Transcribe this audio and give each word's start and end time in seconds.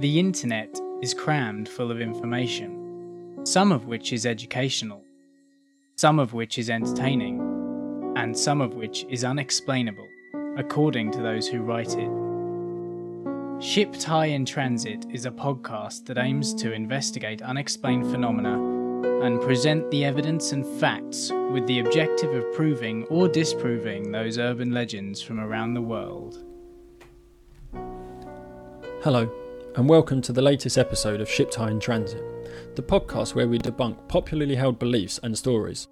The 0.00 0.18
internet 0.18 0.80
is 1.02 1.12
crammed 1.12 1.68
full 1.68 1.90
of 1.90 2.00
information, 2.00 3.40
some 3.44 3.70
of 3.70 3.84
which 3.84 4.14
is 4.14 4.24
educational, 4.24 5.04
some 5.96 6.18
of 6.18 6.32
which 6.32 6.56
is 6.56 6.70
entertaining, 6.70 8.14
and 8.16 8.34
some 8.34 8.62
of 8.62 8.72
which 8.72 9.04
is 9.10 9.24
unexplainable, 9.24 10.08
according 10.56 11.10
to 11.10 11.20
those 11.20 11.46
who 11.46 11.60
write 11.60 11.98
it. 11.98 13.62
Shipped 13.62 14.02
High 14.02 14.28
in 14.28 14.46
Transit 14.46 15.04
is 15.10 15.26
a 15.26 15.30
podcast 15.30 16.06
that 16.06 16.16
aims 16.16 16.54
to 16.54 16.72
investigate 16.72 17.42
unexplained 17.42 18.10
phenomena 18.10 18.54
and 19.22 19.38
present 19.42 19.90
the 19.90 20.06
evidence 20.06 20.52
and 20.52 20.64
facts 20.80 21.30
with 21.52 21.66
the 21.66 21.80
objective 21.80 22.32
of 22.32 22.50
proving 22.54 23.04
or 23.10 23.28
disproving 23.28 24.10
those 24.10 24.38
urban 24.38 24.72
legends 24.72 25.20
from 25.20 25.38
around 25.38 25.74
the 25.74 25.82
world. 25.82 26.42
Hello, 29.02 29.30
and 29.76 29.88
welcome 29.88 30.20
to 30.20 30.32
the 30.32 30.42
latest 30.42 30.76
episode 30.76 31.20
of 31.20 31.30
Shipped 31.30 31.54
High 31.54 31.70
in 31.70 31.78
Transit, 31.78 32.22
the 32.74 32.82
podcast 32.82 33.36
where 33.36 33.46
we 33.46 33.56
debunk 33.56 34.08
popularly 34.08 34.56
held 34.56 34.80
beliefs 34.80 35.20
and 35.22 35.38
stories. 35.38 35.86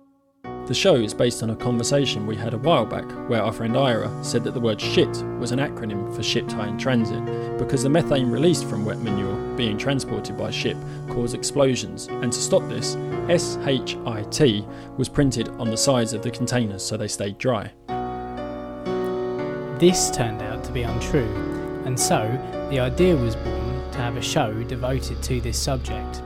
The 0.66 0.74
show 0.74 0.96
is 0.96 1.14
based 1.14 1.44
on 1.44 1.50
a 1.50 1.56
conversation 1.56 2.26
we 2.26 2.34
had 2.34 2.54
a 2.54 2.58
while 2.58 2.84
back 2.84 3.08
where 3.28 3.40
our 3.40 3.52
friend 3.52 3.76
Ira 3.76 4.12
said 4.24 4.42
that 4.44 4.54
the 4.54 4.60
word 4.60 4.80
shit 4.80 5.08
was 5.38 5.52
an 5.52 5.60
acronym 5.60 6.14
for 6.14 6.24
shipped 6.24 6.50
high 6.50 6.66
in 6.66 6.76
transit 6.76 7.24
because 7.56 7.84
the 7.84 7.88
methane 7.88 8.28
released 8.28 8.64
from 8.68 8.84
wet 8.84 8.98
manure 8.98 9.36
being 9.56 9.78
transported 9.78 10.36
by 10.36 10.50
ship 10.50 10.76
caused 11.08 11.36
explosions, 11.36 12.08
and 12.08 12.32
to 12.32 12.40
stop 12.40 12.68
this, 12.68 12.96
SHIT 13.28 14.66
was 14.98 15.08
printed 15.08 15.48
on 15.50 15.70
the 15.70 15.76
sides 15.76 16.14
of 16.14 16.22
the 16.22 16.30
containers 16.32 16.84
so 16.84 16.96
they 16.96 17.08
stayed 17.08 17.38
dry. 17.38 17.70
This 19.78 20.10
turned 20.10 20.42
out 20.42 20.64
to 20.64 20.72
be 20.72 20.82
untrue, 20.82 21.32
and 21.84 21.98
so 21.98 22.26
the 22.70 22.80
idea 22.80 23.16
was 23.16 23.36
born 23.36 23.67
to 23.98 24.04
have 24.04 24.16
a 24.16 24.22
show 24.22 24.62
devoted 24.62 25.20
to 25.24 25.40
this 25.40 25.60
subject. 25.60 26.22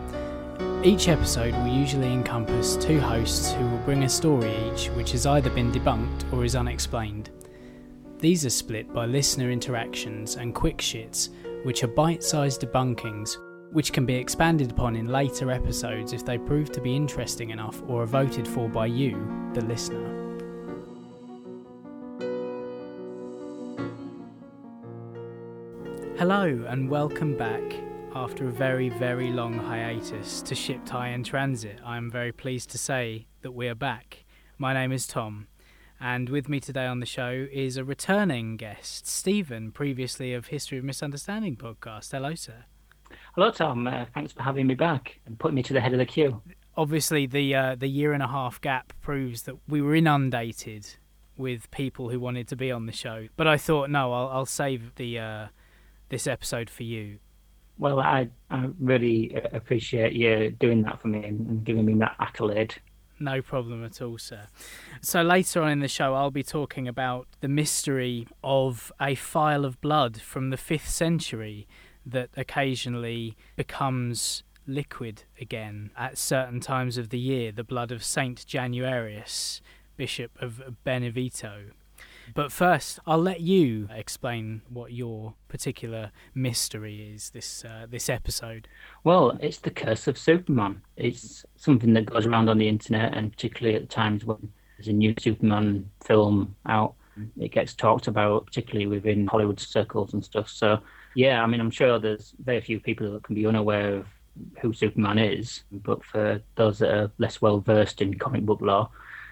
Each 0.84 1.08
episode 1.08 1.54
will 1.54 1.74
usually 1.74 2.12
encompass 2.12 2.76
two 2.76 3.00
hosts 3.00 3.52
who 3.52 3.66
will 3.66 3.78
bring 3.78 4.02
a 4.02 4.08
story 4.10 4.54
each 4.68 4.88
which 4.88 5.12
has 5.12 5.24
either 5.24 5.48
been 5.48 5.72
debunked 5.72 6.30
or 6.34 6.44
is 6.44 6.54
unexplained. 6.54 7.30
These 8.18 8.44
are 8.44 8.50
split 8.50 8.92
by 8.92 9.06
listener 9.06 9.50
interactions 9.50 10.36
and 10.36 10.54
quick 10.54 10.78
shits, 10.78 11.30
which 11.64 11.82
are 11.82 11.88
bite 11.88 12.22
sized 12.22 12.60
debunkings, 12.60 13.38
which 13.72 13.94
can 13.94 14.04
be 14.04 14.16
expanded 14.16 14.72
upon 14.72 14.94
in 14.94 15.06
later 15.06 15.50
episodes 15.50 16.12
if 16.12 16.26
they 16.26 16.36
prove 16.36 16.70
to 16.72 16.80
be 16.82 16.94
interesting 16.94 17.50
enough 17.50 17.80
or 17.88 18.02
are 18.02 18.06
voted 18.06 18.46
for 18.46 18.68
by 18.68 18.84
you, 18.84 19.50
the 19.54 19.64
listener. 19.64 20.21
Hello, 26.22 26.64
and 26.68 26.88
welcome 26.88 27.36
back 27.36 27.62
after 28.14 28.46
a 28.46 28.52
very, 28.52 28.90
very 28.90 29.32
long 29.32 29.54
hiatus 29.54 30.40
to 30.42 30.54
Ship 30.54 30.80
in 30.94 31.24
Transit. 31.24 31.80
I 31.84 31.96
am 31.96 32.12
very 32.12 32.30
pleased 32.30 32.70
to 32.70 32.78
say 32.78 33.26
that 33.40 33.50
we 33.50 33.66
are 33.66 33.74
back. 33.74 34.24
My 34.56 34.72
name 34.72 34.92
is 34.92 35.08
Tom, 35.08 35.48
and 36.00 36.28
with 36.28 36.48
me 36.48 36.60
today 36.60 36.86
on 36.86 37.00
the 37.00 37.06
show 37.06 37.48
is 37.50 37.76
a 37.76 37.82
returning 37.82 38.56
guest, 38.56 39.08
Stephen, 39.08 39.72
previously 39.72 40.32
of 40.32 40.46
History 40.46 40.78
of 40.78 40.84
Misunderstanding 40.84 41.56
podcast. 41.56 42.12
Hello, 42.12 42.36
sir. 42.36 42.66
Hello, 43.34 43.50
Tom. 43.50 43.88
Uh, 43.88 44.04
thanks 44.14 44.32
for 44.32 44.44
having 44.44 44.68
me 44.68 44.74
back 44.74 45.18
and 45.26 45.36
putting 45.40 45.56
me 45.56 45.64
to 45.64 45.72
the 45.72 45.80
head 45.80 45.92
of 45.92 45.98
the 45.98 46.06
queue. 46.06 46.40
Obviously, 46.76 47.26
the 47.26 47.52
uh, 47.52 47.74
the 47.74 47.88
year 47.88 48.12
and 48.12 48.22
a 48.22 48.28
half 48.28 48.60
gap 48.60 48.92
proves 49.00 49.42
that 49.42 49.56
we 49.66 49.82
were 49.82 49.96
inundated 49.96 50.86
with 51.36 51.68
people 51.72 52.10
who 52.10 52.20
wanted 52.20 52.46
to 52.46 52.54
be 52.54 52.70
on 52.70 52.86
the 52.86 52.92
show. 52.92 53.26
But 53.36 53.48
I 53.48 53.56
thought, 53.56 53.90
no, 53.90 54.12
I'll, 54.12 54.28
I'll 54.28 54.46
save 54.46 54.94
the 54.94 55.18
uh, 55.18 55.46
this 56.12 56.26
episode 56.26 56.68
for 56.68 56.82
you. 56.82 57.18
Well, 57.78 57.98
I, 57.98 58.28
I 58.50 58.68
really 58.78 59.34
appreciate 59.52 60.12
you 60.12 60.50
doing 60.50 60.82
that 60.82 61.00
for 61.00 61.08
me 61.08 61.24
and 61.24 61.64
giving 61.64 61.86
me 61.86 61.94
that 61.94 62.14
accolade. 62.20 62.74
No 63.18 63.40
problem 63.40 63.82
at 63.82 64.02
all, 64.02 64.18
sir. 64.18 64.46
So 65.00 65.22
later 65.22 65.62
on 65.62 65.72
in 65.72 65.78
the 65.80 65.88
show, 65.88 66.14
I'll 66.14 66.30
be 66.30 66.42
talking 66.42 66.86
about 66.86 67.28
the 67.40 67.48
mystery 67.48 68.28
of 68.44 68.92
a 69.00 69.14
phial 69.14 69.64
of 69.64 69.80
blood 69.80 70.20
from 70.20 70.50
the 70.50 70.56
5th 70.56 70.88
century 70.88 71.66
that 72.04 72.28
occasionally 72.36 73.34
becomes 73.56 74.42
liquid 74.66 75.24
again 75.40 75.92
at 75.96 76.18
certain 76.18 76.60
times 76.60 76.98
of 76.98 77.08
the 77.08 77.18
year, 77.18 77.52
the 77.52 77.64
blood 77.64 77.90
of 77.90 78.04
Saint 78.04 78.44
Januarius, 78.46 79.62
Bishop 79.96 80.32
of 80.42 80.84
Benevento. 80.84 81.70
But 82.34 82.52
first, 82.52 82.98
I'll 83.06 83.22
let 83.22 83.40
you 83.40 83.88
explain 83.90 84.62
what 84.68 84.92
your 84.92 85.34
particular 85.48 86.10
mystery 86.34 87.12
is 87.14 87.30
this 87.30 87.64
uh, 87.64 87.86
this 87.88 88.08
episode. 88.08 88.68
Well, 89.04 89.38
it's 89.40 89.58
the 89.58 89.70
curse 89.70 90.06
of 90.06 90.18
Superman. 90.18 90.82
It's 90.96 91.44
something 91.56 91.92
that 91.94 92.06
goes 92.06 92.26
around 92.26 92.48
on 92.48 92.58
the 92.58 92.68
internet, 92.68 93.14
and 93.16 93.32
particularly 93.32 93.76
at 93.76 93.90
times 93.90 94.24
when 94.24 94.52
there's 94.76 94.88
a 94.88 94.92
new 94.92 95.14
Superman 95.18 95.90
film 96.04 96.56
out, 96.66 96.94
it 97.38 97.52
gets 97.52 97.74
talked 97.74 98.06
about, 98.06 98.46
particularly 98.46 98.86
within 98.86 99.26
Hollywood 99.26 99.60
circles 99.60 100.14
and 100.14 100.24
stuff. 100.24 100.48
So, 100.48 100.80
yeah, 101.14 101.42
I 101.42 101.46
mean, 101.46 101.60
I'm 101.60 101.70
sure 101.70 101.98
there's 101.98 102.34
very 102.42 102.60
few 102.60 102.80
people 102.80 103.12
that 103.12 103.22
can 103.22 103.34
be 103.34 103.46
unaware 103.46 103.96
of 103.96 104.06
who 104.60 104.72
Superman 104.72 105.18
is, 105.18 105.64
but 105.70 106.02
for 106.04 106.40
those 106.56 106.78
that 106.78 106.94
are 106.94 107.10
less 107.18 107.42
well 107.42 107.60
versed 107.60 108.00
in 108.00 108.18
comic 108.18 108.42
book 108.42 108.60
lore, 108.60 108.88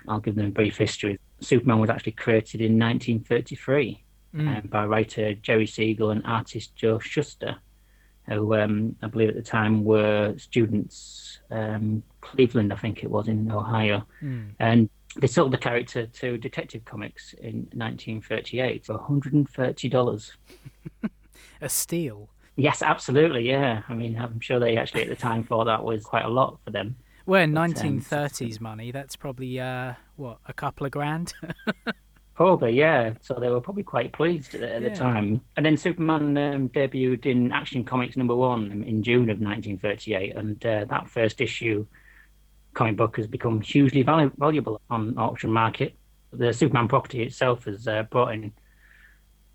I'll 0.08 0.20
give 0.20 0.34
them 0.34 0.46
a 0.46 0.50
brief 0.50 0.76
history. 0.76 1.18
Superman 1.40 1.78
was 1.78 1.90
actually 1.90 2.12
created 2.12 2.60
in 2.60 2.78
1933 2.78 4.02
mm. 4.34 4.56
um, 4.56 4.68
by 4.68 4.86
writer 4.86 5.34
Jerry 5.34 5.66
Siegel 5.66 6.10
and 6.10 6.22
artist 6.24 6.74
Joe 6.76 6.98
Shuster, 6.98 7.56
who 8.26 8.54
um, 8.54 8.96
I 9.02 9.08
believe 9.08 9.30
at 9.30 9.34
the 9.34 9.42
time 9.42 9.84
were 9.84 10.34
students, 10.38 11.40
um, 11.50 12.02
Cleveland, 12.20 12.72
I 12.72 12.76
think 12.76 13.02
it 13.02 13.10
was, 13.10 13.28
in 13.28 13.50
Ohio. 13.50 14.06
Mm. 14.22 14.50
And 14.58 14.90
they 15.16 15.26
sold 15.26 15.52
the 15.52 15.58
character 15.58 16.06
to 16.06 16.38
Detective 16.38 16.84
Comics 16.84 17.32
in 17.34 17.68
1938 17.74 18.86
for 18.86 18.98
$130. 18.98 20.32
a 21.60 21.68
steal. 21.68 22.28
Yes, 22.56 22.82
absolutely. 22.82 23.48
Yeah. 23.48 23.82
I 23.88 23.94
mean, 23.94 24.16
I'm 24.18 24.40
sure 24.40 24.58
they 24.58 24.76
actually 24.76 25.02
at 25.02 25.08
the 25.08 25.16
time 25.16 25.44
thought 25.44 25.64
that 25.64 25.82
was 25.82 26.04
quite 26.04 26.24
a 26.24 26.28
lot 26.28 26.58
for 26.64 26.70
them. 26.70 26.96
Well, 27.30 27.42
in 27.42 27.52
1930s 27.52 28.60
money, 28.60 28.90
that's 28.90 29.14
probably 29.14 29.60
uh, 29.60 29.94
what 30.16 30.38
a 30.48 30.52
couple 30.52 30.84
of 30.84 30.90
grand. 30.90 31.32
probably, 32.34 32.72
yeah. 32.72 33.12
So 33.20 33.34
they 33.34 33.48
were 33.48 33.60
probably 33.60 33.84
quite 33.84 34.12
pleased 34.12 34.56
at, 34.56 34.62
at 34.62 34.82
yeah. 34.82 34.88
the 34.88 34.96
time. 34.96 35.40
And 35.56 35.64
then 35.64 35.76
Superman 35.76 36.36
um, 36.36 36.68
debuted 36.70 37.26
in 37.26 37.52
Action 37.52 37.84
Comics 37.84 38.16
number 38.16 38.34
one 38.34 38.82
in 38.82 39.04
June 39.04 39.30
of 39.30 39.38
1938, 39.38 40.34
and 40.34 40.66
uh, 40.66 40.86
that 40.86 41.08
first 41.08 41.40
issue 41.40 41.86
comic 42.74 42.96
book 42.96 43.16
has 43.16 43.28
become 43.28 43.60
hugely 43.60 44.02
valu- 44.02 44.36
valuable 44.36 44.80
on 44.90 45.16
auction 45.16 45.52
market. 45.52 45.94
The 46.32 46.52
Superman 46.52 46.88
property 46.88 47.22
itself 47.22 47.66
has 47.66 47.86
uh, 47.86 48.02
brought 48.10 48.34
in 48.34 48.52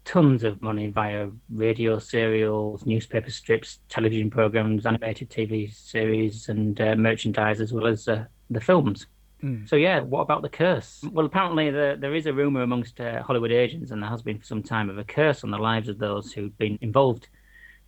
tons 0.05 0.43
of 0.43 0.61
money 0.61 0.87
via 0.87 1.29
radio 1.51 1.99
serials, 1.99 2.85
newspaper 2.85 3.31
strips, 3.31 3.79
television 3.89 4.29
programs, 4.29 4.85
animated 4.85 5.29
TV 5.29 5.73
series, 5.73 6.47
and 6.47 6.79
uh, 6.79 6.95
merchandise, 6.95 7.59
as 7.59 7.73
well 7.73 7.87
as 7.87 8.07
uh, 8.07 8.23
the 8.49 8.61
films. 8.61 9.07
Mm. 9.43 9.67
So 9.67 9.75
yeah, 9.75 9.99
what 9.99 10.21
about 10.21 10.43
the 10.43 10.49
curse? 10.49 11.03
Well, 11.11 11.25
apparently 11.25 11.71
the, 11.71 11.97
there 11.99 12.15
is 12.15 12.27
a 12.27 12.33
rumor 12.33 12.61
amongst 12.61 13.01
uh, 13.01 13.21
Hollywood 13.23 13.51
agents, 13.51 13.91
and 13.91 14.01
there 14.01 14.09
has 14.09 14.21
been 14.21 14.39
for 14.39 14.45
some 14.45 14.63
time, 14.63 14.89
of 14.89 14.97
a 14.97 15.03
curse 15.03 15.43
on 15.43 15.51
the 15.51 15.57
lives 15.57 15.89
of 15.89 15.97
those 15.97 16.31
who've 16.31 16.57
been 16.57 16.77
involved 16.81 17.27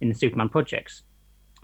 in 0.01 0.09
the 0.09 0.15
Superman 0.15 0.49
projects. 0.49 1.03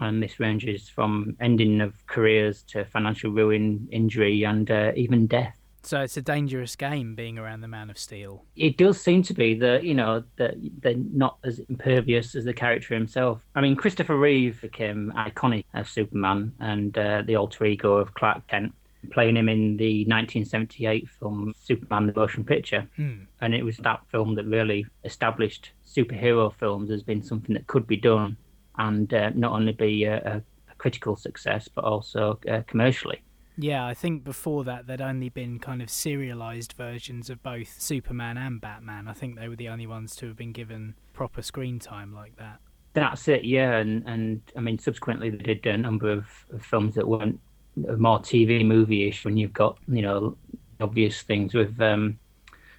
And 0.00 0.22
this 0.22 0.40
ranges 0.40 0.88
from 0.88 1.36
ending 1.40 1.80
of 1.80 2.06
careers 2.06 2.62
to 2.68 2.84
financial 2.84 3.30
ruin, 3.30 3.88
injury, 3.92 4.44
and 4.44 4.68
uh, 4.70 4.92
even 4.96 5.26
death. 5.26 5.56
So 5.86 6.00
it's 6.00 6.16
a 6.16 6.22
dangerous 6.22 6.76
game 6.76 7.14
being 7.14 7.38
around 7.38 7.60
the 7.60 7.68
Man 7.68 7.90
of 7.90 7.98
Steel. 7.98 8.44
It 8.56 8.76
does 8.78 9.00
seem 9.00 9.22
to 9.24 9.34
be 9.34 9.54
that 9.54 9.84
you 9.84 9.94
know 9.94 10.24
that 10.36 10.54
they're 10.80 10.94
not 10.96 11.38
as 11.44 11.58
impervious 11.68 12.34
as 12.34 12.44
the 12.44 12.54
character 12.54 12.94
himself. 12.94 13.42
I 13.54 13.60
mean, 13.60 13.76
Christopher 13.76 14.16
Reeve 14.16 14.60
became 14.60 15.12
iconic 15.16 15.64
as 15.74 15.88
Superman 15.90 16.52
and 16.58 16.96
uh, 16.96 17.22
the 17.26 17.36
alter 17.36 17.64
ego 17.66 17.96
of 17.96 18.14
Clark 18.14 18.46
Kent, 18.48 18.74
playing 19.12 19.36
him 19.36 19.48
in 19.48 19.76
the 19.76 20.04
1978 20.04 21.08
film 21.20 21.52
Superman: 21.62 22.06
The 22.06 22.14
Motion 22.14 22.44
Picture, 22.44 22.88
hmm. 22.96 23.24
and 23.40 23.54
it 23.54 23.64
was 23.64 23.76
that 23.78 24.00
film 24.10 24.34
that 24.36 24.46
really 24.46 24.86
established 25.04 25.72
superhero 25.86 26.52
films 26.54 26.90
as 26.90 27.02
being 27.02 27.22
something 27.22 27.54
that 27.54 27.66
could 27.66 27.86
be 27.86 27.96
done 27.96 28.36
and 28.78 29.12
uh, 29.14 29.30
not 29.34 29.52
only 29.52 29.72
be 29.72 30.04
a, 30.04 30.16
a, 30.16 30.42
critical 30.76 31.16
success 31.16 31.66
but 31.66 31.84
also 31.84 32.38
uh, 32.50 32.60
commercially. 32.66 33.22
Yeah, 33.56 33.86
I 33.86 33.94
think 33.94 34.24
before 34.24 34.64
that 34.64 34.86
there'd 34.86 35.00
only 35.00 35.28
been 35.28 35.58
kind 35.58 35.80
of 35.80 35.88
serialized 35.88 36.72
versions 36.72 37.30
of 37.30 37.42
both 37.42 37.80
Superman 37.80 38.36
and 38.36 38.60
Batman. 38.60 39.06
I 39.06 39.12
think 39.12 39.38
they 39.38 39.48
were 39.48 39.56
the 39.56 39.68
only 39.68 39.86
ones 39.86 40.16
to 40.16 40.26
have 40.26 40.36
been 40.36 40.52
given 40.52 40.94
proper 41.12 41.40
screen 41.40 41.78
time 41.78 42.12
like 42.12 42.36
that. 42.36 42.58
That's 42.94 43.28
it, 43.28 43.44
yeah, 43.44 43.76
and 43.76 44.04
and 44.06 44.40
I 44.56 44.60
mean 44.60 44.78
subsequently 44.78 45.30
they 45.30 45.54
did 45.54 45.66
a 45.66 45.76
number 45.76 46.10
of, 46.10 46.26
of 46.52 46.64
films 46.64 46.94
that 46.94 47.06
weren't 47.06 47.40
more 47.76 48.20
TV 48.20 48.64
movie-ish. 48.64 49.24
When 49.24 49.36
you've 49.36 49.52
got 49.52 49.78
you 49.88 50.02
know 50.02 50.36
obvious 50.80 51.22
things 51.22 51.54
with 51.54 51.80
um, 51.80 52.18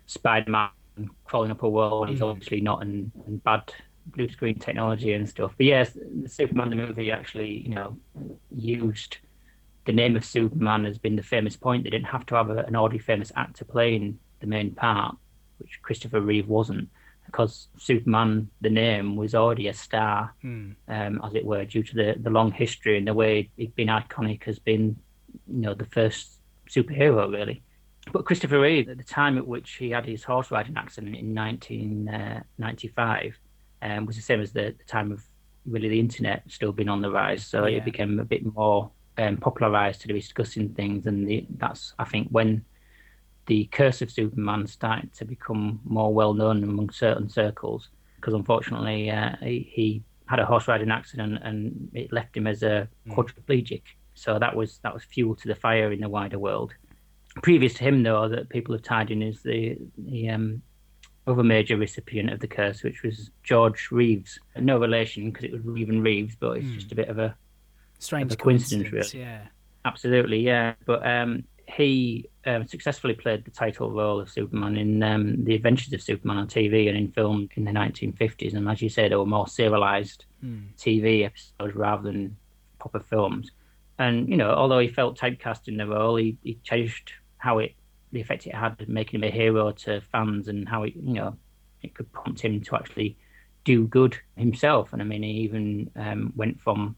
Spider-Man 0.07 0.69
crawling 1.25 1.51
up 1.51 1.63
a 1.63 1.69
wall, 1.69 2.04
and 2.04 2.12
he's 2.12 2.22
mm. 2.22 2.30
obviously 2.30 2.62
not 2.62 2.81
in, 2.81 3.12
in 3.27 3.38
bad 3.38 3.74
blue 4.07 4.30
screen 4.30 4.57
technology 4.60 5.13
and 5.13 5.27
stuff. 5.27 5.54
But 5.57 5.66
yes, 5.66 5.92
the 5.94 6.30
Superman 6.30 6.69
the 6.69 6.75
movie 6.75 7.12
actually, 7.12 7.68
you 7.68 7.75
know, 7.75 7.98
used 8.56 9.18
the 9.86 9.94
name 9.94 10.16
of 10.16 10.26
Superman 10.26 10.86
has 10.86 10.98
been 10.98 11.16
the 11.16 11.24
famous 11.24 11.56
point. 11.56 11.84
They 11.84 11.90
didn't 11.90 12.08
have 12.08 12.26
to 12.28 12.36
have 12.36 12.50
a, 12.50 12.60
an 12.66 12.76
already 12.76 13.00
famous 13.00 13.32
actor 13.36 13.66
playing 13.66 14.20
the 14.40 14.48
main 14.48 14.72
part, 14.74 15.16
which 15.60 15.80
Christopher 15.82 16.22
Reeve 16.22 16.48
wasn't, 16.48 16.90
because 17.26 17.68
Superman, 17.78 18.50
the 18.62 18.70
name, 18.70 19.16
was 19.16 19.36
already 19.36 19.68
a 19.68 19.74
star, 19.74 20.34
Hmm. 20.42 20.72
um, 20.88 21.22
as 21.24 21.34
it 21.36 21.46
were, 21.46 21.66
due 21.66 21.84
to 21.84 21.96
the, 21.96 22.16
the 22.20 22.30
long 22.30 22.52
history 22.52 22.98
and 22.98 23.08
the 23.08 23.14
way 23.14 23.50
he'd 23.58 23.76
been 23.76 23.88
iconic 23.88 24.48
as 24.48 24.60
being, 24.60 24.98
you 25.48 25.62
know, 25.62 25.74
the 25.74 25.86
first 25.86 26.40
superhero, 26.70 27.32
really. 27.32 27.64
But 28.12 28.26
Christopher 28.26 28.60
Reeve, 28.60 28.90
at 28.90 28.98
the 28.98 29.04
time 29.04 29.38
at 29.38 29.48
which 29.48 29.74
he 29.74 29.90
had 29.92 30.06
his 30.06 30.24
horse 30.24 30.52
riding 30.52 30.78
accident 30.78 31.16
in 31.16 31.34
1995, 31.34 33.38
um, 33.82 34.06
was 34.06 34.16
the 34.16 34.22
same 34.22 34.42
as 34.42 34.52
the, 34.54 34.76
the 34.78 34.84
time 34.88 35.12
of 35.12 35.24
really 35.66 35.90
the 35.90 36.00
internet 36.00 36.44
still 36.48 36.72
being 36.72 36.90
on 36.90 37.02
the 37.02 37.10
rise. 37.12 37.46
So 37.46 37.66
Yeah. 37.66 37.78
it 37.78 37.86
became 37.86 38.20
a 38.20 38.26
bit 38.26 38.46
more 38.46 38.92
um, 39.18 39.38
popularized 39.38 40.02
to 40.02 40.08
be 40.08 40.20
discussing 40.20 40.70
things, 40.70 41.06
and 41.06 41.28
the, 41.28 41.46
that's 41.58 41.94
I 42.00 42.06
think 42.06 42.30
when 42.30 42.66
the 43.46 43.66
curse 43.66 44.02
of 44.02 44.12
Superman 44.12 44.68
started 44.68 45.14
to 45.14 45.26
become 45.26 45.80
more 45.84 46.14
well 46.14 46.34
known 46.34 46.64
among 46.64 46.90
certain 46.90 47.30
circles. 47.30 47.90
Because 48.16 48.34
unfortunately, 48.34 49.12
uh, 49.12 49.36
he, 49.42 49.70
he 49.72 50.04
had 50.28 50.40
a 50.40 50.46
horse 50.46 50.68
riding 50.68 50.92
accident 50.92 51.40
and 51.44 51.90
it 51.94 52.12
left 52.12 52.36
him 52.36 52.48
as 52.48 52.64
a 52.64 52.88
quadriplegic. 53.10 53.84
So 54.16 54.40
that 54.40 54.56
was 54.56 54.80
that 54.80 54.94
was 54.94 55.04
fuel 55.04 55.36
to 55.36 55.48
the 55.48 55.56
fire 55.56 55.92
in 55.92 56.02
the 56.02 56.10
wider 56.10 56.40
world. 56.40 56.74
Previous 57.44 57.76
to 57.76 57.84
him, 57.84 58.02
though, 58.02 58.30
that 58.30 58.50
people 58.50 58.74
have 58.74 58.82
tied 58.82 59.12
in 59.12 59.22
is 59.22 59.44
the 59.44 59.78
the 59.98 60.30
um, 60.30 60.62
other 61.28 61.44
major 61.44 61.78
recipient 61.78 62.32
of 62.32 62.40
the 62.40 62.48
curse, 62.48 62.82
which 62.82 63.04
was 63.04 63.30
George 63.44 63.90
Reeves. 63.92 64.40
No 64.58 64.80
relation 64.80 65.30
because 65.30 65.44
it 65.44 65.52
was 65.52 65.62
Reeve 65.64 65.90
and 65.90 66.04
Reeves, 66.04 66.36
but 66.40 66.58
it's 66.58 66.70
just 66.70 66.92
a 66.92 66.96
bit 66.96 67.10
of 67.10 67.20
a 67.20 67.36
Strange 68.00 68.34
a 68.34 68.36
coincidence, 68.36 68.90
coincidence, 68.90 69.14
really. 69.14 69.26
yeah. 69.26 69.42
Absolutely, 69.86 70.40
yeah. 70.40 70.74
But 70.86 71.06
um, 71.08 71.44
he 71.68 72.30
um, 72.46 72.68
successfully 72.68 73.14
played 73.14 73.46
the 73.46 73.52
title 73.52 73.92
role 73.92 74.20
of 74.20 74.30
Superman 74.30 74.78
in 74.78 75.04
um, 75.04 75.44
The 75.44 75.56
Adventures 75.56 75.94
of 75.94 76.02
Superman 76.02 76.38
on 76.38 76.48
TV 76.48 76.88
and 76.88 76.98
in 76.98 77.12
film 77.12 77.50
in 77.56 77.66
the 77.66 77.72
1950s. 77.72 78.56
And 78.56 78.68
as 78.70 78.82
you 78.82 78.90
say, 78.90 79.08
they 79.08 79.16
were 79.16 79.26
more 79.26 79.48
serialized 79.48 80.26
TV 80.78 81.26
episodes 81.26 81.76
rather 81.76 82.04
than 82.04 82.38
proper 82.80 83.00
films. 83.00 83.52
And, 83.98 84.28
you 84.30 84.38
know, 84.38 84.52
although 84.52 84.80
he 84.80 84.90
felt 84.90 85.18
typecast 85.18 85.68
in 85.68 85.78
the 85.78 85.88
role, 85.88 86.18
he, 86.18 86.38
he 86.44 86.60
cherished 86.64 87.14
how 87.38 87.60
it, 87.60 87.74
the 88.12 88.22
effect 88.22 88.46
it 88.46 88.54
had, 88.56 88.88
making 88.88 89.22
him 89.22 89.28
a 89.28 89.32
hero 89.32 89.72
to 89.72 90.02
fans 90.12 90.48
and 90.48 90.68
how 90.68 90.84
it, 90.84 90.94
you 90.96 91.14
know, 91.14 91.38
it 91.82 91.94
could 91.94 92.12
prompt 92.12 92.42
him 92.42 92.62
to 92.62 92.76
actually 92.76 93.18
do 93.64 93.88
good 93.88 94.18
himself. 94.36 94.94
And 94.94 95.02
I 95.02 95.06
mean, 95.06 95.24
he 95.24 95.30
even 95.30 95.90
um, 95.96 96.34
went 96.36 96.60
from 96.62 96.96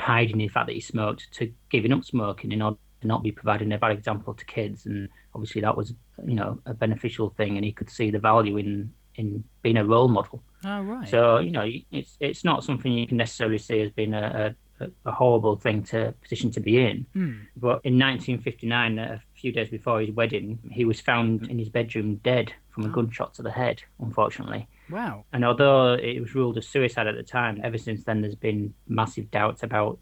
hiding 0.00 0.38
the 0.38 0.48
fact 0.48 0.66
that 0.66 0.74
he 0.74 0.80
smoked 0.80 1.32
to 1.34 1.52
giving 1.70 1.92
up 1.92 2.04
smoking 2.04 2.52
in 2.52 2.62
order 2.62 2.76
to 3.00 3.06
not 3.06 3.22
be 3.22 3.32
providing 3.32 3.72
a 3.72 3.78
bad 3.78 3.92
example 3.92 4.34
to 4.34 4.44
kids. 4.44 4.86
And 4.86 5.08
obviously, 5.34 5.60
that 5.62 5.76
was 5.76 5.94
you 6.26 6.34
know 6.34 6.60
a 6.66 6.74
beneficial 6.74 7.30
thing, 7.30 7.56
and 7.56 7.64
he 7.64 7.72
could 7.72 7.90
see 7.90 8.10
the 8.10 8.18
value 8.18 8.56
in 8.56 8.92
in 9.14 9.44
being 9.62 9.76
a 9.76 9.84
role 9.84 10.08
model. 10.08 10.42
Oh, 10.64 10.82
right. 10.82 11.08
So 11.08 11.38
you 11.38 11.50
know, 11.50 11.68
it's 11.90 12.16
it's 12.20 12.44
not 12.44 12.64
something 12.64 12.92
you 12.92 13.06
can 13.06 13.16
necessarily 13.16 13.58
see 13.58 13.80
as 13.80 13.90
being 13.90 14.14
a, 14.14 14.54
a, 14.80 14.90
a 15.04 15.12
horrible 15.12 15.56
thing 15.56 15.82
to 15.84 16.14
position 16.22 16.50
to 16.52 16.60
be 16.60 16.78
in. 16.78 17.06
Hmm. 17.12 17.32
But 17.56 17.80
in 17.84 17.98
1959, 17.98 18.98
a 18.98 19.22
few 19.34 19.52
days 19.52 19.68
before 19.68 20.00
his 20.00 20.10
wedding, 20.10 20.58
he 20.70 20.84
was 20.84 21.00
found 21.00 21.48
in 21.48 21.58
his 21.58 21.68
bedroom 21.68 22.16
dead 22.16 22.52
from 22.70 22.84
a 22.84 22.88
gunshot 22.88 23.34
to 23.34 23.42
the 23.42 23.50
head. 23.50 23.82
Unfortunately. 24.00 24.68
Wow. 24.90 25.24
And 25.32 25.44
although 25.44 25.94
it 25.94 26.20
was 26.20 26.34
ruled 26.34 26.58
as 26.58 26.66
suicide 26.66 27.06
at 27.06 27.16
the 27.16 27.22
time, 27.22 27.60
ever 27.62 27.78
since 27.78 28.04
then 28.04 28.20
there's 28.20 28.34
been 28.34 28.74
massive 28.86 29.30
doubts 29.30 29.62
about 29.62 29.98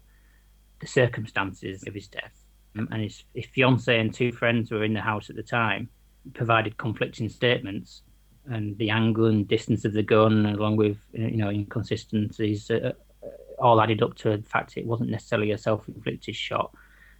the 0.79 0.87
circumstances 0.87 1.83
of 1.87 1.93
his 1.93 2.07
death. 2.07 2.43
Um, 2.77 2.87
And 2.91 3.03
his, 3.03 3.23
his 3.33 3.45
fiance 3.47 3.99
and 3.99 4.13
two 4.13 4.31
friends 4.31 4.71
were 4.71 4.83
in 4.83 4.93
the 4.93 5.01
house 5.01 5.29
at 5.29 5.35
the 5.35 5.43
time 5.43 5.89
provided 6.33 6.77
conflicting 6.77 7.29
statements. 7.29 8.03
And 8.49 8.77
the 8.77 8.91
angle 8.91 9.25
and 9.25 9.45
distance 9.45 9.83
of 9.83 9.91
the 9.91 10.03
gun, 10.03 10.45
along 10.45 10.77
with 10.77 10.97
you 11.11 11.35
know 11.35 11.49
inconsistencies, 11.49 12.71
uh, 12.71 12.93
uh, 13.21 13.27
all 13.59 13.81
added 13.81 14.01
up 14.01 14.15
to 14.15 14.37
the 14.37 14.43
fact 14.43 14.77
it 14.77 14.85
wasn't 14.85 15.09
necessarily 15.09 15.51
a 15.51 15.57
self-inflicted 15.57 16.33
shot. 16.33 16.71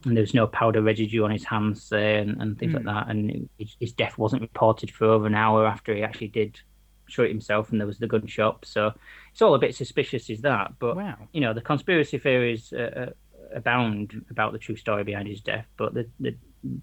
And 0.06 0.16
there 0.16 0.22
was 0.22 0.34
no 0.34 0.48
powder 0.48 0.82
residue 0.82 1.26
on 1.26 1.32
his 1.32 1.44
hands, 1.44 1.84
say, 1.84 2.20
and, 2.20 2.42
and 2.42 2.58
things 2.58 2.74
like 2.74 2.86
that. 2.86 3.10
And 3.10 3.50
it, 3.60 3.70
his 3.78 3.92
death 3.92 4.18
wasn't 4.18 4.42
reported 4.42 4.90
for 4.90 5.06
over 5.06 5.26
an 5.28 5.36
hour 5.36 5.66
after 5.66 5.94
he 5.94 6.02
actually 6.02 6.30
did 6.30 6.62
shoot 7.08 7.30
himself 7.30 7.72
and 7.72 7.80
there 7.80 7.88
was 7.88 7.98
the 8.00 8.08
gun 8.08 8.28
shop. 8.28 8.66
So 8.66 8.94
it's 9.32 9.42
all 9.42 9.56
a 9.56 9.60
bit 9.60 9.76
suspicious, 9.76 10.30
is 10.30 10.42
that? 10.42 10.74
But 10.80 10.96
Wow. 10.96 11.18
you 11.32 11.42
know, 11.42 11.54
the 11.54 11.62
conspiracy 11.62 12.18
theories 12.18 12.74
uh, 12.74 13.08
uh, 13.08 13.56
abound 13.56 14.26
about 14.30 14.52
the 14.54 14.60
true 14.60 14.76
story 14.76 15.04
behind 15.04 15.28
his 15.28 15.42
death. 15.42 15.66
But 15.78 15.94
the, 15.94 16.08
the 16.20 16.36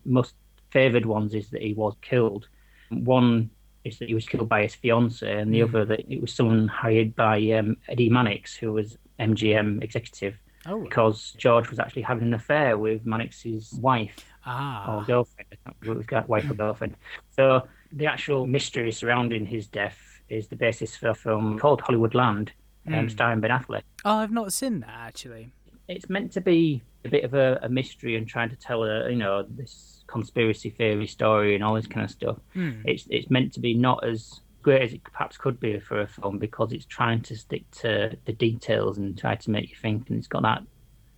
most 0.04 0.34
favoured 0.70 1.06
ones 1.06 1.34
is 1.34 1.50
that 1.50 1.62
he 1.62 1.74
was 1.74 1.94
killed. 2.02 2.48
One 2.90 3.50
is 3.84 3.98
that 3.98 4.08
he 4.08 4.14
was 4.14 4.26
killed 4.26 4.48
by 4.48 4.62
his 4.62 4.74
fiance, 4.74 5.30
and 5.30 5.52
the 5.52 5.62
other 5.62 5.84
that 5.84 6.00
it 6.10 6.20
was 6.20 6.32
someone 6.32 6.68
hired 6.68 7.14
by 7.14 7.38
um, 7.52 7.76
Eddie 7.88 8.08
Mannix, 8.08 8.56
who 8.56 8.72
was 8.72 8.96
MGM 9.20 9.82
executive, 9.82 10.36
Oh, 10.66 10.80
because 10.82 11.32
George 11.36 11.68
was 11.68 11.78
actually 11.78 12.02
having 12.02 12.28
an 12.28 12.34
affair 12.34 12.78
with 12.78 13.04
Mannix's 13.04 13.74
wife 13.74 14.16
ah. 14.46 14.96
or 15.00 15.04
girlfriend. 15.04 15.48
I 15.52 15.56
can't 15.56 15.76
remember 15.82 16.00
if 16.00 16.10
it 16.10 16.16
was 16.16 16.28
wife 16.28 16.50
or 16.50 16.54
girlfriend. 16.54 16.96
So 17.36 17.68
the 17.92 18.06
actual 18.06 18.46
mystery 18.46 18.90
surrounding 18.90 19.44
his 19.44 19.66
death 19.66 20.13
is 20.28 20.48
the 20.48 20.56
basis 20.56 20.96
for 20.96 21.08
a 21.08 21.14
film 21.14 21.58
called 21.58 21.82
Hollywoodland, 21.82 22.50
um, 22.92 23.08
starring 23.08 23.40
Ben 23.40 23.50
Affleck. 23.50 23.82
Oh, 24.04 24.16
I've 24.16 24.32
not 24.32 24.52
seen 24.52 24.80
that 24.80 24.90
actually. 24.90 25.52
It's 25.88 26.08
meant 26.08 26.32
to 26.32 26.40
be 26.40 26.82
a 27.04 27.08
bit 27.08 27.24
of 27.24 27.34
a, 27.34 27.58
a 27.62 27.68
mystery 27.68 28.16
and 28.16 28.26
trying 28.26 28.50
to 28.50 28.56
tell 28.56 28.84
a 28.84 29.10
you 29.10 29.16
know 29.16 29.44
this 29.48 30.02
conspiracy 30.06 30.70
theory 30.70 31.06
story 31.06 31.54
and 31.54 31.64
all 31.64 31.74
this 31.74 31.86
kind 31.86 32.04
of 32.04 32.10
stuff. 32.10 32.38
It's 32.84 33.06
it's 33.10 33.30
meant 33.30 33.52
to 33.54 33.60
be 33.60 33.74
not 33.74 34.06
as 34.06 34.40
great 34.62 34.82
as 34.82 34.92
it 34.94 35.04
perhaps 35.04 35.36
could 35.36 35.60
be 35.60 35.78
for 35.78 36.00
a 36.00 36.06
film 36.06 36.38
because 36.38 36.72
it's 36.72 36.86
trying 36.86 37.20
to 37.20 37.36
stick 37.36 37.70
to 37.70 38.16
the 38.24 38.32
details 38.32 38.96
and 38.98 39.16
try 39.16 39.34
to 39.34 39.50
make 39.50 39.68
you 39.68 39.76
think, 39.76 40.08
and 40.08 40.18
it's 40.18 40.26
got 40.26 40.42
that 40.42 40.62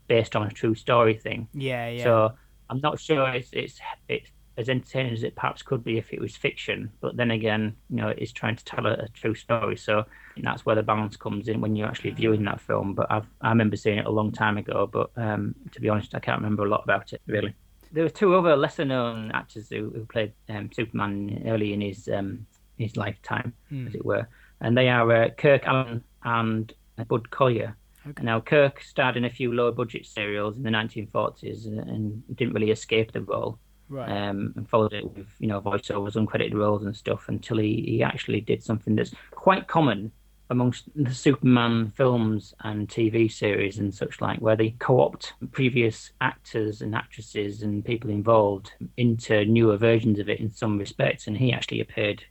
based 0.08 0.36
on 0.36 0.46
a 0.46 0.50
true 0.50 0.74
story 0.74 1.14
thing. 1.14 1.48
Yeah, 1.54 1.88
yeah. 1.88 2.04
So 2.04 2.32
I'm 2.68 2.80
not 2.80 2.98
sure 3.00 3.28
it's 3.30 3.50
it's 3.52 3.78
it's 4.08 4.30
as 4.56 4.68
entertaining 4.68 5.12
as 5.12 5.22
it 5.22 5.34
perhaps 5.34 5.62
could 5.62 5.84
be 5.84 5.98
if 5.98 6.12
it 6.12 6.20
was 6.20 6.34
fiction. 6.36 6.90
But 7.00 7.16
then 7.16 7.30
again, 7.30 7.76
you 7.90 7.96
know, 7.96 8.08
it's 8.08 8.32
trying 8.32 8.56
to 8.56 8.64
tell 8.64 8.86
a, 8.86 8.92
a 8.92 9.08
true 9.08 9.34
story. 9.34 9.76
So 9.76 10.04
that's 10.42 10.64
where 10.64 10.76
the 10.76 10.82
balance 10.82 11.16
comes 11.16 11.48
in 11.48 11.60
when 11.60 11.76
you're 11.76 11.88
actually 11.88 12.10
viewing 12.10 12.44
that 12.44 12.60
film. 12.60 12.94
But 12.94 13.10
I've, 13.10 13.26
I 13.40 13.50
remember 13.50 13.76
seeing 13.76 13.98
it 13.98 14.06
a 14.06 14.10
long 14.10 14.32
time 14.32 14.56
ago. 14.56 14.88
But 14.90 15.10
um, 15.16 15.54
to 15.72 15.80
be 15.80 15.88
honest, 15.88 16.14
I 16.14 16.20
can't 16.20 16.40
remember 16.40 16.64
a 16.64 16.68
lot 16.68 16.84
about 16.84 17.12
it 17.12 17.20
really. 17.26 17.54
There 17.92 18.04
were 18.04 18.10
two 18.10 18.34
other 18.34 18.56
lesser-known 18.56 19.30
actors 19.32 19.68
who, 19.70 19.90
who 19.90 20.04
played 20.06 20.32
um, 20.48 20.70
Superman 20.72 21.42
early 21.46 21.72
in 21.72 21.80
his 21.80 22.08
um, 22.08 22.46
his 22.78 22.96
lifetime, 22.96 23.54
as 23.86 23.94
it 23.94 24.04
were, 24.04 24.28
and 24.60 24.76
they 24.76 24.88
are 24.88 25.10
uh, 25.10 25.30
Kirk 25.30 25.62
Alyn 25.62 26.02
and 26.24 26.74
uh, 26.98 27.04
Bud 27.04 27.30
Collyer. 27.30 27.74
Now, 28.22 28.40
Kirk 28.40 28.82
starred 28.82 29.16
in 29.16 29.24
a 29.24 29.30
few 29.30 29.52
low-budget 29.52 30.06
serials 30.06 30.56
in 30.56 30.62
the 30.62 30.70
1940s 30.70 31.66
and, 31.66 31.80
and 31.80 32.36
didn't 32.36 32.54
really 32.54 32.70
escape 32.70 33.12
the 33.12 33.22
role 33.22 33.58
right. 33.88 34.08
um, 34.08 34.52
and 34.56 34.68
followed 34.68 34.92
it 34.92 35.04
with 35.16 35.28
you 35.38 35.48
know 35.48 35.60
voiceovers, 35.60 36.14
uncredited 36.14 36.54
roles 36.54 36.84
and 36.84 36.96
stuff 36.96 37.28
until 37.28 37.58
he, 37.58 37.84
he 37.86 38.02
actually 38.02 38.40
did 38.40 38.62
something 38.62 38.96
that's 38.96 39.14
quite 39.30 39.66
common 39.66 40.12
amongst 40.50 40.88
the 40.94 41.12
Superman 41.12 41.92
films 41.96 42.54
and 42.60 42.88
TV 42.88 43.30
series 43.30 43.78
and 43.78 43.92
such 43.92 44.20
like, 44.20 44.38
where 44.38 44.56
they 44.56 44.70
co-opt 44.78 45.32
previous 45.50 46.12
actors 46.20 46.82
and 46.82 46.94
actresses 46.94 47.62
and 47.62 47.84
people 47.84 48.10
involved 48.10 48.72
into 48.96 49.44
newer 49.44 49.76
versions 49.76 50.18
of 50.18 50.28
it 50.28 50.40
in 50.40 50.50
some 50.50 50.78
respects, 50.78 51.26
and 51.26 51.36
he 51.36 51.52
actually 51.52 51.80
appeared 51.80 52.24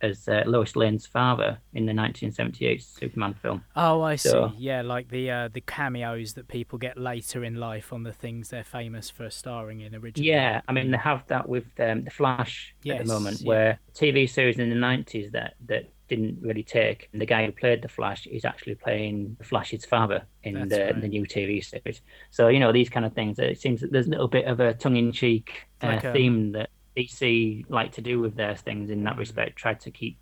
as 0.00 0.28
uh, 0.28 0.42
Lois 0.46 0.76
Lane's 0.76 1.06
father 1.06 1.58
in 1.74 1.86
the 1.86 1.94
1978 1.94 2.82
Superman 2.82 3.34
film. 3.34 3.64
Oh, 3.76 4.02
I 4.02 4.16
see. 4.16 4.46
Yeah, 4.56 4.82
like 4.82 5.08
the 5.08 5.30
uh, 5.30 5.48
the 5.52 5.60
cameos 5.60 6.34
that 6.34 6.48
people 6.48 6.78
get 6.78 6.96
later 6.98 7.44
in 7.44 7.56
life 7.56 7.92
on 7.92 8.02
the 8.02 8.12
things 8.12 8.50
they're 8.50 8.64
famous 8.64 9.10
for 9.10 9.30
starring 9.30 9.80
in 9.80 9.94
originally. 9.94 10.30
Yeah, 10.30 10.60
I 10.68 10.72
mean 10.72 10.90
they 10.90 10.98
have 10.98 11.26
that 11.28 11.48
with 11.48 11.66
um, 11.80 12.04
the 12.04 12.10
Flash 12.10 12.74
at 12.88 12.98
the 12.98 13.04
moment, 13.04 13.40
yeah. 13.40 13.48
where 13.48 13.78
TV 13.94 14.28
series 14.28 14.58
in 14.58 14.68
the 14.70 14.76
nineties 14.76 15.32
that 15.32 15.54
that 15.66 15.88
didn't 16.08 16.38
really 16.40 16.62
take. 16.62 17.08
And 17.12 17.20
The 17.20 17.26
guy 17.26 17.44
who 17.44 17.52
played 17.52 17.82
the 17.82 17.88
Flash 17.88 18.26
is 18.26 18.44
actually 18.46 18.76
playing 18.76 19.36
the 19.38 19.44
Flash's 19.44 19.84
father 19.84 20.22
in 20.42 20.54
That's 20.54 20.70
the 20.70 20.84
right. 20.86 21.00
the 21.00 21.08
new 21.08 21.24
TV 21.24 21.62
series. 21.64 22.00
So 22.30 22.48
you 22.48 22.60
know 22.60 22.72
these 22.72 22.88
kind 22.88 23.04
of 23.04 23.12
things. 23.12 23.38
It 23.38 23.60
seems 23.60 23.80
that 23.82 23.92
there's 23.92 24.06
a 24.06 24.10
little 24.10 24.28
bit 24.28 24.46
of 24.46 24.60
a 24.60 24.74
tongue 24.74 24.96
in 24.96 25.12
cheek 25.12 25.66
uh, 25.82 25.88
Like 25.88 26.04
a- 26.04 26.12
theme 26.12 26.52
that 26.52 26.70
DC 26.98 27.64
like 27.68 27.92
to 27.92 28.00
do 28.00 28.20
with 28.20 28.34
their 28.34 28.56
things 28.56 28.90
in 28.90 29.04
that 29.04 29.16
respect. 29.16 29.56
Try 29.56 29.74
to 29.74 29.90
keep 29.90 30.18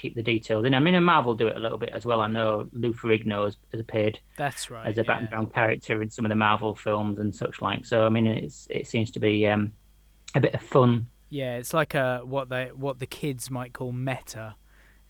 keep 0.00 0.14
the 0.14 0.22
details 0.22 0.64
in. 0.64 0.74
I 0.74 0.80
mean, 0.80 0.94
and 0.94 1.04
Marvel 1.04 1.34
do 1.34 1.46
it 1.46 1.56
a 1.56 1.60
little 1.60 1.78
bit 1.78 1.90
as 1.90 2.06
well. 2.06 2.22
I 2.22 2.26
know 2.26 2.68
Lou 2.72 2.94
Ferrigno 2.94 3.44
has, 3.44 3.56
has 3.70 3.80
appeared 3.80 4.18
That's 4.36 4.70
right. 4.70 4.86
as 4.86 4.96
a 4.96 5.02
yeah. 5.02 5.06
background 5.06 5.52
character 5.52 6.00
in 6.00 6.10
some 6.10 6.24
of 6.24 6.30
the 6.30 6.36
Marvel 6.36 6.74
films 6.74 7.18
and 7.18 7.34
such 7.34 7.60
like. 7.60 7.84
So 7.84 8.06
I 8.06 8.08
mean, 8.08 8.26
it's 8.26 8.66
it 8.70 8.86
seems 8.86 9.10
to 9.12 9.20
be 9.20 9.46
um, 9.46 9.72
a 10.34 10.40
bit 10.40 10.54
of 10.54 10.62
fun. 10.62 11.06
Yeah, 11.28 11.56
it's 11.56 11.72
like 11.72 11.94
a 11.94 12.22
what 12.24 12.48
they 12.48 12.70
what 12.74 12.98
the 12.98 13.06
kids 13.06 13.50
might 13.50 13.72
call 13.72 13.92
meta, 13.92 14.56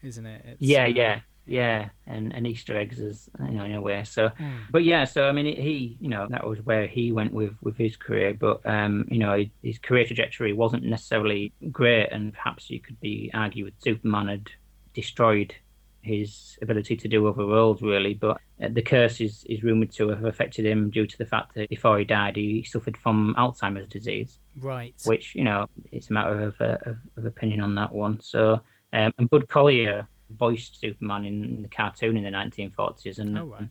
isn't 0.03 0.27
it? 0.27 0.45
It's, 0.45 0.61
Yeah, 0.61 0.85
uh, 0.85 0.89
yeah, 0.89 1.21
yeah, 1.47 1.89
and, 2.07 2.33
and 2.35 2.47
Easter 2.47 2.77
eggs 2.77 3.01
as 3.01 3.29
you 3.41 3.53
know 3.53 3.65
in 3.65 3.75
a 3.75 3.81
way. 3.81 4.05
So, 4.05 4.29
mm. 4.29 4.59
but 4.71 4.85
yeah, 4.85 5.05
so 5.05 5.29
I 5.29 5.33
mean, 5.33 5.47
he, 5.47 5.97
you 6.01 6.09
know, 6.09 6.27
that 6.31 6.47
was 6.47 6.61
where 6.65 6.87
he 6.87 7.13
went 7.13 7.33
with 7.33 7.55
with 7.61 7.77
his 7.77 7.97
career. 7.97 8.35
But 8.35 8.65
um, 8.65 9.07
you 9.11 9.19
know, 9.19 9.45
his 9.63 9.79
career 9.79 10.05
trajectory 10.05 10.53
wasn't 10.53 10.85
necessarily 10.85 11.53
great, 11.71 12.11
and 12.13 12.33
perhaps 12.33 12.71
you 12.71 12.81
could 12.81 13.01
be 13.01 13.31
argue 13.35 13.65
with 13.65 13.75
Superman 13.81 14.29
had 14.29 14.51
destroyed 14.95 15.55
his 16.03 16.59
ability 16.63 16.97
to 16.97 17.09
do 17.09 17.27
other 17.27 17.45
roles 17.45 17.83
really. 17.83 18.15
But 18.15 18.39
uh, 18.63 18.69
the 18.71 18.83
curse 18.83 19.21
is 19.21 19.45
is 19.45 19.63
rumored 19.63 19.93
to 19.93 20.09
have 20.09 20.25
affected 20.25 20.67
him 20.67 20.91
due 20.91 21.07
to 21.07 21.19
the 21.19 21.27
fact 21.27 21.55
that 21.55 21.69
before 21.69 21.99
he 21.99 22.05
died, 22.05 22.37
he 22.37 22.63
suffered 22.63 22.97
from 22.97 23.35
Alzheimer's 23.37 23.89
disease. 23.89 24.39
Right. 24.61 24.95
Which 25.05 25.35
you 25.35 25.45
know, 25.45 25.69
it's 25.91 26.11
a 26.11 26.13
matter 26.13 26.43
of 26.43 26.61
uh, 26.61 26.77
of, 26.83 26.99
of 27.17 27.25
opinion 27.25 27.61
on 27.61 27.75
that 27.75 27.93
one. 27.93 28.21
So, 28.21 28.61
um, 28.93 29.13
and 29.19 29.29
Bud 29.29 29.49
Collyer 29.49 30.07
voiced 30.39 30.81
Superman 30.81 31.25
in 31.25 31.63
the 31.63 31.69
cartoon 31.69 32.17
in 32.17 32.25
the 32.25 32.31
1940s, 32.31 33.19
and 33.19 33.39
oh, 33.39 33.45
right. 33.47 33.69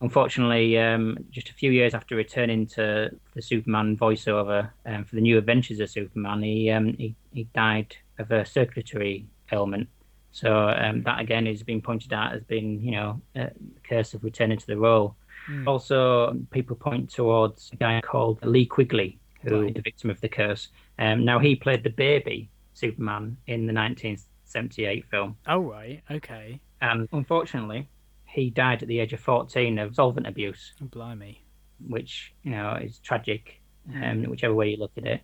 unfortunately, 0.00 0.78
um, 0.78 1.18
just 1.30 1.48
a 1.48 1.54
few 1.54 1.70
years 1.70 1.94
after 1.94 2.16
returning 2.16 2.66
to 2.66 3.10
the 3.34 3.42
Superman 3.42 3.96
voiceover 3.96 4.70
um, 4.86 5.04
for 5.04 5.14
the 5.14 5.20
New 5.20 5.38
Adventures 5.38 5.80
of 5.80 5.90
Superman, 5.90 6.42
he, 6.42 6.70
um, 6.70 6.94
he 6.94 7.14
he 7.32 7.44
died 7.54 7.94
of 8.18 8.30
a 8.30 8.44
circulatory 8.44 9.26
ailment. 9.52 9.88
So 10.32 10.68
um, 10.68 11.02
that 11.04 11.20
again 11.20 11.46
is 11.46 11.62
being 11.62 11.80
pointed 11.80 12.12
out 12.12 12.34
as 12.34 12.42
being, 12.44 12.80
you 12.80 12.92
know, 12.92 13.20
a 13.34 13.50
curse 13.82 14.14
of 14.14 14.24
returning 14.24 14.58
to 14.58 14.66
the 14.66 14.76
role. 14.76 15.16
Mm. 15.50 15.66
Also, 15.66 16.38
people 16.50 16.76
point 16.76 17.10
towards 17.10 17.70
a 17.72 17.76
guy 17.76 18.00
called 18.00 18.44
Lee 18.44 18.66
Quigley, 18.66 19.18
who 19.42 19.60
right. 19.60 19.70
is 19.70 19.74
the 19.74 19.82
victim 19.82 20.10
of 20.10 20.20
the 20.20 20.28
curse. 20.28 20.68
Um, 20.98 21.24
now 21.24 21.38
he 21.38 21.56
played 21.56 21.82
the 21.82 21.90
baby 21.90 22.50
Superman 22.74 23.36
in 23.46 23.66
the 23.66 23.72
19th 23.72 24.22
78 24.48 25.04
film. 25.10 25.36
Oh, 25.46 25.60
right. 25.60 26.02
Okay. 26.10 26.60
And 26.80 27.08
unfortunately, 27.12 27.88
he 28.24 28.50
died 28.50 28.82
at 28.82 28.88
the 28.88 29.00
age 29.00 29.12
of 29.12 29.20
14 29.20 29.78
of 29.78 29.94
solvent 29.94 30.26
abuse. 30.26 30.72
Oh, 30.82 30.86
blimey. 30.86 31.42
Which, 31.86 32.32
you 32.42 32.50
know, 32.50 32.78
is 32.80 32.98
tragic, 32.98 33.60
um, 33.94 34.24
whichever 34.24 34.54
way 34.54 34.70
you 34.70 34.76
look 34.76 34.92
at 34.96 35.06
it. 35.06 35.22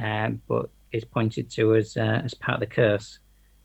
Um, 0.00 0.40
but 0.48 0.70
is 0.92 1.04
pointed 1.04 1.50
to 1.50 1.74
as 1.76 1.96
uh, 1.96 2.22
as 2.24 2.34
part 2.34 2.54
of 2.54 2.60
the 2.60 2.74
curse. 2.74 3.18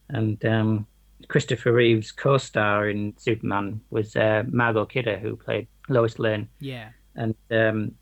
And 0.08 0.42
um, 0.44 0.86
Christopher 1.28 1.72
Reeve's 1.72 2.12
co-star 2.12 2.88
in 2.88 3.14
Superman 3.16 3.80
was 3.90 4.14
uh, 4.16 4.44
Margot 4.48 4.84
Kidder, 4.86 5.18
who 5.18 5.36
played 5.36 5.66
Lois 5.88 6.18
Lane. 6.18 6.48
Yeah. 6.60 6.90
And 7.14 7.34
um, 7.50 7.92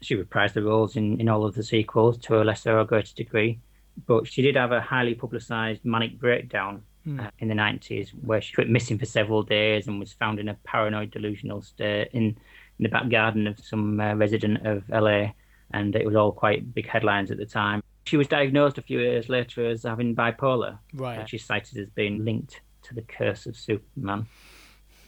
she 0.00 0.16
reprised 0.16 0.54
the 0.54 0.62
roles 0.62 0.96
in, 0.96 1.20
in 1.20 1.28
all 1.28 1.44
of 1.44 1.54
the 1.54 1.62
sequels 1.62 2.18
to 2.18 2.40
a 2.40 2.44
lesser 2.44 2.78
or 2.78 2.84
greater 2.84 3.14
degree 3.14 3.60
but 4.06 4.26
she 4.26 4.42
did 4.42 4.56
have 4.56 4.72
a 4.72 4.80
highly 4.80 5.14
publicized 5.14 5.84
manic 5.84 6.18
breakdown 6.18 6.82
mm. 7.06 7.24
uh, 7.24 7.30
in 7.38 7.48
the 7.48 7.54
90s 7.54 8.10
where 8.10 8.40
she 8.40 8.54
went 8.58 8.70
missing 8.70 8.98
for 8.98 9.06
several 9.06 9.42
days 9.42 9.86
and 9.86 9.98
was 9.98 10.12
found 10.12 10.38
in 10.38 10.48
a 10.48 10.54
paranoid 10.64 11.10
delusional 11.10 11.62
state 11.62 12.08
in, 12.12 12.24
in 12.24 12.36
the 12.80 12.88
back 12.88 13.08
garden 13.08 13.46
of 13.46 13.58
some 13.60 14.00
uh, 14.00 14.14
resident 14.14 14.66
of 14.66 14.82
LA. 14.88 15.28
And 15.72 15.96
it 15.96 16.06
was 16.06 16.14
all 16.14 16.32
quite 16.32 16.74
big 16.74 16.88
headlines 16.88 17.30
at 17.30 17.38
the 17.38 17.46
time. 17.46 17.82
She 18.04 18.16
was 18.16 18.28
diagnosed 18.28 18.78
a 18.78 18.82
few 18.82 19.00
years 19.00 19.28
later 19.28 19.68
as 19.68 19.82
having 19.82 20.14
bipolar. 20.14 20.78
Right. 20.94 21.18
Uh, 21.18 21.24
she's 21.26 21.44
cited 21.44 21.78
as 21.78 21.88
being 21.90 22.24
linked 22.24 22.60
to 22.82 22.94
the 22.94 23.02
curse 23.02 23.46
of 23.46 23.56
Superman. 23.56 24.26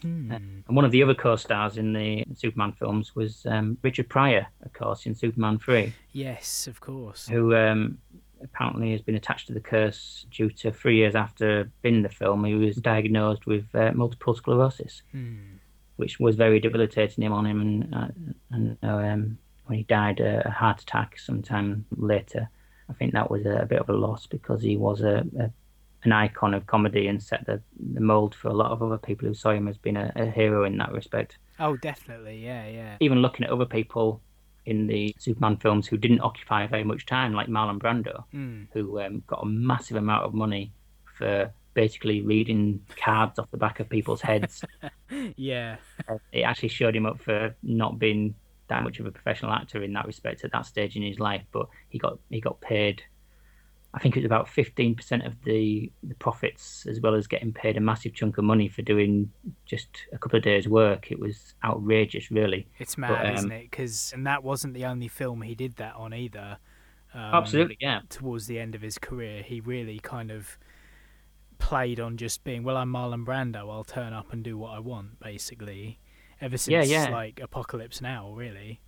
Hmm. 0.01 0.31
and 0.31 0.63
one 0.67 0.85
of 0.85 0.91
the 0.91 1.03
other 1.03 1.13
co-stars 1.13 1.77
in 1.77 1.91
the 1.91 2.23
Superman 2.33 2.71
films 2.71 3.15
was 3.15 3.45
um, 3.45 3.77
Richard 3.81 4.07
Pryor, 4.07 4.47
of 4.63 4.71
course, 4.71 5.05
in 5.05 5.13
Superman 5.13 5.59
Three. 5.59 5.93
Yes, 6.13 6.67
of 6.67 6.79
course. 6.79 7.27
Who 7.27 7.53
um, 7.53 7.97
apparently 8.41 8.91
has 8.91 9.01
been 9.01 9.15
attached 9.15 9.47
to 9.47 9.53
the 9.53 9.59
curse 9.59 10.25
due 10.31 10.49
to 10.49 10.71
three 10.71 10.97
years 10.97 11.15
after 11.15 11.71
being 11.81 11.95
in 11.95 12.01
the 12.03 12.09
film, 12.09 12.43
he 12.45 12.55
was 12.55 12.75
diagnosed 12.77 13.45
with 13.45 13.65
uh, 13.73 13.91
multiple 13.93 14.33
sclerosis, 14.33 15.01
mm. 15.13 15.39
which 15.97 16.19
was 16.19 16.35
very 16.35 16.59
debilitating 16.59 17.23
him 17.23 17.33
on 17.33 17.45
him. 17.45 17.61
And, 17.61 17.95
uh, 17.95 18.07
and 18.51 18.77
um, 18.83 19.37
when 19.65 19.77
he 19.77 19.83
died, 19.83 20.21
uh, 20.21 20.43
a 20.45 20.51
heart 20.51 20.81
attack 20.81 21.19
sometime 21.19 21.85
later, 21.95 22.49
I 22.89 22.93
think 22.93 23.13
that 23.13 23.29
was 23.29 23.45
a, 23.45 23.57
a 23.57 23.65
bit 23.65 23.79
of 23.79 23.89
a 23.89 23.93
loss 23.93 24.25
because 24.25 24.61
he 24.61 24.77
was 24.77 25.01
a, 25.01 25.23
a, 25.39 25.51
an 26.03 26.11
icon 26.11 26.53
of 26.53 26.65
comedy 26.65 27.07
and 27.07 27.21
set 27.21 27.45
the, 27.45 27.61
the 27.93 28.01
mold 28.01 28.33
for 28.33 28.47
a 28.47 28.53
lot 28.53 28.71
of 28.71 28.81
other 28.81 28.97
people 28.97 29.27
who 29.27 29.33
saw 29.33 29.51
him 29.51 29.67
as 29.67 29.77
being 29.77 29.97
a, 29.97 30.11
a 30.15 30.25
hero 30.25 30.63
in 30.63 30.77
that 30.77 30.91
respect. 30.91 31.37
Oh, 31.59 31.75
definitely, 31.77 32.43
yeah, 32.43 32.67
yeah. 32.67 32.97
Even 32.99 33.21
looking 33.21 33.45
at 33.45 33.51
other 33.51 33.65
people 33.65 34.21
in 34.69 34.87
the 34.87 35.15
Superman 35.17 35.57
films 35.57 35.87
who 35.87 35.97
didn't 35.97 36.21
occupy 36.21 36.67
very 36.67 36.83
much 36.83 37.05
time, 37.05 37.33
like 37.33 37.47
Marlon 37.47 37.79
Brando, 37.79 38.23
mm. 38.33 38.67
who 38.71 38.99
um, 39.01 39.23
got 39.27 39.43
a 39.43 39.45
massive 39.45 39.97
amount 39.97 40.25
of 40.25 40.33
money 40.33 40.71
for 41.17 41.51
basically 41.73 42.21
reading 42.21 42.81
cards 43.03 43.39
off 43.39 43.49
the 43.51 43.57
back 43.57 43.79
of 43.79 43.89
people's 43.89 44.21
heads. 44.21 44.63
yeah. 45.35 45.77
Uh, 46.07 46.17
it 46.31 46.41
actually 46.41 46.69
showed 46.69 46.95
him 46.95 47.05
up 47.05 47.21
for 47.21 47.55
not 47.63 47.99
being 47.99 48.35
that 48.67 48.83
much 48.83 48.99
of 48.99 49.05
a 49.05 49.11
professional 49.11 49.51
actor 49.51 49.81
in 49.83 49.93
that 49.93 50.05
respect 50.05 50.43
at 50.43 50.51
that 50.51 50.65
stage 50.65 50.95
in 50.95 51.01
his 51.01 51.19
life, 51.19 51.43
but 51.51 51.67
he 51.89 51.97
got 51.97 52.19
he 52.29 52.39
got 52.39 52.61
paid 52.61 53.01
I 53.93 53.99
think 53.99 54.15
it 54.15 54.19
was 54.19 54.25
about 54.25 54.47
15% 54.47 55.25
of 55.25 55.33
the, 55.43 55.91
the 56.03 56.13
profits, 56.15 56.85
as 56.87 56.99
well 56.99 57.15
as 57.15 57.25
getting 57.25 57.51
paid 57.51 57.75
a 57.75 57.79
massive 57.79 58.13
chunk 58.13 58.37
of 58.37 58.43
money 58.43 58.67
for 58.67 58.83
doing 58.83 59.31
just 59.65 59.87
a 60.13 60.17
couple 60.19 60.37
of 60.37 60.43
days' 60.43 60.67
work. 60.67 61.11
It 61.11 61.19
was 61.19 61.55
outrageous, 61.63 62.29
really. 62.29 62.67
It's 62.77 62.99
mad, 62.99 63.09
but, 63.09 63.25
um, 63.25 63.35
isn't 63.35 63.51
it? 63.51 63.71
Because 63.71 64.11
and 64.13 64.27
that 64.27 64.43
wasn't 64.43 64.75
the 64.75 64.85
only 64.85 65.07
film 65.07 65.41
he 65.41 65.55
did 65.55 65.77
that 65.77 65.95
on 65.95 66.13
either. 66.13 66.59
Um, 67.15 67.21
absolutely, 67.21 67.77
yeah. 67.81 68.01
Towards 68.09 68.45
the 68.45 68.59
end 68.59 68.75
of 68.75 68.81
his 68.81 68.99
career, 68.99 69.41
he 69.41 69.59
really 69.59 69.97
kind 69.97 70.29
of 70.29 70.59
played 71.57 71.99
on 71.99 72.15
just 72.17 72.43
being, 72.43 72.63
well, 72.63 72.77
I'm 72.77 72.93
Marlon 72.93 73.25
Brando. 73.25 73.71
I'll 73.71 73.83
turn 73.83 74.13
up 74.13 74.31
and 74.31 74.43
do 74.43 74.55
what 74.55 74.69
I 74.69 74.79
want, 74.79 75.19
basically. 75.19 75.99
Ever 76.41 76.57
since 76.57 76.87
yeah, 76.87 77.05
yeah. 77.05 77.09
like 77.09 77.39
Apocalypse 77.41 78.01
Now, 78.01 78.31
really. 78.33 78.81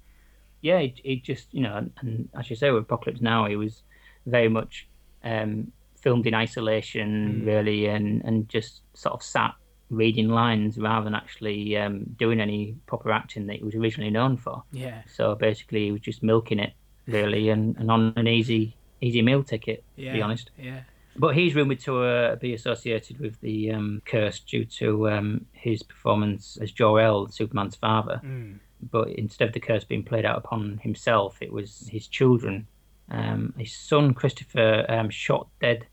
Yeah, 0.62 0.80
he, 0.80 0.94
he 1.04 1.16
just 1.16 1.52
you 1.52 1.62
know, 1.62 1.76
and, 1.76 1.92
and 2.02 2.30
as 2.38 2.52
you 2.52 2.56
say 2.56 2.70
with 2.70 2.84
Apocalypse 2.84 3.20
Now, 3.20 3.48
he 3.48 3.56
was 3.56 3.82
very 4.28 4.48
much 4.48 4.88
um, 5.24 5.72
filmed 5.96 6.28
in 6.28 6.34
isolation, 6.34 7.42
mm. 7.42 7.46
really, 7.46 7.88
and, 7.88 8.24
and 8.24 8.50
just 8.50 8.82
sort 8.94 9.14
of 9.14 9.24
sat 9.24 9.54
reading 9.90 10.30
lines 10.30 10.78
rather 10.78 11.04
than 11.04 11.14
actually 11.14 11.76
um, 11.78 12.06
doing 12.18 12.40
any 12.40 12.76
proper 12.88 13.12
acting 13.12 13.46
that 13.48 13.58
he 13.58 13.64
was 13.64 13.76
originally 13.76 14.10
known 14.10 14.38
for. 14.38 14.64
Yeah. 14.72 15.02
So 15.14 15.36
basically, 15.36 15.86
he 15.86 15.92
was 15.92 16.02
just 16.02 16.24
milking 16.24 16.60
it, 16.60 16.74
really, 17.08 17.50
and, 17.54 17.78
and 17.78 17.92
on 17.92 18.14
an 18.16 18.28
easy 18.28 18.76
easy 19.02 19.22
meal 19.22 19.44
ticket, 19.44 19.84
yeah. 19.96 20.12
to 20.12 20.18
be 20.18 20.22
honest. 20.22 20.52
Yeah. 20.58 20.82
But 21.18 21.36
he's 21.36 21.56
rumoured 21.56 21.80
to 21.82 22.04
uh, 22.04 22.36
be 22.38 22.54
associated 22.54 23.20
with 23.20 23.40
the 23.42 23.72
um, 23.72 24.02
curse 24.06 24.40
due 24.40 24.64
to 24.66 25.10
um, 25.10 25.46
his 25.52 25.84
performance 25.84 26.58
as 26.62 26.72
Jor-El, 26.72 27.28
Superman's 27.30 27.76
father. 27.76 28.22
Mm. 28.24 28.60
But 28.90 29.10
instead 29.10 29.50
of 29.50 29.54
the 29.54 29.60
curse 29.60 29.84
being 29.84 30.04
played 30.04 30.26
out 30.26 30.38
upon 30.38 30.80
himself, 30.82 31.38
it 31.42 31.52
was 31.52 31.90
his 31.92 32.08
children 32.08 32.68
um, 33.12 33.54
his 33.58 33.74
son 33.74 34.14
Christopher 34.14 34.86
um, 34.90 35.10
shot 35.10 35.48
dead 35.60 35.86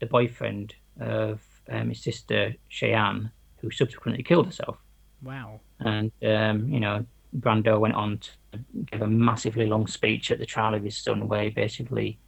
the 0.00 0.06
boyfriend 0.06 0.74
of 0.98 1.40
um, 1.70 1.90
his 1.90 2.02
sister 2.02 2.54
Cheyenne, 2.68 3.30
who 3.58 3.70
subsequently 3.70 4.22
killed 4.22 4.46
herself. 4.46 4.78
Wow. 5.22 5.60
And 5.80 6.10
um, 6.22 6.68
you 6.70 6.80
know, 6.80 7.04
Brando 7.38 7.78
went 7.78 7.94
on 7.94 8.18
to 8.18 8.58
give 8.90 9.02
a 9.02 9.06
massively 9.06 9.66
long 9.66 9.86
speech 9.86 10.30
at 10.30 10.38
the 10.38 10.46
trial 10.46 10.74
of 10.74 10.82
his 10.82 10.96
son, 10.96 11.28
where 11.28 11.44
he 11.44 11.50
basically 11.50 12.18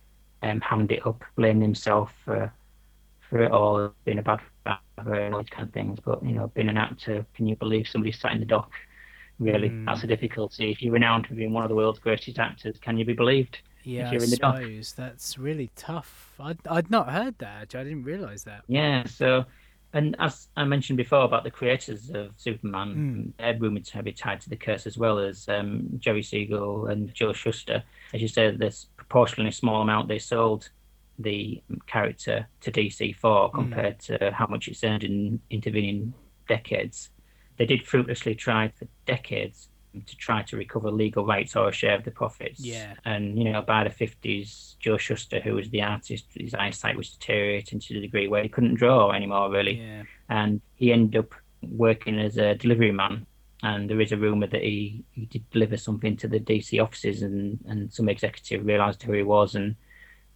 um, 0.43 0.61
hammed 0.61 0.93
it 0.93 1.07
up, 1.07 1.25
blamed 1.37 1.63
himself 1.63 2.13
for 2.25 2.53
for 3.31 3.43
it 3.43 3.51
all, 3.51 3.95
being 4.05 4.19
a 4.19 4.23
bad 4.23 4.41
father 4.63 5.15
and 5.15 5.35
all 5.35 5.41
these 5.41 5.49
kind 5.49 5.67
of 5.67 5.73
things. 5.73 5.99
But 6.05 6.23
you 6.23 6.33
know, 6.33 6.49
being 6.49 6.69
an 6.69 6.77
actor, 6.77 7.25
can 7.35 7.47
you 7.47 7.57
believe 7.57 7.89
somebody 7.89 8.13
sat 8.13 8.33
in 8.33 8.41
the 8.41 8.47
dock? 8.47 8.71
Really, 9.39 9.71
mm. 9.71 9.87
that's 9.87 10.05
a 10.05 10.07
difficulty. 10.07 10.71
If 10.71 10.83
you're 10.83 10.93
renowned 10.93 11.27
for 11.27 11.35
being 11.35 11.55
one 11.55 11.65
of 11.65 11.71
the 11.71 11.75
world's 11.75 11.99
greatest 11.99 12.39
actors, 12.39 12.77
can 12.79 12.99
you 12.99 13.07
be 13.07 13.15
believed? 13.15 13.59
Yeah, 13.85 14.11
I 14.11 14.19
suppose 14.19 14.93
that's 14.93 15.39
really 15.39 15.71
tough. 15.77 16.35
I'd 16.39 16.59
I'd 16.69 16.91
not 16.91 17.11
heard 17.11 17.39
that. 17.39 17.75
I 17.75 17.85
didn't 17.85 18.05
realise 18.05 18.45
that. 18.45 18.63
Yeah, 18.69 19.05
so 19.07 19.45
and 19.93 20.17
as 20.19 20.49
I 20.57 20.65
mentioned 20.65 20.97
before 20.97 21.25
about 21.25 21.45
the 21.45 21.51
creators 21.51 22.11
of 22.11 22.33
Superman, 22.37 22.95
mm. 22.95 23.33
they're 23.39 23.59
rumored 23.59 23.85
to 23.87 24.03
be 24.03 24.13
tied 24.13 24.41
to 24.43 24.51
the 24.51 24.57
curse 24.57 24.87
as 24.87 24.97
well 24.97 25.19
as 25.19 25.49
um, 25.49 25.89
Jerry 25.99 26.23
Siegel 26.23 26.87
and 26.87 27.13
Joe 27.13 27.33
Shuster. 27.33 27.83
As 28.15 28.23
you 28.23 28.29
said, 28.29 28.59
there's 28.59 28.87
proportionally 28.97 29.51
small 29.51 29.83
amount 29.83 30.09
they 30.09 30.19
sold 30.19 30.71
the 31.19 31.63
character 31.87 32.47
to 32.63 32.73
DC 32.73 33.15
for 33.17 33.49
hmm. 33.49 33.57
compared 33.57 33.99
mm. 33.99 34.19
to 34.19 34.31
how 34.33 34.47
much 34.47 34.69
it's 34.69 34.83
earned 34.83 35.05
in 35.05 35.41
intervening 35.51 36.15
decades. 36.49 37.11
They 37.59 37.67
did 37.67 37.87
fruitlessly 37.87 38.35
try 38.35 38.69
for 38.69 38.87
decades 39.05 39.69
to 40.07 40.17
try 40.17 40.43
to 40.43 40.57
recover 40.57 40.91
legal 40.91 41.27
rights 41.27 41.55
or 41.57 41.69
a 41.69 41.73
share 41.73 41.95
of 41.95 42.05
the 42.05 42.11
profits. 42.11 42.61
Yeah. 42.61 42.95
And, 43.05 43.39
you 43.39 43.45
know, 43.45 43.63
by 43.63 43.85
the 43.85 43.91
50s, 43.91 44.79
Joe 44.79 44.97
Shuster, 44.97 45.41
who 45.41 45.55
was 45.55 45.71
the 45.71 45.83
artist, 45.83 46.27
his 46.35 46.55
eyesight 46.55 46.97
was 46.97 47.11
deteriorating 47.11 47.79
to 47.81 47.95
the 47.95 48.01
degree 48.01 48.29
where 48.29 48.43
he 48.43 48.49
couldn't 48.49 48.75
draw 48.75 49.13
anymore, 49.13 49.51
really. 49.51 49.81
Yeah. 49.81 50.03
And 50.29 50.61
he 50.75 50.93
ended 50.93 51.21
up 51.21 51.35
working 51.63 52.19
as 52.19 52.39
a 52.39 52.55
delivery 52.55 52.93
man. 52.93 53.27
And 53.63 53.89
there 53.89 54.01
is 54.01 54.11
a 54.11 54.17
rumour 54.17 54.49
that 54.49 54.63
he, 54.63 55.05
he 55.13 55.27
did 55.27 55.49
deliver 55.51 55.77
something 55.77 56.17
to 56.17 56.29
the 56.29 56.41
DC 56.41 56.83
offices, 56.83 57.23
and, 57.23 57.61
and 57.69 57.93
some 57.93 58.09
executive 58.09 58.67
realised 58.67 59.03
who 59.03 59.13
he 59.13 59.23
was 59.23 59.55
and 59.55 59.77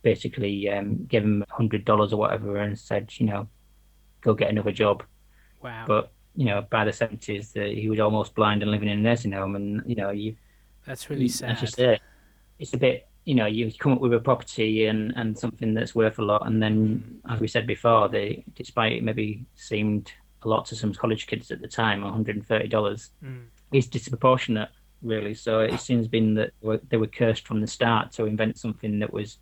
basically 0.03 0.71
um, 0.71 1.05
gave 1.07 1.25
him 1.25 1.45
$100 1.51 2.13
or 2.13 2.17
whatever 2.17 2.57
and 2.59 2.79
said, 2.79 3.13
you 3.19 3.27
know, 3.27 3.49
go 4.21 4.35
get 4.35 4.51
another 4.51 4.71
job. 4.71 5.03
Wow. 5.61 5.85
But 5.89 6.13
you 6.37 6.45
know, 6.45 6.67
by 6.71 6.85
the 6.85 6.93
seventies, 6.93 7.53
uh, 7.57 7.61
he 7.63 7.89
was 7.89 7.99
almost 8.01 8.35
blind 8.35 8.63
and 8.63 8.71
living 8.71 8.89
in 8.89 8.99
a 8.99 9.03
nursing 9.03 9.33
home, 9.33 9.57
and 9.57 9.83
you 9.87 9.97
know, 9.97 10.11
you 10.11 10.37
That's 10.87 11.09
really 11.11 11.29
sad. 11.29 11.53
As 11.53 11.63
you 11.63 11.69
say, 11.69 12.01
it's 12.59 12.75
a 12.75 12.79
bit, 12.79 13.09
you 13.25 13.35
know, 13.35 13.47
you 13.47 13.73
come 13.73 13.93
up 13.93 14.01
with 14.01 14.15
a 14.15 14.21
property 14.21 14.87
and, 14.87 15.13
and 15.17 15.37
something 15.37 15.75
that's 15.75 15.95
worth 15.95 16.19
a 16.19 16.23
lot, 16.23 16.47
and 16.47 16.63
then, 16.63 17.21
as 17.29 17.41
we 17.41 17.49
said 17.49 17.67
before, 17.67 18.09
they, 18.09 18.45
despite 18.55 18.93
it 18.93 19.03
maybe 19.03 19.45
seemed 19.55 20.13
a 20.43 20.49
lot 20.49 20.67
to 20.67 20.77
some 20.77 20.93
college 20.93 21.27
kids 21.27 21.51
at 21.51 21.61
the 21.61 21.69
time, 21.69 22.03
$130, 22.03 23.11
Mm. 23.25 23.45
is 23.73 23.87
disproportionate, 23.87 24.69
really. 25.03 25.35
So 25.35 25.61
it 25.61 25.81
seems 25.81 26.07
been 26.07 26.35
that 26.35 26.53
they 26.89 26.97
were 26.99 27.07
cursed 27.07 27.47
from 27.49 27.61
the 27.61 27.67
start 27.67 28.13
to 28.13 28.27
invent 28.27 28.59
something 28.59 28.99
that 29.01 29.13
was 29.13 29.39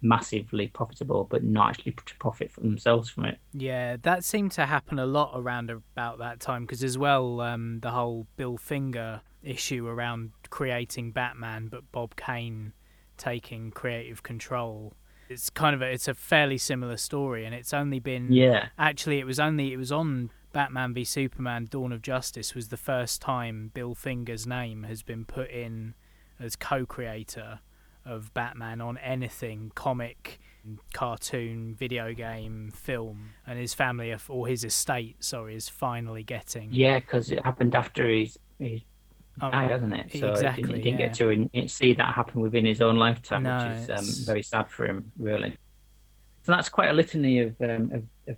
massively 0.00 0.68
profitable, 0.68 1.26
but 1.30 1.42
not 1.42 1.70
actually 1.70 1.92
to 1.92 2.16
profit 2.18 2.50
for 2.50 2.60
themselves 2.60 3.08
from 3.10 3.24
it. 3.26 3.38
Yeah, 3.52 3.96
that 4.02 4.24
seemed 4.24 4.52
to 4.52 4.66
happen 4.66 4.98
a 4.98 5.06
lot 5.06 5.32
around 5.34 5.70
about 5.70 6.18
that 6.18 6.40
time 6.40 6.64
because, 6.64 6.84
as 6.84 6.96
well, 6.96 7.40
um, 7.40 7.80
the 7.80 7.90
whole 7.90 8.26
Bill 8.36 8.56
Finger 8.56 9.22
issue 9.42 9.86
around 9.86 10.32
creating 10.50 11.12
Batman, 11.12 11.68
but 11.68 11.90
Bob 11.92 12.16
Kane 12.16 12.72
taking 13.16 13.70
creative 13.70 14.22
control. 14.22 14.94
It's 15.28 15.50
kind 15.50 15.74
of 15.74 15.82
a, 15.82 15.86
it's 15.90 16.08
a 16.08 16.14
fairly 16.14 16.58
similar 16.58 16.96
story, 16.96 17.44
and 17.44 17.54
it's 17.54 17.74
only 17.74 17.98
been 17.98 18.32
Yeah. 18.32 18.68
actually 18.78 19.18
it 19.18 19.26
was 19.26 19.38
only 19.38 19.72
it 19.72 19.76
was 19.76 19.92
on 19.92 20.30
Batman 20.52 20.94
v 20.94 21.04
Superman: 21.04 21.66
Dawn 21.70 21.92
of 21.92 22.00
Justice 22.02 22.54
was 22.54 22.68
the 22.68 22.76
first 22.78 23.20
time 23.20 23.70
Bill 23.74 23.94
Finger's 23.94 24.46
name 24.46 24.84
has 24.84 25.02
been 25.02 25.24
put 25.24 25.50
in 25.50 25.94
as 26.40 26.56
co-creator 26.56 27.60
of 28.08 28.32
Batman 28.34 28.80
on 28.80 28.98
anything 28.98 29.70
comic, 29.74 30.40
cartoon, 30.92 31.74
video 31.74 32.12
game, 32.14 32.70
film, 32.74 33.30
and 33.46 33.58
his 33.58 33.74
family 33.74 34.14
or 34.28 34.46
his 34.48 34.64
estate, 34.64 35.16
sorry, 35.20 35.54
is 35.54 35.68
finally 35.68 36.22
getting. 36.22 36.68
Yeah, 36.72 36.98
because 36.98 37.30
it 37.30 37.44
happened 37.44 37.74
after 37.74 38.08
his, 38.08 38.38
his 38.58 38.80
Oh, 39.40 39.52
died, 39.52 39.70
hasn't 39.70 39.92
it? 39.94 40.18
So 40.18 40.32
exactly, 40.32 40.64
It 40.64 40.66
didn't, 40.66 40.80
it 40.80 40.82
didn't 40.82 41.00
yeah. 41.00 41.06
get 41.06 41.14
to 41.18 41.28
in, 41.30 41.68
see 41.68 41.94
that 41.94 42.12
happen 42.12 42.40
within 42.40 42.64
his 42.66 42.80
own 42.80 42.96
lifetime, 42.96 43.44
No, 43.44 43.68
which 43.68 43.88
is 43.88 43.90
um, 43.90 44.26
very 44.26 44.42
sad 44.42 44.68
for 44.68 44.84
him, 44.84 45.12
really. 45.16 45.56
So 46.42 46.50
that's 46.52 46.68
quite 46.68 46.88
a 46.90 46.92
litany 46.92 47.38
of, 47.40 47.54
um, 47.60 47.92
of, 47.92 48.02
of 48.26 48.36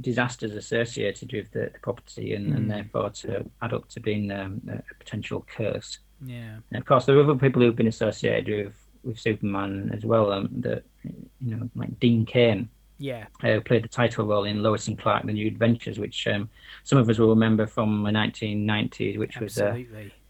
disasters 0.00 0.54
associated 0.56 1.32
with 1.32 1.52
the, 1.52 1.70
the 1.72 1.78
property, 1.80 2.34
and, 2.34 2.48
Mm. 2.52 2.56
and 2.56 2.70
therefore 2.72 3.10
to 3.10 3.48
add 3.60 3.72
up 3.72 3.88
to 3.90 4.00
being 4.00 4.32
um, 4.32 4.60
a 4.68 4.78
a 4.78 4.94
potential 4.98 5.46
curse. 5.48 6.00
Yeah, 6.26 6.56
And 6.72 6.80
of 6.80 6.86
course, 6.86 7.04
there 7.04 7.16
are 7.18 7.22
other 7.22 7.36
people 7.36 7.62
who've 7.62 7.76
been 7.76 7.86
associated 7.86 8.48
with 8.66 8.81
with 9.04 9.18
Superman 9.18 9.90
as 9.94 10.04
well. 10.04 10.32
Um, 10.32 10.48
that 10.60 10.84
you 11.04 11.56
know, 11.56 11.68
like 11.74 11.98
Dean 12.00 12.24
Cain, 12.26 12.68
yeah, 12.98 13.26
uh, 13.42 13.60
played 13.64 13.84
the 13.84 13.88
title 13.88 14.26
role 14.26 14.44
in 14.44 14.62
Lois 14.62 14.88
and 14.88 14.98
Clark: 14.98 15.24
The 15.26 15.32
New 15.32 15.46
Adventures, 15.48 15.98
which 15.98 16.26
um, 16.26 16.48
some 16.84 16.98
of 16.98 17.08
us 17.08 17.18
will 17.18 17.30
remember 17.30 17.66
from 17.66 18.02
the 18.02 18.10
1990s, 18.10 19.18
which 19.18 19.38
was 19.38 19.58
uh, 19.58 19.74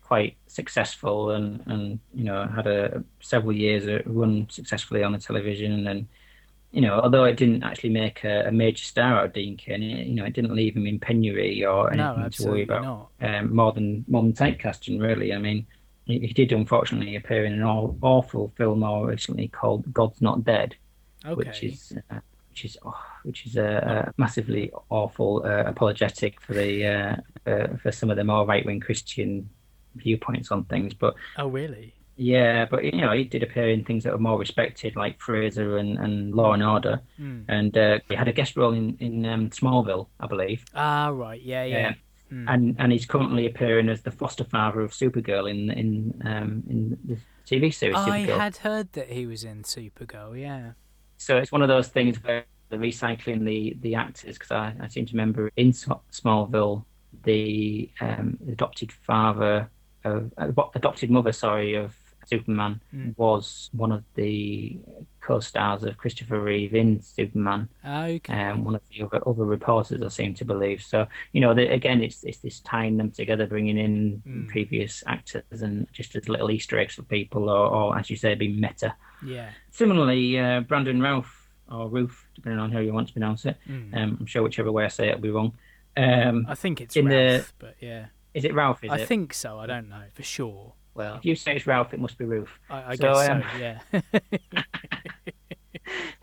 quite 0.01 0.37
successful 0.47 1.31
and, 1.31 1.63
and 1.67 1.99
you 2.15 2.25
know 2.25 2.47
had 2.47 2.67
a 2.67 3.03
several 3.21 3.53
years 3.53 3.87
uh, 3.89 4.03
run 4.07 4.47
successfully 4.51 5.03
on 5.03 5.13
the 5.13 5.19
television 5.19 5.87
and 5.87 6.07
you 6.71 6.83
know 6.83 7.01
although 7.01 7.25
it 7.25 7.37
didn't 7.37 7.63
actually 7.63 7.89
make 7.89 8.23
a, 8.25 8.47
a 8.49 8.53
major 8.53 8.85
star 8.85 9.19
out 9.19 9.25
of 9.27 9.33
Dean 9.33 9.57
Cain, 9.57 9.83
it, 9.83 10.07
you 10.07 10.15
know 10.15 10.25
it 10.25 10.35
didn't 10.35 10.55
leave 10.55 10.77
him 10.77 10.87
in 10.87 10.99
penury 10.99 11.65
or 11.65 11.91
No, 11.95 12.13
anything 12.15 12.31
to 12.31 12.51
worry 12.51 12.63
about 12.65 12.83
not. 12.83 13.11
um, 13.23 13.55
more 13.55 13.73
than 13.73 14.05
more 14.09 14.23
than 14.23 14.33
typecasting 14.33 15.01
really. 15.01 15.33
I 15.35 15.39
mean. 15.39 15.67
He 16.21 16.33
did 16.33 16.53
unfortunately 16.53 17.17
appear 17.17 17.45
in 17.45 17.53
an 17.55 17.63
awful 17.63 18.53
film 18.57 18.81
more 18.81 19.07
recently 19.09 19.49
called 19.49 19.93
God's 19.93 20.21
Not 20.21 20.45
Dead, 20.45 20.75
Okay. 21.25 21.35
which 21.35 21.63
is 21.63 21.93
uh, 22.11 22.21
which 22.51 22.65
is 22.65 22.77
oh, 22.85 22.95
which 23.25 23.47
is 23.47 23.57
a, 23.57 24.09
a 24.09 24.13
massively 24.21 24.71
awful 24.91 25.43
uh, 25.45 25.65
apologetic 25.67 26.41
for 26.41 26.55
the 26.55 26.87
uh, 26.87 27.17
uh, 27.51 27.77
for 27.77 27.91
some 27.93 28.11
of 28.11 28.17
the 28.17 28.25
more 28.25 28.45
right 28.47 28.65
wing 28.67 28.81
Christian 28.81 29.49
viewpoints 29.97 30.51
on 30.51 30.65
things. 30.65 30.95
But 30.95 31.15
oh, 31.39 31.49
really? 31.49 31.95
yeah, 32.17 32.67
but 32.71 32.85
you 32.85 33.01
know 33.01 33.13
he 33.13 33.25
did 33.25 33.43
appear 33.43 33.71
in 33.71 33.85
things 33.85 34.05
that 34.05 34.13
were 34.13 34.19
more 34.19 34.39
respected, 34.39 34.97
like 34.97 35.19
Frasier 35.19 35.81
and, 35.81 35.99
and 35.99 36.35
Law 36.35 36.53
and 36.53 36.63
Order, 36.63 37.01
Mm. 37.21 37.45
and 37.49 37.77
uh, 37.79 37.99
he 38.09 38.15
had 38.15 38.29
a 38.29 38.33
guest 38.33 38.57
role 38.57 38.73
in 38.73 38.97
in 39.01 39.25
um, 39.27 39.51
Smallville, 39.51 40.09
I 40.21 40.27
believe. 40.27 40.65
Ah, 40.75 41.09
right. 41.09 41.41
Yeah, 41.41 41.65
yeah. 41.65 41.79
Yeah. 41.79 41.95
Mm. 42.33 42.45
And 42.49 42.77
and 42.79 42.93
he's 42.93 43.05
currently 43.05 43.47
appearing 43.47 43.89
as 43.91 44.01
the 44.03 44.11
foster 44.11 44.45
father 44.45 44.81
of 44.81 44.93
Supergirl 44.93 45.51
in 45.51 45.71
in 45.71 46.23
um, 46.25 46.63
in 46.69 46.99
the 47.05 47.17
TV 47.47 47.73
series 47.75 47.97
I 47.97 48.23
Supergirl. 48.27 48.39
had 48.39 48.57
heard 48.57 48.93
that 48.93 49.11
he 49.11 49.27
was 49.27 49.45
in 49.45 49.65
Supergirl. 49.65 50.41
Yeah. 50.41 50.73
So 51.19 51.37
it's 51.37 51.53
one 51.53 51.61
of 51.63 51.69
those 51.69 51.89
things 51.89 52.17
where 52.25 52.45
they're 52.71 52.79
recycling 52.79 53.45
the 53.45 53.77
the 53.81 53.95
actors 53.97 54.39
because 54.39 54.51
I, 54.51 54.75
I 54.81 54.89
seem 54.89 55.05
to 55.07 55.13
remember 55.13 55.51
in 55.57 55.73
Smallville 55.73 56.85
the 57.25 57.91
um, 58.01 58.39
adopted 58.49 58.91
father 58.91 59.69
of 60.05 60.33
uh, 60.39 60.49
adopted 60.75 61.11
mother, 61.11 61.33
sorry, 61.33 61.75
of 61.75 61.95
Superman 62.27 62.81
Mm. 62.95 63.15
was 63.19 63.69
one 63.73 63.93
of 63.93 64.05
the 64.15 64.79
co-stars 65.23 65.85
of 65.85 65.97
Christopher 65.97 66.41
Reeve 66.41 66.75
in 66.75 67.01
Superman. 67.01 67.69
Okay. 67.87 68.33
Um, 68.51 68.65
one 68.65 68.75
of 68.75 68.83
the 68.91 69.05
other, 69.05 69.21
other 69.27 69.45
reporters, 69.45 70.03
I 70.03 70.09
seem 70.09 70.35
to 70.35 70.45
believe. 70.45 70.83
So 70.83 71.07
you 71.33 71.41
know, 71.41 71.55
the, 71.55 71.73
again, 71.73 72.03
it's 72.03 72.23
it's 72.25 72.39
this 72.39 72.61
tying 72.61 72.97
them 72.99 73.11
together, 73.11 73.47
bringing 73.47 73.79
in 73.79 74.23
Mm. 74.29 74.49
previous 74.49 75.03
actors, 75.07 75.63
and 75.63 75.87
just 75.93 76.15
as 76.17 76.29
little 76.29 76.51
Easter 76.51 76.79
eggs 76.79 76.95
for 76.97 77.03
people, 77.05 77.49
or, 77.49 77.67
or 77.69 77.99
as 77.99 78.11
you 78.11 78.17
say, 78.17 78.35
being 78.35 78.61
meta. 78.61 78.95
yeah. 79.25 79.51
Similarly, 79.71 80.39
uh, 80.39 80.61
Brandon 80.61 81.01
Ralph 81.01 81.49
or 81.71 81.89
Roof, 81.89 82.29
depending 82.35 82.61
on 82.61 82.71
how 82.73 82.81
you 82.81 82.93
want 82.93 83.07
to 83.09 83.13
pronounce 83.15 83.47
it. 83.47 83.57
Mm. 83.69 83.97
Um, 83.97 84.17
I'm 84.21 84.27
sure 84.27 84.43
whichever 84.43 84.71
way 84.71 84.85
I 84.85 84.89
say 84.89 85.09
it, 85.09 85.15
will 85.15 85.23
be 85.23 85.31
wrong. 85.31 85.53
Um, 85.97 86.45
I 86.49 86.55
think 86.55 86.81
it's 86.81 86.97
in 86.97 87.07
the- 87.09 87.15
Ralph, 87.17 87.55
but 87.59 87.77
yeah. 87.81 88.07
is 88.35 88.45
it 88.45 88.55
Ralph? 88.55 88.83
Is 88.85 88.91
I 88.91 88.99
it? 88.99 89.09
think 89.09 89.33
so. 89.33 89.59
I 89.59 89.67
don't 89.67 89.89
know 89.89 90.03
for 90.13 90.23
sure. 90.23 90.75
Well, 90.95 91.17
if 91.17 91.25
you 91.25 91.35
say 91.35 91.57
it's 91.57 91.67
Ralph, 91.67 91.95
it 91.95 92.01
must 92.01 92.19
be 92.19 92.25
Roof. 92.25 92.51
I, 92.69 92.93
I 92.93 92.95
So, 92.97 93.15
guess 93.15 93.29
um, 93.31 93.43
so. 93.53 93.59
Yeah. 93.59 94.01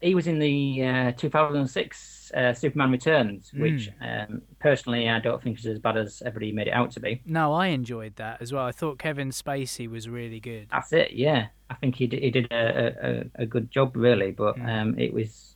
He 0.02 0.16
was 0.16 0.28
in 0.28 0.40
the 0.40 0.86
uh, 0.86 1.12
2006 1.18 2.32
uh, 2.34 2.54
Superman 2.54 2.92
Returns, 2.92 3.52
which 3.54 3.90
um, 4.00 4.42
personally 4.60 5.10
I 5.10 5.20
don't 5.20 5.44
think 5.44 5.60
is 5.60 5.66
as 5.66 5.80
bad 5.80 5.98
as 5.98 6.22
everybody 6.26 6.54
made 6.54 6.68
it 6.68 6.74
out 6.74 6.92
to 6.92 7.02
be. 7.02 7.22
no, 7.26 7.52
I 7.54 7.68
enjoyed 7.68 8.16
that 8.16 8.42
as 8.42 8.54
well. 8.54 8.64
I 8.66 8.72
thought 8.72 8.98
Kevin 8.98 9.30
Spacey 9.32 9.90
was 9.90 10.08
really 10.08 10.40
good. 10.40 10.68
That's 10.72 10.94
it. 10.94 11.12
Yeah, 11.12 11.48
I 11.70 11.74
think 11.76 11.96
he 11.96 12.08
did, 12.08 12.24
he 12.24 12.32
did 12.32 12.50
a, 12.52 13.26
a, 13.38 13.44
a 13.44 13.46
good 13.46 13.70
job 13.72 13.96
really, 13.98 14.32
but 14.32 14.56
Mm. 14.56 14.82
um, 14.82 15.00
it 15.00 15.14
was 15.14 15.56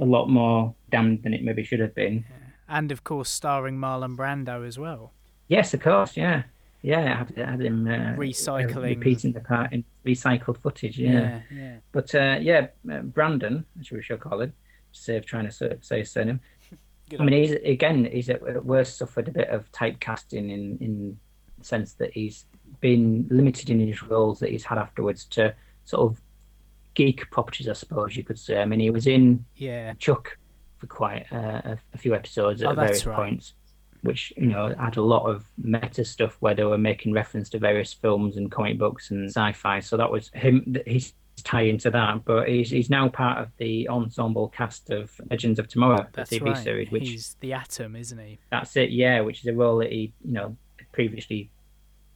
a 0.00 0.04
lot 0.04 0.28
more 0.30 0.74
damned 0.90 1.22
than 1.22 1.34
it 1.34 1.42
maybe 1.44 1.62
should 1.62 1.80
have 1.80 1.94
been. 1.94 2.24
And 2.68 2.90
of 2.90 3.04
course, 3.04 3.28
starring 3.28 3.76
Marlon 3.76 4.16
Brando 4.16 4.66
as 4.66 4.78
well. 4.78 5.12
Yes, 5.48 5.74
of 5.74 5.80
course. 5.82 6.16
Yeah, 6.16 6.44
yeah. 6.90 7.12
I 7.14 7.16
had, 7.16 7.38
I 7.38 7.50
had 7.52 7.60
him 7.62 7.86
uh, 7.86 8.14
Recycling. 8.16 8.82
repeating 8.96 9.32
the 9.32 9.40
part 9.40 9.72
in 9.72 9.84
recycled 10.06 10.58
footage. 10.58 10.98
Yeah, 10.98 11.10
Yeah. 11.12 11.40
Yeah. 11.50 11.76
but 11.92 12.14
uh, 12.14 12.36
yeah, 12.40 12.66
uh, 12.92 13.00
Brandon, 13.00 13.64
as 13.80 13.90
we 13.90 14.02
shall 14.02 14.18
call 14.18 14.40
him, 14.42 14.50
to 14.92 15.00
save 15.00 15.24
trying 15.26 15.46
to 15.46 15.50
say- 15.52 15.76
say 15.80 15.98
his 16.00 16.10
surname. 16.12 16.40
I 17.18 17.22
mean, 17.24 17.42
he's 17.42 17.52
again, 17.52 18.04
he's 18.10 18.28
at 18.30 18.42
at 18.46 18.64
worst 18.64 18.98
suffered 18.98 19.28
a 19.28 19.32
bit 19.32 19.48
of 19.48 19.70
typecasting 19.72 20.50
in 20.56 20.78
in 20.80 21.18
the 21.58 21.64
sense 21.64 21.94
that 21.94 22.12
he's 22.12 22.46
been 22.80 23.26
limited 23.30 23.70
in 23.70 23.78
his 23.80 24.02
roles 24.02 24.38
that 24.40 24.50
he's 24.50 24.64
had 24.64 24.78
afterwards 24.78 25.24
to 25.26 25.54
sort 25.84 26.10
of 26.12 26.20
geek 26.94 27.30
properties, 27.30 27.68
I 27.68 27.72
suppose 27.74 28.16
you 28.16 28.24
could 28.24 28.38
say. 28.38 28.60
I 28.60 28.64
mean, 28.64 28.80
he 28.80 28.90
was 28.90 29.06
in 29.06 29.44
Yeah. 29.56 29.94
Chuck 29.94 30.36
for 30.78 30.86
quite 30.86 31.26
uh, 31.32 31.60
a, 31.72 31.78
a 31.94 31.98
few 31.98 32.14
episodes 32.14 32.62
at 32.62 32.70
Oh, 32.70 32.74
various 32.74 33.04
right. 33.06 33.16
points, 33.16 33.54
which 34.04 34.32
you 34.36 34.46
know 34.46 34.74
had 34.78 34.96
a 34.96 35.02
lot 35.02 35.24
of 35.26 35.44
meta 35.58 36.04
stuff 36.04 36.36
where 36.40 36.54
they 36.54 36.64
were 36.64 36.78
making 36.78 37.12
reference 37.12 37.48
to 37.50 37.58
various 37.58 37.92
films 37.92 38.36
and 38.36 38.50
comic 38.50 38.78
books 38.78 39.10
and 39.10 39.28
sci-fi. 39.28 39.80
So 39.80 39.96
that 39.96 40.10
was 40.10 40.30
him. 40.34 40.76
He's 40.86 41.12
tie 41.42 41.62
into 41.62 41.90
that, 41.90 42.24
but 42.24 42.48
he's 42.48 42.70
he's 42.70 42.88
now 42.90 43.08
part 43.08 43.38
of 43.38 43.48
the 43.58 43.88
ensemble 43.88 44.48
cast 44.50 44.90
of 44.90 45.10
Legends 45.30 45.58
of 45.58 45.66
Tomorrow, 45.68 46.06
That's 46.12 46.30
the 46.30 46.38
TV 46.38 46.54
right. 46.54 46.62
series. 46.62 46.90
Which 46.90 47.08
He's 47.08 47.36
the 47.40 47.52
Atom, 47.54 47.96
isn't 47.96 48.18
he? 48.18 48.38
that's 48.50 48.76
it, 48.76 48.90
yeah. 48.90 49.20
Which 49.20 49.40
is 49.40 49.46
a 49.46 49.52
role 49.52 49.78
that 49.78 49.90
he 49.90 50.12
you 50.24 50.32
know 50.32 50.56
previously 50.92 51.50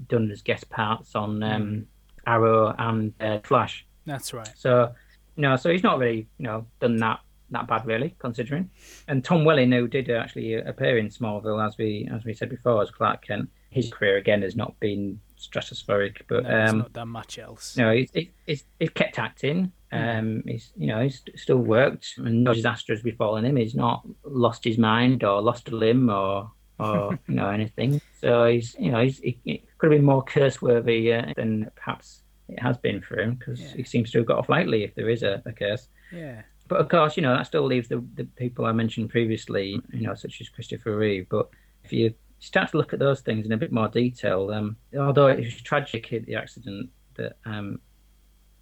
done 0.08 0.30
as 0.30 0.42
guest 0.42 0.70
parts 0.70 1.14
on 1.16 1.42
um, 1.42 1.62
Mm. 1.62 1.84
Arrow 2.26 2.74
and 2.78 3.12
uh, 3.20 3.38
Flash. 3.42 3.86
That's 4.06 4.32
right. 4.34 4.48
So, 4.54 4.92
you 5.36 5.42
know, 5.42 5.56
so 5.56 5.70
he's 5.70 5.82
not 5.82 5.98
really, 5.98 6.28
you 6.38 6.44
know, 6.44 6.66
done 6.78 6.96
that 6.98 7.20
that 7.50 7.66
bad 7.66 7.86
really, 7.86 8.14
considering. 8.18 8.70
And 9.08 9.24
Tom 9.24 9.44
Welling, 9.44 9.72
who 9.72 9.88
did 9.88 10.10
actually 10.10 10.54
appear 10.54 10.98
in 10.98 11.08
Smallville, 11.08 11.64
as 11.66 11.76
we 11.78 12.08
as 12.12 12.24
we 12.24 12.34
said 12.34 12.50
before, 12.50 12.82
as 12.82 12.90
Clark 12.90 13.26
Kent, 13.26 13.48
his 13.70 13.90
career 13.92 14.16
again 14.16 14.42
has 14.42 14.56
not 14.56 14.78
been 14.80 15.20
stratospheric, 15.38 16.22
but 16.28 16.44
No, 16.44 16.64
um, 16.66 16.78
not 16.78 16.92
done 16.92 17.08
much 17.08 17.38
else. 17.38 17.76
know, 17.76 17.92
he's, 17.92 18.10
he's, 18.12 18.28
he's, 18.46 18.64
he's 18.78 18.90
kept 18.90 19.18
acting. 19.18 19.72
Um, 19.90 20.42
he's 20.46 20.70
you 20.76 20.88
know 20.88 21.02
he's 21.02 21.22
still 21.36 21.58
worked, 21.58 22.14
and 22.18 22.44
no 22.44 22.52
disaster 22.52 22.92
has 22.92 23.02
befallen 23.02 23.44
him. 23.44 23.56
He's 23.56 23.74
not 23.74 24.06
lost 24.24 24.64
his 24.64 24.76
mind 24.78 25.24
or 25.24 25.40
lost 25.40 25.68
a 25.70 25.76
limb 25.76 26.10
or 26.10 26.50
or 26.78 27.18
you 27.28 27.34
know 27.34 27.48
anything. 27.48 28.00
So 28.20 28.46
he's 28.46 28.76
you 28.78 28.90
know 28.90 29.02
he's, 29.02 29.18
he, 29.18 29.38
he 29.44 29.62
could 29.78 29.90
have 29.90 29.98
been 29.98 30.04
more 30.04 30.22
curse 30.22 30.60
worthy 30.60 31.12
uh, 31.14 31.32
than 31.36 31.70
perhaps 31.76 32.22
it 32.50 32.60
has 32.60 32.76
been 32.78 33.00
for 33.00 33.18
him 33.18 33.34
because 33.36 33.60
Yeah. 33.60 33.76
he 33.76 33.82
seems 33.84 34.10
to 34.10 34.18
have 34.18 34.26
got 34.26 34.38
off 34.38 34.48
lightly 34.50 34.82
if 34.84 34.94
there 34.94 35.08
is 35.08 35.22
a, 35.22 35.42
a 35.46 35.52
curse. 35.52 35.88
Yeah. 36.12 36.42
But 36.68 36.80
of 36.80 36.88
course, 36.88 37.16
you 37.16 37.22
know 37.22 37.34
that 37.34 37.46
still 37.46 37.64
leaves 37.64 37.88
the 37.88 38.04
the 38.14 38.24
people 38.24 38.66
I 38.66 38.72
mentioned 38.72 39.10
previously, 39.10 39.80
you 39.92 40.06
know, 40.06 40.14
such 40.14 40.40
as 40.40 40.48
Christopher 40.48 40.96
Reeve. 40.96 41.26
But 41.28 41.48
if 41.84 41.92
you 41.92 42.14
start 42.38 42.70
to 42.70 42.76
look 42.76 42.92
at 42.92 42.98
those 42.98 43.20
things 43.20 43.46
in 43.46 43.52
a 43.52 43.56
bit 43.56 43.72
more 43.72 43.88
detail, 43.88 44.50
um, 44.50 44.76
although 44.98 45.26
it 45.28 45.38
was 45.38 45.60
tragic 45.62 46.08
the 46.10 46.34
accident 46.36 46.90
that 47.16 47.36
um, 47.44 47.80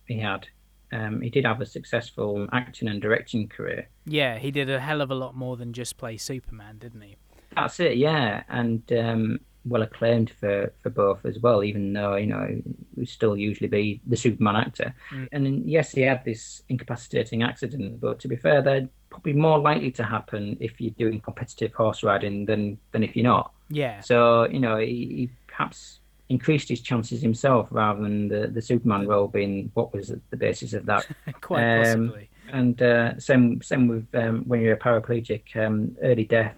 he 0.06 0.18
had, 0.18 0.46
um, 0.92 1.20
he 1.20 1.30
did 1.30 1.44
have 1.44 1.60
a 1.60 1.66
successful 1.66 2.48
acting 2.52 2.88
and 2.88 3.02
directing 3.02 3.48
career. 3.48 3.88
Yeah, 4.06 4.38
he 4.38 4.50
did 4.50 4.70
a 4.70 4.80
hell 4.80 5.00
of 5.00 5.10
a 5.10 5.14
lot 5.14 5.36
more 5.36 5.56
than 5.56 5.72
just 5.72 5.98
play 5.98 6.16
Superman, 6.16 6.78
didn't 6.78 7.02
he? 7.02 7.16
That's 7.54 7.80
it, 7.80 7.96
yeah, 7.96 8.44
and 8.48 8.90
um, 8.92 9.40
well 9.66 9.82
acclaimed 9.82 10.30
for, 10.30 10.72
for 10.82 10.90
both 10.90 11.24
as 11.24 11.38
well. 11.38 11.62
Even 11.64 11.92
though 11.92 12.16
you 12.16 12.26
know 12.26 12.46
he 12.48 12.62
would 12.96 13.08
still 13.08 13.36
usually 13.36 13.68
be 13.68 14.00
the 14.06 14.16
Superman 14.16 14.56
actor, 14.56 14.94
mm. 15.10 15.28
and 15.32 15.68
yes, 15.68 15.92
he 15.92 16.02
had 16.02 16.24
this 16.24 16.62
incapacitating 16.68 17.42
accident. 17.42 18.00
But 18.00 18.20
to 18.20 18.28
be 18.28 18.36
fair, 18.36 18.62
they're 18.62 18.88
probably 19.10 19.34
more 19.34 19.58
likely 19.58 19.90
to 19.92 20.04
happen 20.04 20.56
if 20.60 20.80
you're 20.80 20.90
doing 20.92 21.20
competitive 21.20 21.72
horse 21.74 22.02
riding 22.02 22.46
than 22.46 22.78
than 22.92 23.02
if 23.02 23.16
you're 23.16 23.24
not. 23.24 23.52
Yeah. 23.68 24.00
So 24.00 24.48
you 24.48 24.60
know 24.60 24.76
he, 24.76 24.86
he 24.86 25.30
perhaps 25.46 26.00
increased 26.28 26.68
his 26.68 26.80
chances 26.80 27.22
himself 27.22 27.68
rather 27.70 28.02
than 28.02 28.28
the, 28.28 28.48
the 28.48 28.60
Superman 28.60 29.06
role 29.06 29.28
being 29.28 29.70
what 29.74 29.92
was 29.94 30.12
the 30.30 30.36
basis 30.36 30.72
of 30.72 30.86
that. 30.86 31.06
Quite 31.40 31.82
um, 31.88 32.08
possibly. 32.08 32.30
And 32.52 32.80
uh, 32.82 33.18
same 33.18 33.60
same 33.62 33.88
with 33.88 34.06
um, 34.14 34.44
when 34.46 34.60
you're 34.60 34.74
a 34.74 34.78
paraplegic, 34.78 35.56
um, 35.56 35.96
early 36.02 36.24
death 36.24 36.54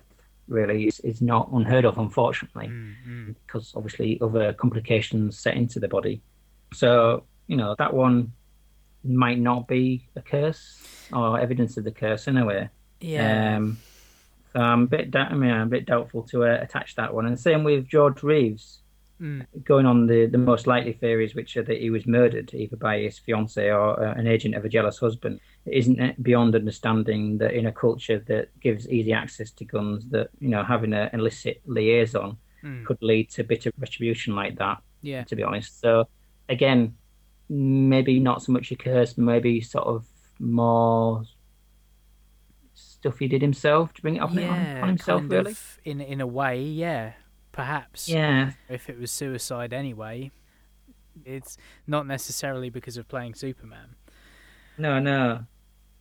really 0.48 0.86
is, 0.86 1.00
is 1.00 1.20
not 1.20 1.50
unheard 1.52 1.84
of, 1.84 1.98
unfortunately, 1.98 2.68
mm-hmm. 2.68 3.32
because 3.46 3.72
obviously 3.76 4.18
other 4.20 4.52
complications 4.52 5.38
set 5.38 5.56
into 5.56 5.80
the 5.80 5.88
body. 5.88 6.22
So 6.72 7.24
you 7.46 7.56
know 7.56 7.74
that 7.78 7.94
one 7.94 8.32
might 9.04 9.38
not 9.38 9.68
be 9.68 10.08
a 10.16 10.22
curse 10.22 11.08
or 11.12 11.38
evidence 11.38 11.76
of 11.76 11.84
the 11.84 11.92
curse 11.92 12.28
anyway. 12.28 12.68
Yeah. 13.00 13.56
Um, 13.56 13.78
so 14.52 14.60
I'm 14.60 14.82
a 14.82 14.86
bit, 14.86 15.14
I 15.14 15.34
mean, 15.34 15.50
I'm 15.50 15.66
a 15.66 15.70
bit 15.70 15.86
doubtful 15.86 16.22
to 16.24 16.44
uh, 16.44 16.58
attach 16.60 16.96
that 16.96 17.12
one. 17.12 17.26
And 17.26 17.38
same 17.38 17.64
with 17.64 17.86
George 17.86 18.22
Reeves. 18.22 18.80
Mm. 19.20 19.46
Going 19.64 19.84
on 19.84 20.06
the, 20.06 20.26
the 20.26 20.38
most 20.38 20.66
likely 20.66 20.92
theories, 20.92 21.34
which 21.34 21.56
are 21.56 21.62
that 21.64 21.80
he 21.80 21.90
was 21.90 22.06
murdered 22.06 22.54
either 22.54 22.76
by 22.76 23.00
his 23.00 23.18
fiancee 23.18 23.68
or 23.68 24.00
uh, 24.00 24.14
an 24.14 24.28
agent 24.28 24.54
of 24.54 24.64
a 24.64 24.68
jealous 24.68 24.98
husband. 24.98 25.40
Isn't 25.66 26.00
it 26.00 26.22
beyond 26.22 26.54
understanding 26.54 27.38
that 27.38 27.52
in 27.52 27.66
a 27.66 27.72
culture 27.72 28.20
that 28.28 28.48
gives 28.60 28.88
easy 28.88 29.12
access 29.12 29.50
to 29.52 29.64
guns, 29.64 30.06
that 30.10 30.28
you 30.38 30.48
know 30.48 30.62
having 30.62 30.92
an 30.92 31.10
illicit 31.12 31.60
liaison 31.66 32.36
mm. 32.62 32.84
could 32.84 32.98
lead 33.02 33.30
to 33.30 33.44
bitter 33.44 33.72
retribution 33.78 34.36
like 34.36 34.56
that? 34.58 34.78
Yeah. 35.02 35.24
To 35.24 35.34
be 35.34 35.42
honest, 35.42 35.80
so 35.80 36.06
again, 36.48 36.94
maybe 37.48 38.20
not 38.20 38.42
so 38.42 38.52
much 38.52 38.70
a 38.70 38.76
curse, 38.76 39.18
maybe 39.18 39.60
sort 39.60 39.86
of 39.86 40.06
more 40.38 41.24
stuff 42.74 43.18
he 43.18 43.26
did 43.26 43.42
himself 43.42 43.92
to 43.94 44.02
bring 44.02 44.16
it 44.16 44.20
up 44.20 44.32
yeah, 44.32 44.76
on, 44.76 44.82
on 44.82 44.88
himself, 44.88 45.22
really. 45.26 45.56
in 45.84 46.00
in 46.00 46.20
a 46.20 46.26
way, 46.26 46.62
yeah 46.62 47.14
perhaps. 47.58 48.08
Yeah. 48.08 48.52
If 48.68 48.88
it 48.88 49.00
was 49.00 49.10
suicide 49.10 49.72
anyway, 49.72 50.30
it's 51.24 51.58
not 51.88 52.06
necessarily 52.06 52.70
because 52.70 52.96
of 52.96 53.08
playing 53.08 53.34
Superman. 53.34 53.96
No, 54.78 55.00
no. 55.00 55.40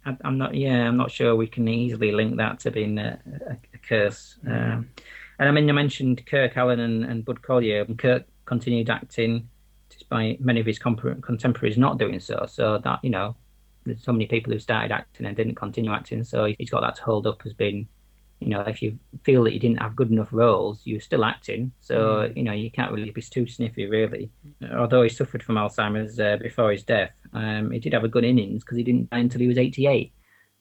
I, 0.06 0.15
am 0.24 0.38
not. 0.38 0.54
Yeah, 0.54 0.88
I'm 0.88 0.98
not 0.98 1.10
sure 1.10 1.36
we 1.36 1.48
can 1.48 1.67
easily 1.67 2.12
link 2.12 2.38
that 2.38 2.60
to 2.60 2.70
being 2.70 3.00
a, 3.00 3.20
a, 3.50 3.54
a 3.74 3.78
curse. 3.80 4.38
Mm. 4.46 4.74
Um, 4.74 4.89
and 5.39 5.50
I 5.50 5.52
mean, 5.52 5.67
you 5.67 5.74
mentioned 5.74 6.24
Kirk 6.28 6.54
Alyn 6.54 6.80
and, 6.80 7.04
and 7.04 7.26
Bud 7.26 7.41
Collyer. 7.41 7.88
And 7.88 7.98
Kirk 7.98 8.26
continued 8.46 8.91
acting 8.91 9.50
despite 9.89 10.39
many 10.39 10.60
of 10.60 10.67
his 10.67 10.78
contemporaries 10.78 11.78
not 11.80 11.98
doing 11.98 12.20
so. 12.20 12.46
So 12.48 12.78
that 12.78 13.00
you 13.02 13.10
know, 13.10 13.36
there's 13.84 14.04
so 14.04 14.12
many 14.12 14.28
people 14.28 14.54
who 14.54 14.60
started 14.60 14.91
acting 14.91 15.26
and 15.26 15.36
didn't 15.36 15.56
continue 15.56 15.91
acting. 15.91 16.24
So 16.24 16.54
he's 16.60 16.70
got 16.70 16.82
that 16.82 16.98
to 16.98 17.04
hold 17.04 17.26
up 17.26 17.41
as 17.48 17.54
being 17.54 17.88
you 18.39 18.50
know, 18.50 18.62
if 18.62 18.82
you 18.82 19.00
feel 19.23 19.43
that 19.43 19.54
you 19.54 19.60
didn't 19.60 19.82
have 19.82 19.95
good 19.95 20.12
enough 20.12 20.30
roles, 20.32 20.82
you're 20.84 21.00
still 21.00 21.26
acting. 21.26 21.71
So, 21.82 21.95
mm. 21.97 22.38
you 22.38 22.43
know, 22.43 22.52
you 22.52 22.69
can't 22.69 22.91
really 22.91 23.10
be 23.10 23.21
too 23.21 23.47
sniffy, 23.47 23.88
really. 23.88 24.30
Although 24.76 25.04
he 25.04 25.10
suffered 25.10 25.41
from 25.41 25.56
Alzheimer's 25.56 26.19
uh, 26.19 26.38
before 26.38 26.71
his 26.71 26.84
death, 26.84 27.12
um, 27.34 27.71
he 27.71 27.80
did 27.80 27.93
have 27.93 28.04
a 28.04 28.10
good 28.10 28.23
innings 28.23 28.63
because 28.63 28.78
he 28.78 28.84
didn't 28.84 29.10
die 29.10 29.19
until 29.19 29.41
he 29.41 29.47
was 29.47 29.58
88. 29.58 30.13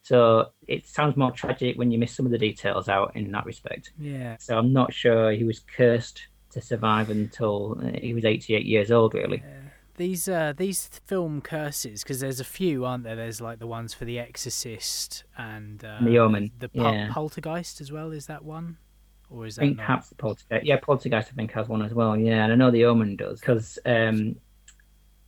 So 0.02 0.52
it 0.66 0.86
sounds 0.86 1.16
more 1.16 1.32
tragic 1.32 1.76
when 1.76 1.90
you 1.90 1.98
miss 1.98 2.14
some 2.14 2.26
of 2.26 2.32
the 2.32 2.38
details 2.38 2.88
out 2.88 3.14
in 3.14 3.30
that 3.32 3.44
respect. 3.44 3.92
Yeah. 3.98 4.36
So 4.38 4.56
I'm 4.56 4.72
not 4.72 4.94
sure 4.94 5.32
he 5.32 5.44
was 5.44 5.58
cursed 5.58 6.28
to 6.52 6.62
survive 6.62 7.10
until 7.10 7.78
uh, 7.84 7.98
he 8.00 8.14
was 8.14 8.24
88 8.24 8.64
years 8.64 8.90
old, 8.90 9.12
really. 9.14 9.42
Yeah 9.44 9.65
these 9.96 10.28
uh, 10.28 10.52
these 10.56 10.88
film 11.06 11.40
curses 11.40 12.02
because 12.02 12.20
there's 12.20 12.40
a 12.40 12.44
few, 12.44 12.84
aren't 12.84 13.04
there? 13.04 13.16
There's 13.16 13.40
like 13.40 13.58
the 13.58 13.66
ones 13.66 13.94
for 13.94 14.04
The 14.04 14.18
Exorcist 14.18 15.24
and 15.36 15.84
uh, 15.84 15.98
The 16.02 16.18
Omen, 16.18 16.52
the 16.58 16.68
Pol- 16.68 16.92
yeah. 16.92 17.12
Poltergeist 17.12 17.80
as 17.80 17.92
well. 17.92 18.12
Is 18.12 18.26
that 18.26 18.44
one, 18.44 18.78
or 19.30 19.46
is 19.46 19.56
that? 19.56 19.62
I 19.62 19.66
think 19.66 19.78
not? 19.78 20.06
Poltergeist. 20.18 20.66
Yeah, 20.66 20.76
Poltergeist 20.76 21.30
I 21.32 21.36
think 21.36 21.52
has 21.52 21.68
one 21.68 21.82
as 21.82 21.94
well. 21.94 22.16
Yeah, 22.16 22.44
and 22.44 22.52
I 22.52 22.56
know 22.56 22.70
The 22.70 22.84
Omen 22.84 23.16
does 23.16 23.40
because 23.40 23.78
um, 23.84 24.36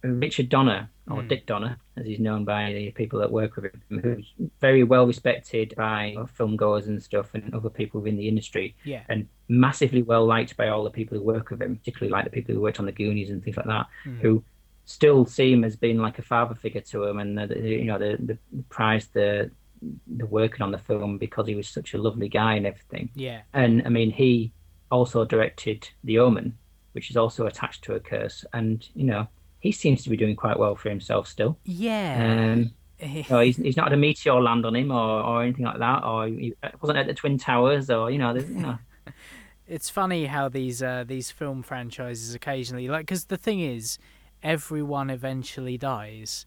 Richard 0.03 0.49
Donner 0.49 0.91
or 1.11 1.23
mm. 1.23 1.29
Dick 1.29 1.47
Donner, 1.47 1.79
as 1.97 2.07
he's 2.07 2.21
known 2.21 2.45
by 2.45 2.73
the 2.73 2.91
people 2.93 3.19
that 3.21 3.31
work 3.31 3.57
with 3.57 3.65
him, 3.65 4.01
who's 4.03 4.33
very 4.61 4.85
well 4.85 5.07
respected 5.07 5.75
by 5.77 6.15
film 6.35 6.57
goers 6.57 6.87
and 6.87 7.03
stuff 7.03 7.31
and 7.35 7.55
other 7.55 7.71
people 7.71 8.01
within 8.01 8.17
the 8.17 8.29
industry. 8.29 8.77
Yeah. 8.85 9.03
And 9.09 9.27
massively 9.49 10.03
well 10.03 10.27
liked 10.27 10.57
by 10.57 10.69
all 10.69 10.85
the 10.85 10.91
people 10.91 11.19
who 11.19 11.25
work 11.25 11.51
with 11.51 11.63
him, 11.63 11.77
particularly 11.77 12.13
like 12.13 12.25
the 12.25 12.31
people 12.31 12.55
who 12.55 12.61
worked 12.61 12.79
on 12.79 12.87
the 12.87 12.93
Goonies 12.93 13.31
and 13.31 13.43
things 13.43 13.57
like 13.57 13.67
that, 13.67 13.87
mm. 14.05 14.21
who 14.21 14.45
still 14.88 15.27
see 15.27 15.53
him 15.53 15.64
as 15.64 15.77
being 15.77 15.98
like 15.98 16.18
a 16.18 16.22
father 16.22 16.55
figure 16.55 16.81
to 16.81 17.05
him, 17.05 17.18
and 17.18 17.37
the, 17.37 17.59
you 17.61 17.85
know 17.85 17.98
the, 17.98 18.16
the 18.20 18.38
prize 18.70 19.07
the 19.09 19.51
the 20.16 20.27
working 20.27 20.62
on 20.62 20.72
the 20.72 20.79
film 20.79 21.18
because 21.18 21.46
he 21.46 21.55
was 21.55 21.68
such 21.68 21.94
a 21.94 21.98
lovely 21.98 22.29
guy 22.29 22.55
and 22.55 22.66
everything. 22.66 23.11
Yeah. 23.14 23.42
And 23.53 23.83
I 23.87 23.90
mean, 23.90 24.11
he 24.11 24.51
also 24.90 25.24
directed 25.24 25.88
The 26.03 26.18
Omen, 26.18 26.57
which 26.92 27.11
is 27.11 27.16
also 27.16 27.46
attached 27.46 27.85
to 27.85 27.94
a 27.94 28.01
curse, 28.01 28.44
and 28.53 28.88
you 28.94 29.05
know 29.05 29.29
he 29.61 29.72
seems 29.72 30.03
to 30.05 30.11
be 30.11 30.16
doing 30.16 30.37
quite 30.37 30.59
well 30.59 30.74
for 30.74 30.88
himself 30.88 31.29
still. 31.29 31.59
Yeah. 31.64 32.55
Um, 32.55 32.72
he's, 32.98 33.57
he's 33.57 33.77
not 33.77 33.88
had 33.88 33.92
a 33.92 33.96
meteor 33.96 34.40
land 34.40 34.64
on 34.64 34.74
him 34.74 34.90
or, 34.90 35.22
or 35.22 35.42
anything 35.42 35.66
like 35.66 35.79
that, 35.79 36.03
or 36.03 36.27
he 36.27 36.55
wasn't 36.81 36.98
at 36.98 37.07
the 37.07 37.14
Twin 37.14 37.38
Towers, 37.38 37.90
or 37.90 38.11
you 38.11 38.18
know, 38.18 38.35
you 38.35 38.46
know. 38.46 38.79
it's 39.68 39.90
funny 39.90 40.24
how 40.24 40.48
these 40.48 40.83
uh, 40.83 41.05
these 41.07 41.31
film 41.31 41.62
franchises 41.62 42.35
occasionally 42.35 42.88
like 42.88 43.03
because 43.03 43.27
the 43.27 43.37
thing 43.37 43.61
is 43.61 43.98
everyone 44.42 45.11
eventually 45.11 45.77
dies. 45.77 46.46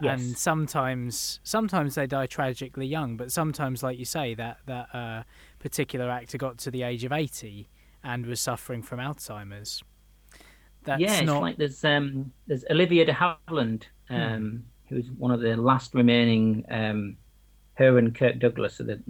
Yes. 0.00 0.20
And 0.20 0.36
sometimes, 0.36 1.40
sometimes 1.42 1.94
they 1.94 2.06
die 2.06 2.26
tragically 2.26 2.86
young, 2.86 3.16
but 3.16 3.32
sometimes, 3.32 3.82
like 3.82 3.98
you 3.98 4.04
say, 4.04 4.34
that 4.34 4.58
that 4.66 4.94
uh, 4.94 5.22
particular 5.58 6.10
actor 6.10 6.36
got 6.36 6.58
to 6.58 6.70
the 6.70 6.82
age 6.82 7.02
of 7.04 7.12
eighty 7.12 7.70
and 8.04 8.26
was 8.26 8.40
suffering 8.40 8.82
from 8.82 9.00
Alzheimer's. 9.00 9.82
That's 10.84 11.00
yeah, 11.00 11.16
it's 11.16 11.26
not... 11.26 11.40
like 11.40 11.56
there's 11.56 11.82
um, 11.84 12.32
there's 12.46 12.64
Olivia 12.70 13.06
de 13.06 13.12
Havilland, 13.12 13.84
hmm. 14.08 14.14
um, 14.14 14.64
hmm. 14.88 14.94
who's 14.94 15.10
one 15.12 15.30
of 15.30 15.40
the 15.40 15.56
last 15.56 15.94
remaining. 15.94 16.64
Um, 16.70 17.16
her 17.74 17.98
and 17.98 18.14
Kirk 18.14 18.38
Douglas 18.38 18.80
are 18.80 18.84
the 18.84 19.02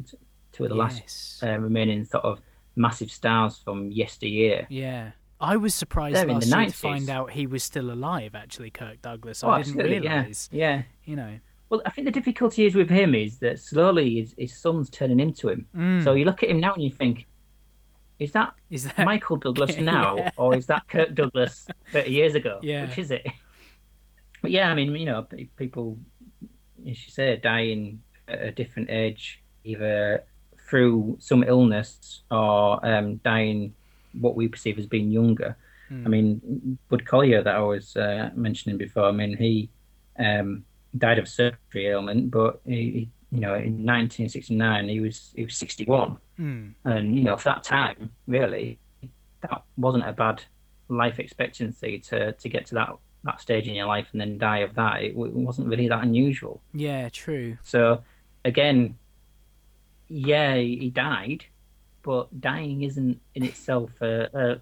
two 0.53 0.65
of 0.65 0.71
the 0.71 0.77
yes. 0.77 0.93
last 1.01 1.45
uh, 1.45 1.59
remaining 1.59 2.05
sort 2.05 2.25
of 2.25 2.41
massive 2.77 3.11
stars 3.11 3.61
from 3.65 3.91
yesteryear. 3.91 4.67
Yeah. 4.71 5.11
I 5.41 5.57
was 5.57 5.75
surprised 5.75 6.17
They're 6.17 6.27
last 6.27 6.47
year 6.47 6.67
to 6.67 6.73
find 6.73 7.11
out 7.11 7.31
he 7.31 7.47
was 7.47 7.63
still 7.63 7.91
alive. 7.91 8.35
Actually, 8.35 8.71
Kirk 8.71 9.03
Douglas. 9.03 9.45
Oh, 9.45 9.51
I 9.51 9.63
didn't 9.63 9.85
realise. 9.85 10.49
Yeah. 10.51 10.77
yeah. 10.77 10.83
You 11.05 11.17
know. 11.17 11.39
Well, 11.69 11.83
I 11.85 11.91
think 11.91 12.07
the 12.07 12.13
difficulty 12.13 12.65
is 12.65 12.75
with 12.75 12.89
him 12.89 13.15
is 13.15 13.39
that 13.39 13.59
slowly 13.59 14.21
his, 14.21 14.35
his 14.39 14.57
son's 14.57 14.89
turning 14.89 15.21
into 15.21 15.49
him. 15.49 15.67
Mm. 15.77 16.05
So 16.05 16.15
you 16.15 16.25
look 16.25 16.43
at 16.43 16.49
him 16.49 16.61
now 16.61 16.75
and 16.75 16.83
you 16.83 16.91
think, 16.91 17.27
is 18.19 18.33
that, 18.33 18.55
is 18.71 18.85
that... 18.85 19.05
Michael 19.05 19.37
Douglas 19.37 19.77
now, 19.79 20.17
yeah. 20.17 20.31
or 20.37 20.55
is 20.55 20.67
that 20.67 20.89
Kirk 20.89 21.15
Douglas 21.15 21.67
thirty 21.93 22.13
years 22.13 22.35
ago? 22.35 22.61
Yeah. 22.63 22.87
Which 22.87 22.99
is 22.99 23.11
it? 23.11 23.27
But 24.43 24.51
yeah, 24.51 24.71
I 24.71 24.75
mean, 24.75 24.95
you 24.95 25.07
know, 25.07 25.27
people, 25.57 25.99
as 26.89 27.05
you 27.05 27.11
say, 27.11 27.37
dying 27.43 28.03
at 28.29 28.43
a 28.43 28.53
different 28.53 28.91
age, 28.91 29.43
either 29.65 30.25
through 30.69 31.17
some 31.19 31.43
illness 31.43 32.23
or 32.31 32.85
um, 32.87 33.17
dying 33.25 33.75
what 34.21 34.37
we 34.37 34.49
perceive 34.49 34.79
as 34.79 34.87
being 34.87 35.11
younger. 35.11 35.57
Mm. 35.91 36.07
I 36.07 36.09
mean, 36.09 36.79
Bud 36.89 37.05
Collyer 37.05 37.45
that 37.45 37.55
I 37.55 37.61
was 37.61 37.97
uh, 37.97 38.31
mentioning 38.35 38.77
before. 38.77 39.05
I 39.05 39.13
mean, 39.13 39.37
he 39.37 39.71
um, 40.19 40.65
died 40.97 41.19
of 41.19 41.29
surgery 41.29 41.87
ailment, 41.87 42.31
but 42.31 42.61
he, 42.65 43.09
you 43.31 43.41
know, 43.41 43.55
in 43.55 43.85
1969 43.85 44.89
he 44.89 45.01
was 45.01 45.33
he 45.37 45.45
was 45.45 45.57
61, 45.57 46.19
mm. 46.39 46.73
and 46.85 47.17
you 47.17 47.25
know, 47.25 47.37
for 47.37 47.51
that 47.51 47.63
time, 47.63 48.11
really, 48.27 48.79
that 49.43 49.63
wasn't 49.77 50.09
a 50.09 50.13
bad 50.13 50.43
life 50.89 51.19
expectancy 51.19 51.99
to 51.99 52.33
to 52.33 52.49
get 52.49 52.67
to 52.67 52.75
that 52.75 52.91
that 53.25 53.41
stage 53.41 53.67
in 53.67 53.75
your 53.75 53.87
life 53.87 54.07
and 54.13 54.21
then 54.21 54.39
die 54.39 54.59
of 54.59 54.75
that. 54.75 55.03
It, 55.03 55.09
it 55.09 55.17
wasn't 55.17 55.69
really 55.69 55.89
that 55.89 56.03
unusual. 56.03 56.63
Yeah, 56.73 57.09
true. 57.09 57.59
So 57.63 58.03
again, 58.45 58.97
yeah, 60.09 60.57
he 60.57 60.91
died, 60.91 61.45
but 62.07 62.41
dying 62.41 62.83
isn't 62.83 63.21
in 63.35 63.43
itself 63.43 63.91
uh, 64.01 64.29
uh, 64.35 64.55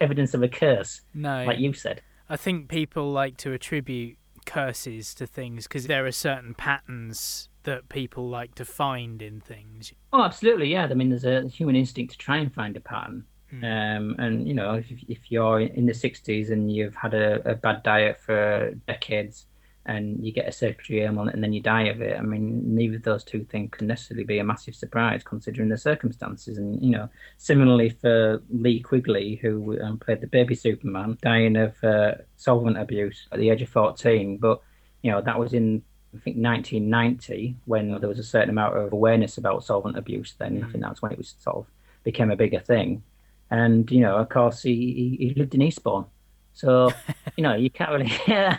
evidence 0.00 0.34
of 0.34 0.42
a 0.42 0.48
curse. 0.48 1.00
No, 1.14 1.44
like 1.44 1.60
you 1.60 1.72
said. 1.72 2.02
I 2.28 2.36
think 2.36 2.68
people 2.68 3.12
like 3.12 3.36
to 3.38 3.52
attribute 3.52 4.18
curses 4.44 5.14
to 5.14 5.26
things 5.26 5.68
because 5.68 5.86
there 5.86 6.04
are 6.04 6.12
certain 6.12 6.54
patterns 6.54 7.48
that 7.62 7.88
people 7.88 8.28
like 8.28 8.56
to 8.56 8.64
find 8.64 9.22
in 9.22 9.40
things. 9.40 9.92
Oh, 10.12 10.24
absolutely, 10.24 10.72
yeah. 10.72 10.88
I 10.90 10.94
mean, 10.94 11.10
there's 11.10 11.24
a 11.24 11.46
human 11.48 11.76
instinct 11.76 12.12
to 12.12 12.18
try 12.18 12.38
and 12.38 12.52
find 12.52 12.76
a 12.76 12.80
pattern. 12.80 13.24
Hmm. 13.50 13.64
Um, 13.64 14.16
and 14.18 14.48
you 14.48 14.54
know, 14.54 14.74
if, 14.74 14.86
if 15.08 15.30
you're 15.30 15.60
in 15.60 15.86
the 15.86 15.92
60s 15.92 16.50
and 16.50 16.70
you've 16.74 16.96
had 16.96 17.14
a, 17.14 17.52
a 17.52 17.54
bad 17.54 17.84
diet 17.84 18.20
for 18.20 18.72
decades, 18.88 19.46
and 19.88 20.24
you 20.24 20.30
get 20.30 20.46
a 20.46 20.52
circulatory 20.52 21.00
ailment 21.00 21.32
and 21.32 21.42
then 21.42 21.54
you 21.54 21.62
die 21.62 21.84
of 21.84 22.02
it. 22.02 22.18
I 22.18 22.20
mean, 22.20 22.74
neither 22.74 22.96
of 22.96 23.02
those 23.04 23.24
two 23.24 23.44
things 23.44 23.70
can 23.72 23.86
necessarily 23.86 24.24
be 24.24 24.38
a 24.38 24.44
massive 24.44 24.74
surprise 24.74 25.22
considering 25.24 25.70
the 25.70 25.78
circumstances. 25.78 26.58
And 26.58 26.80
you 26.84 26.90
know, 26.90 27.08
similarly 27.38 27.88
for 27.88 28.42
Lee 28.50 28.80
Quigley, 28.80 29.36
who 29.36 29.80
um, 29.80 29.98
played 29.98 30.20
the 30.20 30.26
baby 30.26 30.54
Superman, 30.54 31.16
dying 31.22 31.56
of 31.56 31.82
uh, 31.82 32.16
solvent 32.36 32.76
abuse 32.76 33.26
at 33.32 33.38
the 33.38 33.48
age 33.48 33.62
of 33.62 33.70
14, 33.70 34.36
but 34.36 34.60
you 35.00 35.10
know 35.10 35.22
that 35.22 35.38
was 35.38 35.54
in 35.54 35.82
I 36.14 36.18
think 36.18 36.36
1990 36.36 37.56
when 37.64 37.98
there 37.98 38.08
was 38.08 38.18
a 38.18 38.24
certain 38.24 38.50
amount 38.50 38.76
of 38.76 38.92
awareness 38.92 39.38
about 39.38 39.64
solvent 39.64 39.96
abuse. 39.96 40.34
Then 40.38 40.62
I 40.62 40.70
think 40.70 40.84
that's 40.84 41.00
when 41.00 41.12
it 41.12 41.18
was 41.18 41.34
sort 41.40 41.56
of 41.56 41.66
became 42.04 42.30
a 42.30 42.36
bigger 42.36 42.60
thing. 42.60 43.02
And 43.50 43.90
you 43.90 44.00
know, 44.00 44.16
of 44.16 44.28
course, 44.28 44.62
he, 44.62 45.16
he, 45.18 45.28
he 45.28 45.34
lived 45.34 45.54
in 45.54 45.62
Eastbourne, 45.62 46.04
so 46.52 46.90
you 47.38 47.42
know 47.42 47.54
you 47.54 47.70
can't 47.70 47.90
really. 47.90 48.58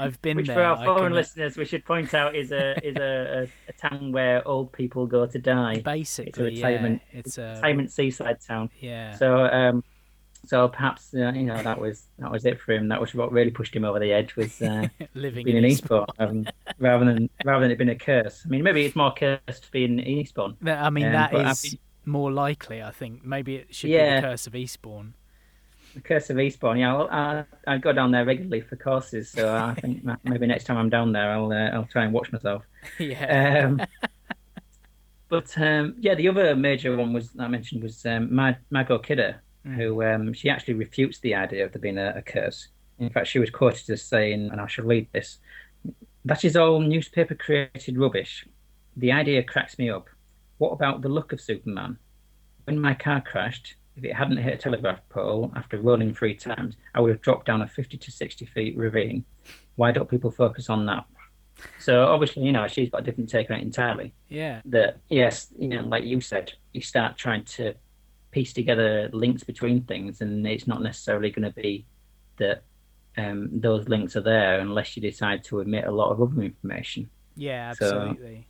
Yeah. 0.00 0.06
I've 0.06 0.22
been 0.22 0.36
Which 0.36 0.46
there. 0.46 0.56
for 0.56 0.62
our 0.62 0.84
foreign 0.84 1.04
can- 1.04 1.12
listeners, 1.14 1.56
we 1.56 1.64
should 1.64 1.84
point 1.84 2.14
out 2.14 2.34
is 2.34 2.50
a 2.52 2.78
is 2.86 2.96
a, 2.96 3.42
a, 3.42 3.70
a 3.70 3.72
town 3.88 4.12
where 4.12 4.46
old 4.46 4.72
people 4.72 5.06
go 5.06 5.26
to 5.26 5.38
die. 5.38 5.80
Basically, 5.80 6.54
yeah, 6.54 6.66
retirement- 6.66 7.02
it's 7.12 7.38
a 7.38 7.54
Retirement 7.56 7.92
seaside 7.92 8.40
town. 8.40 8.70
yeah. 8.80 9.14
So 9.16 9.44
um, 9.46 9.84
so 10.46 10.68
perhaps 10.68 11.12
uh, 11.14 11.32
you 11.34 11.42
know 11.44 11.62
that 11.62 11.78
was 11.78 12.06
that 12.18 12.30
was 12.32 12.46
it 12.46 12.58
for 12.60 12.72
him. 12.72 12.88
That 12.88 13.00
was 13.00 13.14
what 13.14 13.30
really 13.30 13.50
pushed 13.50 13.76
him 13.76 13.84
over 13.84 13.98
the 13.98 14.12
edge 14.12 14.36
was 14.36 14.60
uh, 14.62 14.88
living 15.14 15.44
being 15.44 15.58
in 15.58 15.64
Eastbourne. 15.66 16.06
Um, 16.18 16.46
rather 16.78 17.04
than 17.04 17.28
rather 17.44 17.62
than 17.64 17.70
it 17.70 17.78
being 17.78 17.90
a 17.90 17.94
curse. 17.94 18.42
I 18.46 18.48
mean, 18.48 18.62
maybe 18.62 18.84
it's 18.86 18.96
more 18.96 19.12
cursed 19.12 19.70
being 19.70 19.98
in 19.98 20.06
Eastbourne. 20.20 20.56
I 20.66 20.88
mean, 20.90 21.06
Um, 21.06 21.12
that 21.12 21.34
I 21.34 21.50
is 21.50 21.76
more 22.06 22.32
likely. 22.32 22.82
I 22.82 22.90
think 22.90 23.24
maybe 23.24 23.56
it 23.56 23.74
should 23.74 23.88
be 23.88 23.98
the 23.98 24.20
curse 24.22 24.46
of 24.46 24.54
Eastbourne. 24.56 25.12
The 25.94 26.00
Curse 26.00 26.30
of 26.30 26.38
Eastbourne. 26.38 26.78
Yeah, 26.78 26.96
well, 26.96 27.08
I, 27.10 27.44
I 27.66 27.78
go 27.78 27.92
down 27.92 28.10
there 28.10 28.24
regularly 28.24 28.60
for 28.60 28.76
courses, 28.76 29.30
so 29.30 29.52
I 29.54 29.74
think 29.80 30.04
maybe 30.24 30.46
next 30.46 30.64
time 30.64 30.76
I'm 30.76 30.90
down 30.90 31.12
there, 31.12 31.30
I'll 31.32 31.52
uh, 31.52 31.70
I'll 31.70 31.88
try 31.90 32.04
and 32.04 32.12
watch 32.12 32.30
myself. 32.32 32.62
yeah. 32.98 33.64
Um, 33.66 33.80
but 35.28 35.52
um, 35.58 35.96
yeah, 35.98 36.14
the 36.14 36.28
other 36.28 36.54
major 36.54 36.96
one 36.96 37.12
was 37.12 37.30
that 37.32 37.44
I 37.44 37.48
mentioned 37.48 37.82
was 37.82 38.04
um, 38.06 38.34
Mag- 38.34 38.58
Margot 38.70 38.98
Kidder, 38.98 39.42
Mm. 39.66 39.74
who 39.76 40.02
um, 40.02 40.32
she 40.32 40.48
actually 40.48 40.72
refutes 40.74 41.18
the 41.18 41.34
idea 41.34 41.66
of 41.66 41.72
there 41.72 41.82
being 41.82 41.98
a, 41.98 42.14
a 42.16 42.22
curse. 42.22 42.68
In 42.98 43.10
fact, 43.10 43.26
she 43.26 43.38
was 43.38 43.50
quoted 43.50 43.90
as 43.90 44.02
saying, 44.02 44.48
and 44.50 44.58
I 44.58 44.66
shall 44.66 44.86
read 44.86 45.08
this: 45.12 45.38
"That 46.24 46.44
is 46.46 46.56
all 46.56 46.80
newspaper 46.80 47.34
created 47.34 47.98
rubbish. 47.98 48.46
The 48.96 49.12
idea 49.12 49.42
cracks 49.42 49.78
me 49.78 49.90
up. 49.90 50.08
What 50.56 50.70
about 50.70 51.02
the 51.02 51.10
look 51.10 51.34
of 51.34 51.42
Superman? 51.42 51.98
When 52.64 52.78
my 52.80 52.94
car 52.94 53.20
crashed, 53.20 53.74
if 54.00 54.10
it 54.10 54.14
hadn't 54.14 54.38
hit 54.38 54.54
a 54.54 54.56
telegraph 54.56 55.00
pole 55.10 55.52
after 55.54 55.78
rolling 55.78 56.14
three 56.14 56.34
times, 56.34 56.76
I 56.94 57.00
would 57.00 57.10
have 57.10 57.20
dropped 57.20 57.46
down 57.46 57.62
a 57.62 57.68
50 57.68 57.98
to 57.98 58.10
60 58.10 58.46
feet 58.46 58.76
ravine. 58.76 59.24
Why 59.76 59.92
don't 59.92 60.08
people 60.08 60.30
focus 60.30 60.68
on 60.70 60.86
that?" 60.86 61.04
So 61.78 62.04
obviously, 62.06 62.44
you 62.44 62.52
know, 62.52 62.66
she's 62.68 62.88
got 62.88 63.02
a 63.02 63.04
different 63.04 63.28
take 63.28 63.50
on 63.50 63.58
it 63.58 63.62
entirely. 63.62 64.14
yeah. 64.28 64.62
That 64.64 64.98
yes, 65.08 65.48
you 65.58 65.68
know, 65.68 65.82
like 65.82 66.04
you 66.04 66.20
said, 66.20 66.52
you 66.72 66.80
start 66.80 67.18
trying 67.18 67.44
to 67.56 67.74
piece 68.30 68.52
together 68.52 69.10
links 69.12 69.44
between 69.44 69.82
things, 69.82 70.20
and 70.22 70.46
it's 70.46 70.66
not 70.66 70.82
necessarily 70.82 71.30
going 71.30 71.52
to 71.52 71.60
be 71.60 71.84
that 72.38 72.62
um, 73.18 73.50
those 73.60 73.88
links 73.88 74.16
are 74.16 74.22
there 74.22 74.60
unless 74.60 74.96
you 74.96 75.02
decide 75.02 75.44
to 75.44 75.60
omit 75.60 75.84
a 75.84 75.90
lot 75.90 76.10
of 76.12 76.22
other 76.22 76.40
information. 76.42 77.10
Yeah, 77.36 77.72
So- 77.72 78.08
absolutely. 78.08 78.46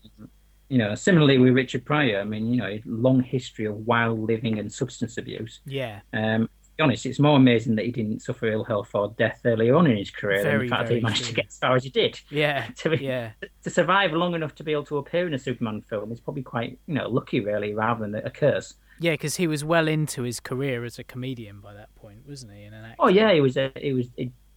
You 0.71 0.79
know, 0.79 0.95
similarly 0.95 1.37
with 1.39 1.53
Richard 1.53 1.85
Pryor, 1.85 2.21
I 2.21 2.25
mean, 2.25 2.47
you 2.55 2.57
know, 2.57 2.79
long 2.87 3.23
history 3.23 3.67
of 3.67 3.75
wild 3.87 4.21
living 4.21 4.59
and 4.59 4.73
substance 4.73 5.19
abuse. 5.19 5.61
yeah. 5.67 6.01
Um, 6.15 6.49
to 6.63 6.71
be 6.77 6.83
honest, 6.85 7.05
it's 7.05 7.19
more 7.19 7.37
amazing 7.37 7.75
that 7.77 7.85
he 7.85 7.91
didn't 7.93 8.21
suffer 8.23 8.47
ill 8.47 8.65
health 8.65 8.91
or 8.95 9.15
death 9.19 9.41
early 9.45 9.71
on 9.71 9.87
in 9.87 9.99
his 9.99 10.11
career 10.11 10.43
than 10.43 10.53
Very, 10.53 10.67
the 10.69 10.75
fact 10.75 10.89
that 10.89 10.95
he 10.95 11.01
managed 11.03 11.25
true. 11.25 11.29
to 11.31 11.35
get 11.35 11.47
as 11.49 11.59
far 11.59 11.77
as 11.77 11.85
he 11.85 11.91
did. 11.91 12.19
Yeah. 12.31 12.69
To 12.77 12.91
be- 12.91 13.05
Yeah. 13.05 13.33
to 13.65 13.69
survive 13.69 14.13
long 14.13 14.35
enough 14.35 14.55
to 14.55 14.65
be 14.65 14.73
able 14.73 14.85
to 14.85 14.97
appear 14.99 15.27
in 15.27 15.35
a 15.35 15.39
Superman 15.39 15.83
film 15.91 16.11
is 16.13 16.21
probably 16.21 16.43
quite, 16.43 16.79
you 16.87 16.95
know, 16.95 17.07
lucky 17.09 17.41
really, 17.41 17.75
rather 17.75 18.01
than 18.09 18.15
a 18.15 18.31
curse. 18.31 18.75
Yeah, 19.01 19.13
because 19.13 19.37
he 19.37 19.47
was 19.47 19.63
well 19.65 19.89
into 19.89 20.23
his 20.23 20.41
career 20.41 20.85
as 20.85 20.99
a 20.99 21.05
comedian 21.05 21.61
by 21.61 21.75
that 21.75 21.95
point, 21.97 22.21
wasn't 22.29 22.53
he? 22.55 22.63
And 22.65 22.75
an 22.75 22.85
actor. 22.85 22.97
Oh 23.01 23.09
yeah, 23.09 23.33
he 23.33 23.41
was. 23.41 23.57
A, 23.57 23.73
he 23.77 23.93
was. 23.93 24.07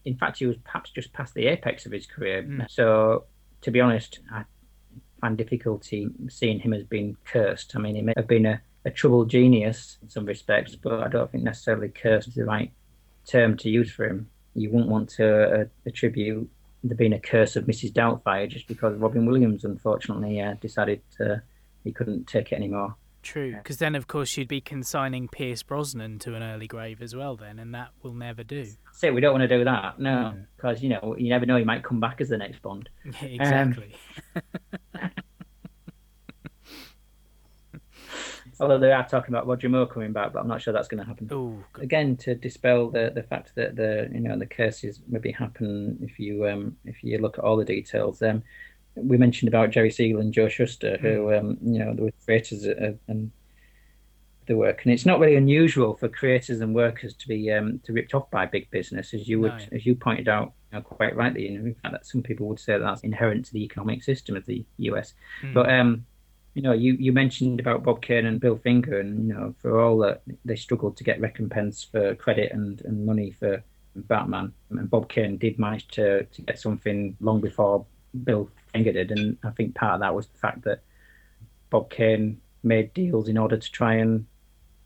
In 0.06 0.16
fact, 0.18 0.38
he 0.40 0.46
was 0.46 0.58
perhaps 0.64 0.92
just 0.92 1.12
past 1.14 1.34
the 1.34 1.48
apex 1.48 1.86
of 1.86 1.92
his 1.94 2.06
career. 2.06 2.44
Mm. 2.44 2.70
So, 2.70 3.24
to 3.62 3.72
be 3.72 3.80
honest, 3.82 4.20
I 4.32 4.44
find 5.24 5.38
difficulty 5.38 6.10
seeing 6.28 6.60
him 6.60 6.74
as 6.74 6.84
being 6.84 7.16
cursed. 7.24 7.74
I 7.78 7.80
mean, 7.80 7.96
he 7.96 8.02
may 8.02 8.14
have 8.18 8.28
been 8.28 8.46
a, 8.46 8.62
a 8.84 8.92
troubled 8.92 9.30
genius 9.30 9.98
in 10.02 10.10
some 10.10 10.26
respects, 10.26 10.76
but 10.76 11.00
I 11.00 11.08
don't 11.08 11.32
think 11.32 11.46
necessarily 11.46 11.88
cursed 11.88 12.28
is 12.28 12.36
the 12.36 12.44
right 12.44 12.72
term 13.26 13.56
to 13.58 13.70
use 13.70 13.90
for 13.90 14.06
him. 14.06 14.30
You 14.54 14.70
wouldn't 14.72 14.92
want 14.92 15.10
to 15.12 15.62
uh, 15.62 15.66
attribute 15.86 16.50
there 16.84 16.98
being 16.98 17.14
a 17.14 17.20
curse 17.20 17.56
of 17.56 17.64
Mrs. 17.66 17.94
Doubtfire 17.94 18.50
just 18.50 18.68
because 18.68 18.98
Robin 18.98 19.26
Williams, 19.26 19.64
unfortunately, 19.64 20.42
uh, 20.42 20.56
decided 20.60 21.02
uh, 21.22 21.38
he 21.86 21.94
couldn't 21.94 22.28
take 22.28 22.52
it 22.52 22.56
anymore. 22.56 22.96
True, 23.22 23.56
because 23.56 23.78
then 23.78 23.96
of 23.96 24.08
course 24.08 24.36
you'd 24.36 24.50
be 24.50 24.60
consigning 24.60 25.30
Pierce 25.30 25.64
Brosnan 25.64 26.20
to 26.20 26.36
an 26.36 26.44
early 26.44 26.68
grave 26.68 27.02
as 27.02 27.16
well, 27.16 27.38
then, 27.38 27.58
and 27.58 27.74
that 27.74 27.92
will 28.02 28.14
never 28.14 28.44
do. 28.44 28.68
Say 28.92 29.12
we 29.12 29.22
don't 29.22 29.32
want 29.32 29.48
to 29.50 29.58
do 29.58 29.64
that, 29.64 29.98
no, 29.98 30.34
because 30.58 30.84
you 30.84 30.90
know 30.90 31.16
you 31.18 31.30
never 31.30 31.46
know 31.46 31.56
he 31.56 31.64
might 31.64 31.86
come 31.86 32.02
back 32.02 32.20
as 32.20 32.28
the 32.28 32.38
next 32.38 32.62
Bond. 32.62 32.90
exactly. 33.22 33.96
Although 38.60 38.80
they 38.80 38.92
are 38.92 39.08
talking 39.08 39.34
about 39.34 39.48
Roger 39.48 39.70
Moore 39.70 39.88
coming 39.88 40.14
back, 40.14 40.34
but 40.34 40.40
I'm 40.40 40.48
not 40.48 40.62
sure 40.62 40.74
that's 40.74 40.88
going 40.88 41.02
to 41.02 41.08
happen. 41.08 41.28
oh, 41.32 41.64
God. 41.74 41.84
Again, 41.84 42.18
to 42.18 42.36
dispel 42.36 42.90
the, 42.90 43.12
the 43.14 43.24
fact 43.24 43.54
that 43.56 43.76
the 43.76 44.10
you 44.14 44.20
know 44.20 44.38
the 44.38 44.46
curses 44.46 45.00
maybe 45.08 45.32
happen 45.32 45.98
if 46.02 46.20
you 46.20 46.48
um, 46.48 46.78
if 46.86 47.04
you 47.04 47.18
look 47.18 47.38
at 47.38 47.44
all 47.44 47.58
the 47.58 47.66
details. 47.66 48.22
Um, 48.22 48.44
we 48.96 49.18
mentioned 49.18 49.48
about 49.48 49.72
Jerry 49.72 49.90
Siegel 49.90 50.22
and 50.22 50.34
Joe 50.34 50.48
Shuster, 50.50 50.98
who 50.98 51.34
um, 51.34 51.58
you 51.64 51.80
know 51.80 51.94
were 51.98 52.12
creators 52.26 52.66
of, 52.66 53.00
and 53.08 53.32
the 54.46 54.56
work, 54.58 54.84
and 54.84 54.94
it's 54.94 55.06
not 55.06 55.20
really 55.20 55.36
unusual 55.36 55.96
for 55.96 56.10
creators 56.10 56.62
and 56.62 56.76
workers 56.76 57.14
to 57.16 57.28
be 57.28 57.52
um, 57.52 57.80
to 57.86 57.94
ripped 57.94 58.14
off 58.14 58.30
by 58.30 58.46
big 58.46 58.70
business, 58.72 59.14
as 59.14 59.28
you 59.28 59.40
would 59.40 59.54
No. 59.58 59.66
as 59.72 59.86
you 59.86 59.96
pointed 59.96 60.28
out 60.28 60.54
you 60.72 60.78
know, 60.78 60.82
quite 60.84 61.16
rightly. 61.16 61.50
You 61.50 61.60
in 61.60 61.76
fact, 61.76 61.94
that 61.94 62.06
some 62.06 62.22
people 62.22 62.48
would 62.50 62.60
say 62.60 62.78
that's 62.78 63.02
inherent 63.02 63.46
to 63.46 63.54
the 63.54 63.64
economic 63.64 64.04
system 64.04 64.36
of 64.36 64.46
the 64.46 64.66
US. 64.78 65.14
Hmm. 65.42 65.54
But 65.54 65.72
um, 65.72 66.06
you 66.54 66.62
know, 66.62 66.72
you, 66.72 66.94
you 66.94 67.12
mentioned 67.12 67.60
about 67.60 67.84
Bob 67.84 68.02
Kane 68.02 68.26
and 68.26 68.40
Bill 68.40 68.58
Finger, 68.58 69.00
and 69.00 69.28
you 69.28 69.34
know, 69.34 69.56
for 69.62 69.80
all 69.82 69.98
that 70.00 70.22
they 70.46 70.56
struggled 70.56 70.98
to 70.98 71.04
get 71.04 71.20
recompense 71.20 71.84
for 71.84 72.16
credit 72.16 72.52
and, 72.52 72.82
and 72.82 73.06
money 73.06 73.32
for 73.32 73.64
Batman, 73.96 74.54
and 74.70 74.90
Bob 74.90 75.10
Kane 75.10 75.38
did 75.38 75.58
manage 75.58 75.88
to, 75.90 76.24
to 76.26 76.42
get 76.44 76.60
something 76.60 77.16
long 77.20 77.42
before 77.42 77.86
Bill 78.24 78.50
Finger 78.72 78.92
did, 78.92 79.12
and 79.12 79.38
I 79.44 79.50
think 79.52 79.76
part 79.76 79.96
of 79.96 80.00
that 80.02 80.14
was 80.14 80.28
the 80.28 80.38
fact 80.38 80.64
that 80.64 80.84
Bob 81.70 81.90
Kane 81.90 82.40
made 82.62 82.94
deals 82.94 83.28
in 83.28 83.38
order 83.38 83.58
to 83.58 83.72
try 83.72 83.96
and 83.96 84.26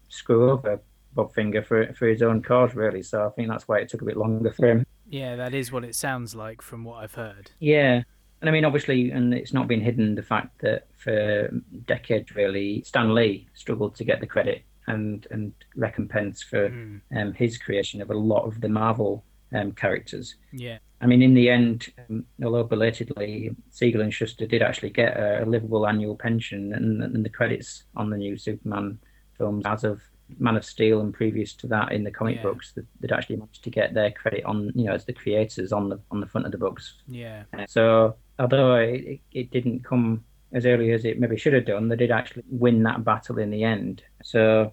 screw 0.09 0.49
over 0.51 0.79
Bob 1.13 1.33
Finger 1.33 1.61
for 1.61 1.93
for 1.93 2.07
his 2.07 2.21
own 2.21 2.41
cause, 2.41 2.75
really. 2.75 3.03
So 3.03 3.25
I 3.25 3.29
think 3.31 3.49
that's 3.49 3.67
why 3.67 3.79
it 3.79 3.89
took 3.89 4.01
a 4.01 4.05
bit 4.05 4.17
longer 4.17 4.51
for 4.51 4.67
him. 4.69 4.85
yeah, 5.09 5.35
that 5.35 5.53
is 5.53 5.71
what 5.71 5.83
it 5.83 5.95
sounds 5.95 6.33
like 6.33 6.61
from 6.61 6.83
what 6.85 7.03
I've 7.03 7.15
heard. 7.15 7.51
Yeah. 7.59 8.03
And 8.41 8.49
I 8.49 8.53
mean, 8.53 8.65
obviously, 8.65 9.11
and 9.11 9.33
it's 9.33 9.53
not 9.53 9.67
been 9.67 9.81
hidden 9.81 10.15
the 10.15 10.21
fact 10.21 10.61
that 10.61 10.87
for 10.97 11.49
decades, 11.85 12.35
really, 12.35 12.83
Stan 12.83 13.13
Lee 13.15 13.47
struggled 13.53 13.95
to 13.95 14.03
get 14.03 14.19
the 14.19 14.27
credit 14.27 14.63
and, 14.85 15.25
and 15.31 15.53
recompense 15.75 16.43
for 16.43 16.69
Mm. 16.69 17.01
um, 17.15 17.33
his 17.33 17.57
creation 17.57 18.01
of 18.01 18.09
a 18.09 18.17
lot 18.17 18.45
of 18.45 18.61
the 18.61 18.69
Marvel 18.69 19.23
um, 19.53 19.71
characters. 19.71 20.35
Yeah, 20.51 20.77
I 21.01 21.07
mean, 21.07 21.21
in 21.21 21.33
the 21.33 21.49
end, 21.49 21.87
um, 22.09 22.25
although 22.43 22.63
belatedly, 22.63 23.55
Siegel 23.69 24.01
and 24.01 24.13
Shuster 24.13 24.45
did 24.45 24.61
actually 24.61 24.89
get 24.91 25.17
a, 25.17 25.43
a 25.43 25.45
livable 25.45 25.87
annual 25.87 26.15
pension, 26.15 26.73
and, 26.73 27.01
and 27.03 27.25
the 27.25 27.29
credits 27.29 27.83
on 27.95 28.09
the 28.09 28.17
new 28.17 28.37
Superman 28.37 28.99
films, 29.37 29.63
as 29.65 29.83
of 29.83 30.01
Man 30.39 30.55
of 30.57 30.65
Steel 30.65 30.99
and 31.01 31.13
previous 31.13 31.53
to 31.55 31.67
that 31.67 31.91
in 31.91 32.03
the 32.03 32.11
comic 32.11 32.37
Yeah. 32.37 32.43
books, 32.43 32.73
that 32.73 32.85
they'd 32.99 33.11
actually 33.11 33.37
managed 33.37 33.63
to 33.63 33.69
get 33.69 33.93
their 33.93 34.11
credit 34.11 34.43
on, 34.45 34.71
you 34.75 34.85
know, 34.85 34.93
as 34.93 35.05
the 35.05 35.13
creators 35.13 35.71
on 35.71 35.89
the 35.89 35.99
on 36.11 36.19
the 36.19 36.27
front 36.27 36.45
of 36.45 36.51
the 36.51 36.57
books. 36.57 36.95
yeah, 37.07 37.43
So 37.67 38.15
although 38.39 38.75
it, 38.75 39.01
it, 39.05 39.19
it 39.31 39.51
didn't 39.51 39.83
come 39.83 40.23
as 40.53 40.65
early 40.65 40.91
as 40.91 41.03
it 41.05 41.19
maybe 41.19 41.37
should 41.37 41.53
have 41.53 41.65
done, 41.65 41.87
they 41.89 41.95
did 41.95 42.11
actually 42.11 42.43
win 42.49 42.83
that 42.83 43.03
battle 43.03 43.37
in 43.37 43.49
the 43.49 43.63
end. 43.63 44.03
So 44.23 44.71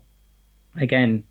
again, 0.76 1.24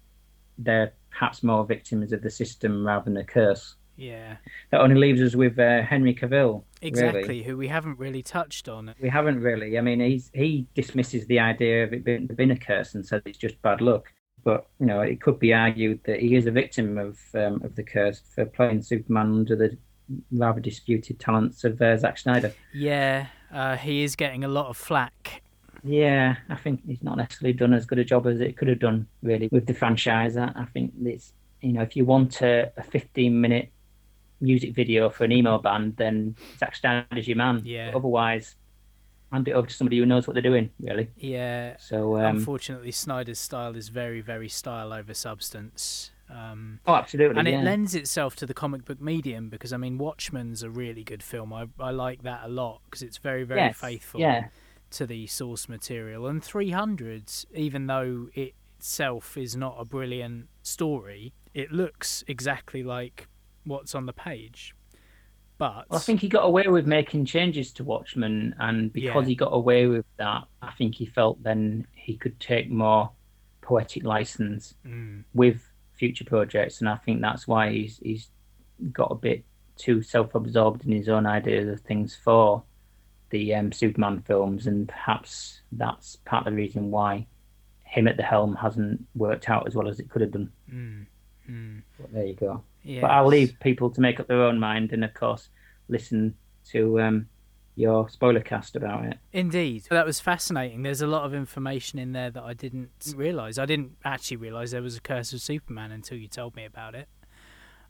they're 0.58 0.94
perhaps 1.12 1.44
more 1.44 1.66
victims 1.66 2.12
of 2.12 2.22
the 2.22 2.30
system 2.30 2.86
rather 2.86 3.06
than 3.06 3.18
a 3.18 3.24
curse. 3.24 3.76
yeah. 3.98 4.38
That 4.72 4.82
only 4.82 4.96
leaves 4.96 5.22
us 5.22 5.36
with 5.36 5.60
uh, 5.60 5.82
Henry 5.84 6.14
Cavill. 6.16 6.64
Exactly, 6.84 7.22
Really. 7.22 7.44
who 7.44 7.58
we 7.58 7.68
haven't 7.68 7.98
really 7.98 8.22
touched 8.22 8.68
on. 8.68 8.94
We 9.02 9.10
haven't 9.10 9.40
really. 9.40 9.78
I 9.78 9.82
mean, 9.82 10.00
he's 10.00 10.30
he 10.34 10.68
dismisses 10.76 11.26
the 11.28 11.40
idea 11.40 11.84
of 11.84 11.94
it 11.94 12.04
being, 12.04 12.28
being 12.28 12.52
a 12.52 12.58
curse 12.58 12.96
and 12.96 13.06
says 13.06 13.22
it's 13.26 13.38
just 13.38 13.62
bad 13.62 13.82
luck. 13.82 14.12
But 14.44 14.68
you 14.80 14.86
know, 14.86 15.02
it 15.02 15.22
could 15.22 15.40
be 15.40 15.54
argued 15.54 16.02
that 16.06 16.20
he 16.20 16.36
is 16.36 16.46
a 16.46 16.52
victim 16.52 16.98
of 16.98 17.18
um, 17.34 17.62
of 17.64 17.76
the 17.76 17.84
curse 17.84 18.22
for 18.36 18.46
playing 18.46 18.82
Superman 18.82 19.28
under 19.28 19.56
the 19.56 19.78
rather 20.32 20.60
disputed 20.60 21.20
talents 21.20 21.64
of 21.64 21.82
uh, 21.82 21.98
Zack 21.98 22.18
Snyder. 22.18 22.54
Yeah, 22.74 23.28
uh, 23.54 23.78
he 23.78 24.04
is 24.04 24.16
getting 24.16 24.44
a 24.44 24.50
lot 24.50 24.68
of 24.68 24.78
flack. 24.78 25.42
Yeah, 25.84 26.36
I 26.50 26.56
think 26.56 26.82
he's 26.86 27.04
not 27.04 27.18
necessarily 27.18 27.54
done 27.54 27.74
as 27.74 27.86
good 27.86 28.00
a 28.00 28.06
job 28.06 28.26
as 28.28 28.40
it 28.40 28.58
could 28.58 28.68
have 28.70 28.80
done, 28.80 29.08
really, 29.22 29.50
with 29.52 29.66
the 29.66 29.74
franchise. 29.74 30.38
I 30.38 30.52
I 30.56 30.66
think 30.74 30.94
it's, 31.04 31.34
you 31.62 31.74
know, 31.74 31.82
if 31.82 31.96
you 31.96 32.06
want 32.06 32.42
a, 32.42 32.72
a 32.78 32.84
15 32.84 33.40
minute 33.40 33.72
music 34.44 34.76
video 34.76 35.10
for 35.10 35.24
an 35.24 35.32
emo 35.32 35.58
band, 35.58 35.96
then 35.98 36.36
Zack 36.60 36.76
Snyder's 36.76 37.28
your 37.28 37.38
man. 37.38 37.62
Yeah. 37.64 37.92
But 37.92 38.00
otherwise, 38.00 38.56
hand 39.32 39.48
it 39.48 39.54
over 39.54 39.68
to 39.68 39.74
somebody 39.74 39.98
who 39.98 40.06
knows 40.06 40.28
what 40.28 40.34
they're 40.34 40.44
doing, 40.44 40.70
really. 40.80 41.10
Yeah, 41.18 41.78
So, 41.80 42.18
um, 42.18 42.38
unfortunately, 42.38 42.92
Snyder's 42.92 43.40
style 43.40 43.76
is 43.76 43.90
very, 43.90 44.22
very 44.22 44.50
style 44.50 44.94
over 44.94 45.14
substance. 45.14 46.12
Um, 46.30 46.80
oh, 46.88 46.96
absolutely. 46.96 47.38
and 47.38 47.48
yeah. 47.48 47.60
it 47.60 47.64
lends 47.64 47.96
itself 47.96 48.36
to 48.38 48.46
the 48.46 48.54
comic 48.54 48.86
book 48.86 49.02
medium 49.02 49.50
because 49.50 49.74
I 49.74 49.78
mean, 49.78 49.98
Watchmen's 49.98 50.64
a 50.64 50.70
really 50.70 51.04
good 51.04 51.22
film. 51.22 51.54
I 51.54 51.68
I 51.80 51.92
like 51.92 52.24
that 52.24 52.42
a 52.46 52.48
lot 52.48 52.82
because 52.86 53.04
it's 53.04 53.18
very, 53.18 53.44
very 53.44 53.60
Yes, 53.60 53.78
faithful 53.78 54.20
Yeah, 54.20 54.48
to 54.92 55.06
the 55.06 55.28
source 55.28 55.70
material. 55.70 56.26
And 56.28 56.42
300s, 56.42 57.46
even 57.54 57.88
though 57.88 58.30
it 58.34 58.56
itself 58.84 59.38
is 59.38 59.56
not 59.56 59.78
a 59.80 59.86
brilliant 59.86 60.48
story, 60.62 61.34
it 61.54 61.72
looks 61.72 62.22
exactly 62.28 62.84
like 62.84 63.30
what's 63.66 63.96
on 63.96 64.06
the 64.06 64.14
page. 64.14 64.76
But 65.58 65.90
Well, 65.90 66.00
I 66.00 66.02
think 66.02 66.20
he 66.22 66.30
got 66.30 66.46
away 66.46 66.68
with 66.68 66.88
making 66.88 67.26
changes 67.26 67.72
to 67.74 67.84
Watchmen, 67.84 68.56
and 68.60 68.92
because 68.92 69.26
Yeah. 69.26 69.30
he 69.30 69.36
got 69.36 69.54
away 69.54 69.88
with 69.88 70.06
that, 70.18 70.46
I 70.62 70.72
think 70.72 70.96
he 70.96 71.06
felt 71.06 71.42
then 71.44 71.86
he 71.94 72.18
could 72.18 72.40
take 72.40 72.70
more 72.70 73.12
poetic 73.62 74.04
license 74.04 74.76
Mm, 74.86 75.24
with 75.34 75.70
future 75.94 76.26
projects, 76.26 76.80
and 76.82 76.90
I 76.90 76.98
think 76.98 77.22
that's 77.22 77.48
why 77.48 77.72
he's 77.72 77.98
he's 78.00 78.30
got 78.92 79.12
a 79.12 79.16
bit 79.16 79.46
too 79.78 80.02
self-absorbed 80.02 80.86
in 80.86 80.92
his 80.92 81.08
own 81.08 81.26
ideas 81.26 81.68
of 81.70 81.80
things 81.82 82.16
for 82.16 82.64
the 83.30 83.54
um, 83.56 83.72
Superman 83.72 84.22
films, 84.22 84.68
and 84.68 84.88
perhaps 84.90 85.62
that's 85.72 86.18
part 86.26 86.46
of 86.46 86.54
the 86.54 86.58
reason 86.58 86.92
why 86.92 87.26
him 87.86 88.08
at 88.08 88.18
the 88.18 88.24
helm 88.24 88.56
hasn't 88.56 89.06
worked 89.16 89.50
out 89.50 89.66
as 89.68 89.76
well 89.76 89.88
as 89.88 90.00
it 90.00 90.10
could 90.10 90.22
have 90.22 90.32
done. 90.32 90.52
mm, 90.72 91.06
mm. 91.50 91.82
But 92.00 92.12
there 92.12 92.26
you 92.26 92.34
go. 92.34 92.64
Yes. 92.84 93.02
But 93.02 93.12
I'll 93.12 93.28
leave 93.28 93.56
people 93.62 93.90
to 93.92 94.02
make 94.02 94.20
up 94.20 94.28
their 94.28 94.42
own 94.44 94.60
mind, 94.60 94.92
and 94.94 95.04
of 95.04 95.14
course, 95.14 95.50
listen 95.88 96.36
to 96.72 97.00
um, 97.02 97.28
your 97.76 98.10
spoiler 98.10 98.40
cast 98.42 98.76
about 98.76 99.06
it. 99.06 99.18
Indeed. 99.32 99.84
That 99.90 100.06
was 100.06 100.20
fascinating. 100.20 100.84
There's 100.84 101.02
a 101.02 101.08
lot 101.08 101.24
of 101.26 101.34
information 101.34 101.98
in 102.00 102.12
there 102.14 102.30
that 102.32 102.44
I 102.44 102.54
didn't 102.54 102.90
realise. 103.16 103.58
I 103.58 103.66
didn't 103.66 103.94
actually 104.04 104.38
realise 104.38 104.72
there 104.72 104.82
was 104.82 104.98
a 104.98 105.02
Curse 105.02 105.34
of 105.34 105.42
Superman 105.42 105.92
until 105.92 106.18
you 106.18 106.28
told 106.28 106.56
me 106.56 106.66
about 106.66 106.94
it. 106.96 107.08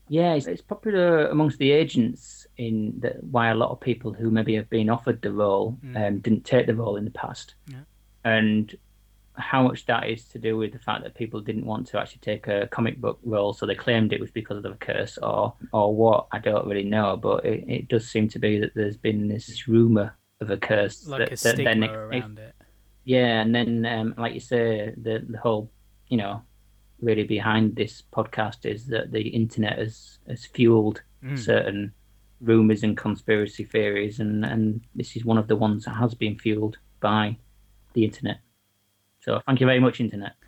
Yeah, 0.09 0.33
it's, 0.33 0.47
it's 0.47 0.61
popular 0.61 1.27
amongst 1.27 1.57
the 1.59 1.71
agents 1.71 2.45
in 2.57 2.93
that 2.99 3.23
why 3.23 3.47
a 3.49 3.55
lot 3.55 3.71
of 3.71 3.79
people 3.79 4.11
who 4.13 4.29
maybe 4.29 4.53
have 4.55 4.69
been 4.69 4.89
offered 4.89 5.21
the 5.21 5.31
role 5.31 5.77
Mm. 5.83 6.07
um, 6.07 6.19
didn't 6.19 6.43
take 6.45 6.67
the 6.67 6.75
role 6.75 6.97
in 6.97 7.05
the 7.05 7.11
past, 7.11 7.55
Yeah. 7.67 7.77
and 8.25 8.75
how 9.35 9.63
much 9.63 9.85
that 9.87 10.07
is 10.09 10.25
to 10.29 10.39
do 10.39 10.57
with 10.57 10.73
the 10.73 10.79
fact 10.79 11.03
that 11.03 11.15
people 11.15 11.41
didn't 11.41 11.65
want 11.65 11.87
to 11.87 11.99
actually 11.99 12.19
take 12.21 12.47
a 12.47 12.67
comic 12.67 12.99
book 13.01 13.19
role, 13.23 13.53
so 13.53 13.65
they 13.65 13.75
claimed 13.75 14.13
it 14.13 14.19
was 14.21 14.31
because 14.31 14.57
of 14.57 14.63
the 14.63 14.73
curse, 14.73 15.17
or 15.17 15.53
or 15.71 15.95
what 15.95 16.27
I 16.31 16.39
don't 16.39 16.67
really 16.67 16.83
know, 16.83 17.17
but 17.17 17.43
it, 17.45 17.63
it 17.67 17.87
does 17.87 18.07
seem 18.09 18.27
to 18.29 18.39
be 18.39 18.59
that 18.59 18.73
there's 18.75 18.97
been 18.97 19.27
this 19.27 19.67
rumor 19.67 20.15
of 20.41 20.49
a 20.51 20.57
curse 20.57 21.07
Like 21.07 21.29
that, 21.29 21.39
a 21.39 21.43
that 21.43 21.63
then 21.63 21.83
if- 21.83 21.91
around 21.91 22.39
it. 22.39 22.53
Yeah, 23.05 23.41
and 23.41 23.53
then 23.53 23.85
um, 23.85 24.13
like 24.17 24.33
you 24.33 24.39
say, 24.39 24.93
the 24.95 25.25
the 25.27 25.37
whole 25.39 25.71
you 26.07 26.17
know 26.17 26.41
really 27.01 27.23
behind 27.25 27.75
this 27.75 28.01
podcast 28.13 28.65
is 28.65 28.85
that 28.87 29.11
the 29.11 29.27
internet 29.29 29.77
has 29.79 30.19
has 30.27 30.45
fueled 30.45 31.01
Mm. 31.23 31.39
certain 31.39 31.93
rumors 32.41 32.83
and 32.83 32.97
conspiracy 32.97 33.63
theories, 33.63 34.19
and 34.19 34.43
and 34.45 34.81
this 34.93 35.15
is 35.15 35.23
one 35.25 35.37
of 35.37 35.47
the 35.47 35.55
ones 35.55 35.85
that 35.85 35.91
has 35.95 36.13
been 36.13 36.37
fueled 36.37 36.77
by 36.99 37.37
the 37.93 38.03
internet. 38.03 38.37
So 39.23 39.39
thank 39.45 39.59
you 39.61 39.65
very 39.65 39.79
much, 39.79 39.99
internet. 40.01 40.33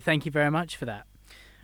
Thank 0.00 0.24
you 0.24 0.32
very 0.32 0.50
much 0.50 0.76
for 0.76 0.86
that. 0.86 1.06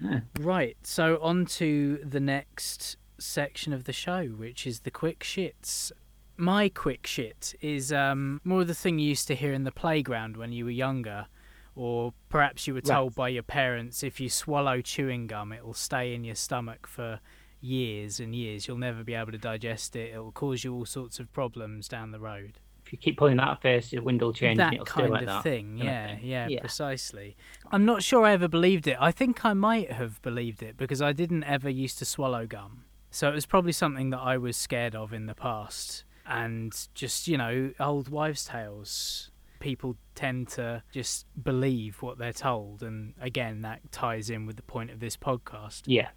Yeah. 0.00 0.20
Right, 0.38 0.76
so 0.82 1.18
on 1.22 1.46
to 1.46 1.98
the 2.04 2.20
next 2.20 2.96
section 3.18 3.72
of 3.72 3.84
the 3.84 3.92
show, 3.92 4.26
which 4.26 4.66
is 4.66 4.80
the 4.80 4.90
quick 4.90 5.20
shits. 5.20 5.90
My 6.36 6.68
quick 6.68 7.06
shit 7.06 7.54
is 7.60 7.92
um, 7.92 8.40
more 8.44 8.62
of 8.62 8.66
the 8.66 8.74
thing 8.74 8.98
you 8.98 9.08
used 9.08 9.28
to 9.28 9.34
hear 9.34 9.52
in 9.52 9.64
the 9.64 9.72
playground 9.72 10.36
when 10.36 10.52
you 10.52 10.64
were 10.64 10.70
younger, 10.72 11.26
or 11.74 12.12
perhaps 12.28 12.66
you 12.66 12.74
were 12.74 12.80
told 12.80 13.12
Right. 13.12 13.16
by 13.16 13.28
your 13.30 13.42
parents 13.44 14.02
if 14.02 14.20
you 14.20 14.28
swallow 14.28 14.80
chewing 14.80 15.26
gum, 15.26 15.52
it 15.52 15.64
will 15.64 15.74
stay 15.74 16.12
in 16.14 16.22
your 16.24 16.34
stomach 16.34 16.86
for 16.86 17.20
years 17.60 18.20
and 18.20 18.34
years. 18.34 18.68
You'll 18.68 18.76
never 18.78 19.02
be 19.04 19.14
able 19.14 19.32
to 19.32 19.38
digest 19.38 19.96
it. 19.96 20.12
It 20.12 20.18
will 20.18 20.32
cause 20.32 20.64
you 20.64 20.74
all 20.74 20.84
sorts 20.86 21.18
of 21.18 21.32
problems 21.32 21.88
down 21.88 22.10
the 22.10 22.20
road 22.20 22.58
If 22.86 22.92
you 22.92 22.98
keep 22.98 23.16
pulling 23.16 23.36
that 23.38 23.62
face, 23.62 23.92
your 23.92 24.02
wind 24.02 24.20
will 24.20 24.32
change. 24.32 24.58
and 24.58 24.60
that 24.60 24.74
it'll 24.74 24.86
stay 24.86 25.00
kind 25.02 25.10
like 25.10 25.20
of 25.22 25.26
that. 25.28 25.42
thing. 25.42 25.78
Yeah, 25.78 26.16
thing. 26.16 26.20
yeah, 26.22 26.48
Yeah. 26.48 26.60
precisely. 26.60 27.36
I'm 27.72 27.84
not 27.84 28.02
sure 28.02 28.24
I 28.26 28.32
ever 28.32 28.46
believed 28.48 28.86
it. 28.86 28.96
I 29.00 29.10
think 29.10 29.44
I 29.44 29.54
might 29.54 29.90
have 29.92 30.20
believed 30.22 30.62
it 30.62 30.76
because 30.76 31.00
I 31.00 31.12
didn't 31.12 31.44
ever 31.44 31.68
used 31.70 31.98
to 32.00 32.04
swallow 32.04 32.46
gum. 32.46 32.84
So 33.10 33.28
it 33.28 33.34
was 33.34 33.46
probably 33.46 33.72
something 33.72 34.10
that 34.10 34.18
I 34.20 34.36
was 34.36 34.56
scared 34.56 34.94
of 34.94 35.12
in 35.12 35.26
the 35.26 35.34
past. 35.34 36.04
And 36.26 36.74
just, 36.94 37.28
you 37.28 37.36
know, 37.38 37.72
old 37.80 38.08
wives' 38.08 38.44
tales. 38.46 39.30
People 39.60 39.96
tend 40.14 40.48
to 40.48 40.82
just 40.92 41.26
believe 41.42 42.02
what 42.02 42.18
they're 42.18 42.32
told. 42.32 42.82
And 42.82 43.14
again, 43.20 43.62
that 43.62 43.92
ties 43.92 44.28
in 44.30 44.44
with 44.46 44.56
the 44.56 44.62
point 44.62 44.90
of 44.90 45.00
this 45.00 45.16
podcast 45.16 45.82
Yeah, 45.86 46.08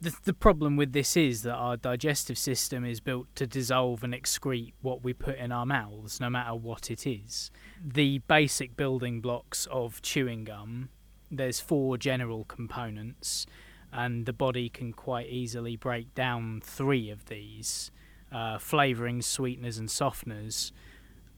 the, 0.00 0.16
the 0.24 0.32
problem 0.32 0.76
with 0.76 0.92
this 0.92 1.16
is 1.16 1.42
that 1.42 1.54
our 1.54 1.76
digestive 1.76 2.38
system 2.38 2.84
is 2.84 3.00
built 3.00 3.26
to 3.34 3.46
dissolve 3.46 4.02
and 4.02 4.14
excrete 4.14 4.72
what 4.80 5.04
we 5.04 5.12
put 5.12 5.36
in 5.36 5.52
our 5.52 5.66
mouths, 5.66 6.20
no 6.20 6.30
matter 6.30 6.54
what 6.54 6.90
it 6.90 7.06
is. 7.06 7.50
The 7.84 8.18
basic 8.20 8.76
building 8.76 9.20
blocks 9.20 9.66
of 9.70 10.00
chewing 10.00 10.44
gum, 10.44 10.88
there's 11.30 11.60
four 11.60 11.98
general 11.98 12.44
components, 12.44 13.46
and 13.92 14.24
the 14.24 14.32
body 14.32 14.68
can 14.68 14.92
quite 14.92 15.28
easily 15.28 15.76
break 15.76 16.14
down 16.14 16.62
three 16.64 17.10
of 17.10 17.26
these. 17.26 17.90
Uh, 18.32 18.56
flavorings, 18.56 19.24
sweeteners, 19.24 19.76
and 19.78 19.88
softeners 19.88 20.72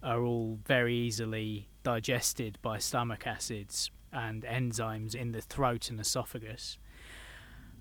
are 0.03 0.22
all 0.22 0.59
very 0.66 0.94
easily 0.94 1.68
digested 1.83 2.59
by 2.62 2.79
stomach 2.79 3.27
acids 3.27 3.90
and 4.12 4.42
enzymes 4.42 5.14
in 5.14 5.33
the 5.33 5.40
throat 5.40 5.90
and 5.90 5.98
esophagus. 5.98 6.79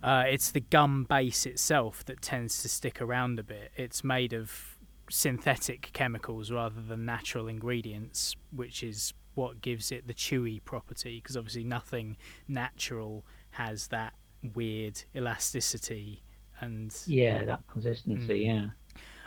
Uh, 0.03 0.23
it's 0.27 0.51
the 0.51 0.59
gum 0.59 1.05
base 1.07 1.45
itself 1.45 2.03
that 2.05 2.21
tends 2.21 2.61
to 2.61 2.69
stick 2.69 3.01
around 3.01 3.39
a 3.39 3.43
bit. 3.43 3.71
It's 3.75 4.03
made 4.03 4.33
of 4.33 4.77
synthetic 5.09 5.91
chemicals 5.93 6.51
rather 6.51 6.81
than 6.81 7.05
natural 7.05 7.47
ingredients, 7.47 8.35
which 8.51 8.83
is 8.83 9.13
what 9.35 9.61
gives 9.61 9.91
it 9.91 10.07
the 10.07 10.13
chewy 10.13 10.63
property. 10.63 11.19
Because 11.21 11.37
obviously, 11.37 11.63
nothing 11.63 12.17
natural 12.47 13.25
has 13.51 13.87
that 13.87 14.13
weird 14.55 15.03
elasticity 15.15 16.23
and 16.59 16.95
yeah, 17.05 17.43
that 17.45 17.61
consistency. 17.67 18.45
Mm. 18.45 18.45
Yeah, 18.45 18.65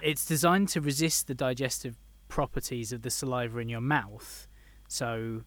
it's 0.03 0.25
designed 0.25 0.69
to 0.71 0.81
resist 0.81 1.27
the 1.27 1.35
digestive 1.35 1.97
properties 2.29 2.93
of 2.93 3.03
the 3.03 3.11
saliva 3.11 3.59
in 3.59 3.69
your 3.69 3.81
mouth, 3.81 4.49
so 4.89 5.43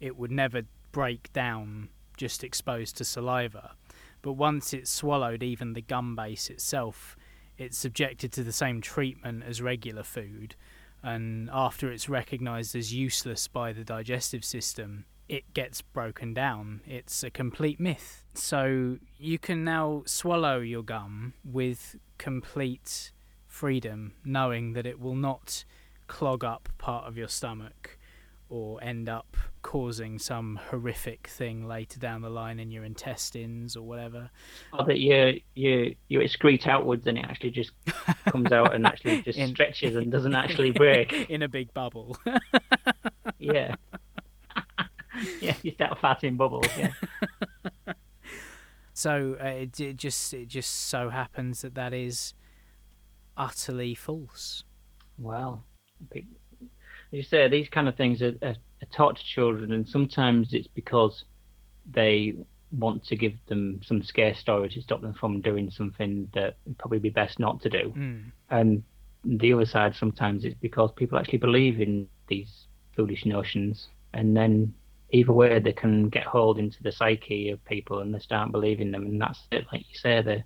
it 0.00 0.16
would 0.16 0.30
never 0.30 0.62
break 0.92 1.32
down 1.32 1.88
just 2.16 2.44
exposed 2.44 2.96
to 2.98 3.04
saliva. 3.04 3.72
But 4.22 4.34
once 4.34 4.72
it's 4.72 4.90
swallowed, 4.90 5.42
even 5.42 5.72
the 5.72 5.82
gum 5.82 6.16
base 6.16 6.48
itself, 6.48 7.16
it's 7.58 7.76
subjected 7.76 8.32
to 8.32 8.44
the 8.44 8.52
same 8.52 8.80
treatment 8.80 9.42
as 9.46 9.60
regular 9.60 10.02
food. 10.02 10.54
And 11.02 11.50
after 11.52 11.90
it's 11.90 12.08
recognized 12.08 12.76
as 12.76 12.94
useless 12.94 13.48
by 13.48 13.72
the 13.72 13.84
digestive 13.84 14.44
system, 14.44 15.04
it 15.28 15.52
gets 15.54 15.82
broken 15.82 16.32
down. 16.34 16.82
It's 16.86 17.24
a 17.24 17.30
complete 17.30 17.80
myth. 17.80 18.24
So 18.34 18.98
you 19.18 19.38
can 19.38 19.64
now 19.64 20.02
swallow 20.06 20.60
your 20.60 20.82
gum 20.82 21.34
with 21.44 21.96
complete 22.18 23.10
freedom, 23.46 24.14
knowing 24.24 24.74
that 24.74 24.86
it 24.86 25.00
will 25.00 25.16
not 25.16 25.64
clog 26.06 26.44
up 26.44 26.68
part 26.78 27.06
of 27.06 27.16
your 27.16 27.28
stomach 27.28 27.98
or 28.52 28.82
end 28.84 29.08
up 29.08 29.34
causing 29.62 30.18
some 30.18 30.60
horrific 30.70 31.26
thing 31.26 31.66
later 31.66 31.98
down 31.98 32.20
the 32.20 32.28
line 32.28 32.60
in 32.60 32.70
your 32.70 32.84
intestines 32.84 33.74
or 33.76 33.82
whatever. 33.86 34.30
or 34.78 34.84
that 34.84 34.98
you 34.98 35.40
you 35.54 35.94
you 36.08 36.18
excrete 36.20 36.66
outwards 36.66 37.06
and 37.06 37.16
it 37.16 37.24
actually 37.24 37.50
just 37.50 37.70
comes 38.26 38.52
out 38.52 38.74
and 38.74 38.86
actually 38.86 39.22
just 39.22 39.38
In- 39.38 39.48
stretches 39.54 39.96
and 39.96 40.12
doesn't 40.12 40.34
actually 40.34 40.70
break. 40.72 41.12
in 41.30 41.42
a 41.42 41.48
big 41.48 41.72
bubble. 41.72 42.16
Yeah. 43.38 43.74
yeah, 45.40 45.54
you 45.62 45.72
start 45.72 45.98
farting 46.00 46.36
bubbles. 46.36 46.66
Yeah. 46.78 46.92
so 48.92 49.36
uh, 49.42 49.46
it, 49.46 49.80
it 49.80 49.96
just 49.96 50.32
it 50.34 50.46
just 50.48 50.70
so 50.88 51.08
happens 51.10 51.62
that 51.62 51.74
that 51.74 51.92
is 51.92 52.34
utterly 53.36 53.94
false. 53.96 54.62
Well, 55.18 55.64
you 57.12 57.22
say, 57.22 57.48
these 57.48 57.68
kind 57.68 57.88
of 57.88 57.96
things 57.96 58.22
are, 58.22 58.34
are, 58.42 58.56
are 58.82 58.88
taught 58.92 59.16
to 59.16 59.24
children, 59.24 59.72
and 59.72 59.88
sometimes 59.88 60.52
it's 60.52 60.68
because 60.68 61.24
they 61.90 62.34
want 62.78 63.04
to 63.04 63.16
give 63.16 63.34
them 63.46 63.80
some 63.84 64.02
scare 64.02 64.34
story 64.34 64.68
to 64.70 64.80
stop 64.80 65.02
them 65.02 65.12
from 65.14 65.40
doing 65.40 65.70
something 65.70 66.28
that 66.34 66.56
would 66.64 66.78
probably 66.78 66.98
be 66.98 67.10
best 67.10 67.38
not 67.38 67.60
to 67.60 67.68
do. 67.68 67.92
Mm. 67.96 68.22
And 68.50 68.82
the 69.24 69.52
other 69.52 69.66
side 69.66 69.94
sometimes 69.94 70.44
it's 70.44 70.56
because 70.60 70.90
people 70.96 71.18
actually 71.18 71.38
believe 71.38 71.80
in 71.80 72.08
these 72.28 72.66
foolish 72.96 73.26
notions, 73.26 73.88
and 74.14 74.36
then 74.36 74.74
either 75.10 75.32
way 75.32 75.58
they 75.58 75.72
can 75.72 76.08
get 76.08 76.24
hold 76.24 76.58
into 76.58 76.82
the 76.82 76.90
psyche 76.90 77.50
of 77.50 77.62
people 77.66 77.98
and 77.98 78.14
they 78.14 78.18
start 78.18 78.50
believing 78.52 78.90
them, 78.90 79.04
and 79.04 79.20
that's 79.20 79.40
it. 79.50 79.66
Like 79.70 79.84
you 79.90 79.98
say, 79.98 80.22
they 80.22 80.44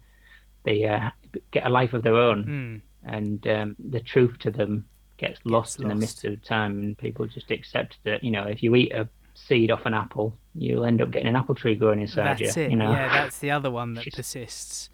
they 0.65 0.85
uh, 0.85 1.11
get 1.53 1.65
a 1.67 1.71
life 1.71 1.93
of 1.93 2.03
their 2.03 2.17
own, 2.17 2.45
Mm. 2.45 3.13
and 3.13 3.47
um, 3.47 3.77
the 3.79 4.01
truth 4.01 4.37
to 4.41 4.51
them 4.51 4.85
gets 5.17 5.41
lost 5.45 5.79
in 5.79 5.89
the 5.89 5.95
lost. 5.95 6.01
midst 6.01 6.25
of 6.25 6.43
time, 6.43 6.79
and 6.79 6.99
people 6.99 7.27
just 7.27 7.51
accept 7.51 7.99
that 8.05 8.23
you 8.25 8.31
know 8.31 8.45
if 8.45 8.63
you 8.63 8.75
eat 8.75 8.93
a 8.93 9.09
seed 9.35 9.71
off 9.71 9.85
an 9.85 9.95
apple, 9.95 10.37
you'll 10.55 10.85
end 10.85 11.03
up 11.03 11.11
getting 11.11 11.29
an 11.29 11.37
apple 11.37 11.55
tree 11.55 11.75
growing 11.75 12.01
inside 12.01 12.39
That's 12.39 12.57
you. 12.57 12.63
it. 12.63 12.71
You 12.71 12.77
know, 12.77 12.91
Yeah, 12.91 13.09
that's 13.09 13.39
the 13.39 13.51
other 13.51 13.71
one 13.71 13.95
that 13.95 14.07
persists. 14.15 14.89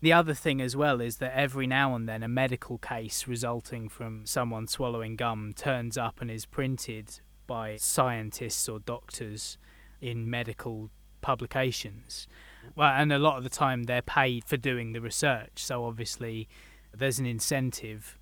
The 0.00 0.12
other 0.14 0.34
thing 0.34 0.60
as 0.60 0.74
well 0.74 1.00
is 1.00 1.18
that 1.18 1.36
every 1.38 1.66
now 1.66 1.94
and 1.94 2.08
then 2.08 2.22
a 2.22 2.28
medical 2.28 2.78
case 2.78 3.28
resulting 3.28 3.88
from 3.88 4.26
someone 4.26 4.66
swallowing 4.66 5.14
gum 5.14 5.52
turns 5.54 5.96
up 5.96 6.20
and 6.20 6.30
is 6.30 6.44
printed 6.46 7.20
by 7.46 7.76
scientists 7.76 8.68
or 8.68 8.80
doctors 8.80 9.58
in 10.00 10.28
medical 10.28 10.90
publications. 11.20 12.26
Well, 12.74 12.88
and 12.90 13.12
a 13.12 13.18
lot 13.18 13.38
of 13.38 13.44
the 13.44 13.50
time 13.50 13.84
they're 13.84 14.02
paid 14.02 14.44
for 14.44 14.56
doing 14.56 14.92
the 14.92 15.00
research, 15.00 15.52
so 15.56 15.84
obviously 15.84 16.48
there's 16.92 17.18
an 17.18 17.26
incentive 17.26 18.18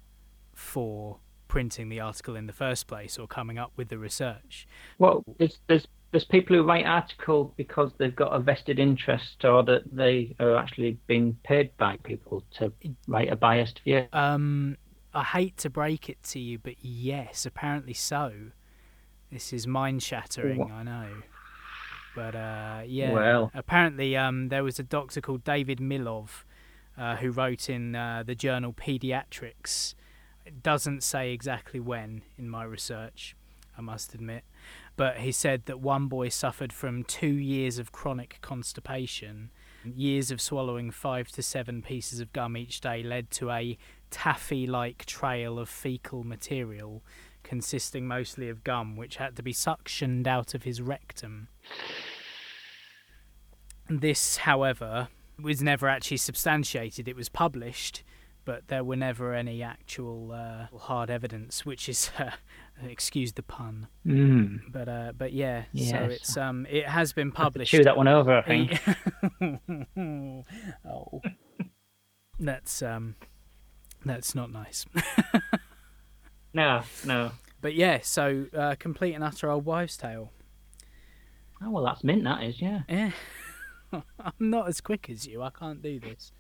for 0.55 1.19
printing 1.51 1.89
the 1.89 1.99
article 1.99 2.37
in 2.37 2.47
the 2.47 2.53
first 2.53 2.87
place 2.87 3.19
or 3.19 3.27
coming 3.27 3.59
up 3.59 3.73
with 3.77 3.89
the 3.89 3.99
research. 3.99 4.69
Well, 4.99 5.25
there's 5.39 5.59
there's 5.67 5.87
there's 6.13 6.25
people 6.25 6.57
who 6.57 6.63
write 6.63 6.87
articles 6.87 7.53
because 7.57 7.91
they've 7.99 8.15
got 8.15 8.29
a 8.33 8.39
vested 8.39 8.79
interest 8.79 9.45
or 9.45 9.65
that 9.65 9.83
they 9.93 10.35
are 10.39 10.57
actually 10.57 10.97
being 11.09 11.37
paid 11.45 11.77
by 11.77 11.97
people 12.05 12.45
to 12.59 12.73
write 13.09 13.33
a 13.33 13.37
biased 13.37 13.81
view. 13.81 14.07
Um, 14.13 14.77
I 15.13 15.25
hate 15.25 15.57
to 15.59 15.71
break 15.71 16.09
it 16.09 16.23
to 16.31 16.39
you, 16.39 16.59
but 16.59 16.75
yes, 16.81 17.45
apparently 17.47 17.95
so. 17.95 18.33
This 19.33 19.53
is 19.53 19.67
mind 19.67 20.03
shattering, 20.03 20.71
I 20.73 20.83
know. 20.83 21.09
But 22.17 22.35
uh, 22.35 22.83
yeah, 22.87 23.13
Well. 23.13 23.51
apparently 23.55 24.17
um, 24.17 24.49
there 24.49 24.65
was 24.65 24.79
a 24.79 24.83
doctor 24.85 25.21
called 25.21 25.45
David 25.45 25.79
Milov 25.79 26.45
uh, 26.99 27.17
who 27.17 27.31
wrote 27.31 27.69
in 27.71 27.95
uh, 27.95 28.23
the 28.25 28.35
journal 28.35 28.73
Pediatrics. 28.73 29.95
It 30.51 30.65
doesn't 30.65 31.05
say 31.05 31.33
exactly 31.33 31.79
when 31.79 32.23
in 32.37 32.51
my 32.51 32.65
research, 32.65 33.37
I 33.79 33.83
must 33.83 34.17
admit, 34.17 34.43
but 34.97 35.19
he 35.19 35.31
said 35.31 35.67
that 35.67 35.79
one 35.79 36.09
boy 36.09 36.29
suffered 36.29 36.73
from 36.73 37.05
two 37.05 37.29
years 37.29 37.79
of 37.79 37.93
chronic 37.93 38.39
constipation. 38.41 39.53
Years 39.85 40.33
of 40.33 40.41
swallowing 40.41 40.91
five 40.91 41.29
to 41.33 41.43
seven 41.43 41.83
pieces 41.83 42.19
of 42.19 42.33
gum 42.33 42.57
each 42.57 42.81
day 42.81 43.01
led 43.01 43.31
to 43.31 43.53
a 43.53 43.79
taffy 44.11 44.67
like 44.67 45.05
trail 45.05 45.57
of 45.57 45.69
fecal 45.69 46.25
material 46.25 47.05
consisting 47.45 48.09
mostly 48.09 48.49
of 48.49 48.65
gum, 48.65 48.97
which 48.97 49.17
had 49.17 49.37
to 49.37 49.45
be 49.45 49.53
suctioned 49.53 50.27
out 50.27 50.53
of 50.53 50.65
his 50.65 50.83
rectum. 50.83 51.47
This, 53.89 54.39
however, 54.39 55.11
was 55.41 55.63
never 55.63 55.89
actually 55.89 56.17
substantiated. 56.17 57.07
It 57.07 57.15
was 57.15 57.29
published, 57.29 58.03
but 58.45 58.69
there 58.69 58.83
were 58.85 58.97
never 58.97 59.35
any 59.35 59.63
actual 59.63 60.33
uh, 60.33 60.67
hard 60.79 61.11
evidence, 61.11 61.65
which 61.67 61.89
is, 61.89 62.11
uh, 62.19 62.31
excuse 62.83 63.33
the 63.35 63.43
pun, 63.43 63.87
Mm. 64.07 64.61
but 64.73 64.89
uh, 64.89 65.13
but 65.17 65.33
yeah. 65.33 65.65
yes. 65.73 65.91
So 65.91 65.97
it's 66.05 66.37
um, 66.37 66.67
it 66.71 66.87
has 66.87 67.13
been 67.13 67.33
published. 67.33 67.71
chew 67.71 67.85
that 67.85 67.97
one 67.97 68.09
over, 68.09 68.39
I 68.39 68.43
think. 68.43 68.81
oh, 70.89 71.21
that's 72.39 72.83
um, 72.83 73.17
that's 74.05 74.35
not 74.35 74.51
nice. 74.51 74.87
No, 76.53 76.83
no. 77.07 77.31
But 77.61 77.75
yeah, 77.77 78.01
so 78.03 78.47
uh, 78.57 78.75
complete 78.77 79.15
and 79.15 79.23
utter 79.23 79.49
old 79.49 79.65
wives' 79.65 79.97
tale. 79.97 80.33
Oh 81.63 81.71
well, 81.71 81.85
that's 81.85 82.03
mint. 82.03 82.25
That 82.25 82.43
is, 82.43 82.61
yeah. 82.61 82.81
Yeah, 82.89 83.13
I'm 83.93 84.33
not 84.41 84.67
as 84.67 84.81
quick 84.81 85.09
as 85.09 85.29
you. 85.29 85.43
I 85.43 85.51
can't 85.51 85.81
do 85.81 86.01
this. 86.01 86.33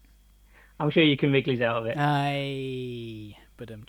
I'm 0.81 0.91
sure 0.91 1.03
you 1.03 1.17
can 1.17 1.31
wrigglies 1.31 1.61
out 1.63 1.77
of 1.77 1.87
it. 1.87 1.95
I 1.99 3.37
but 3.57 3.71
um, 3.71 3.85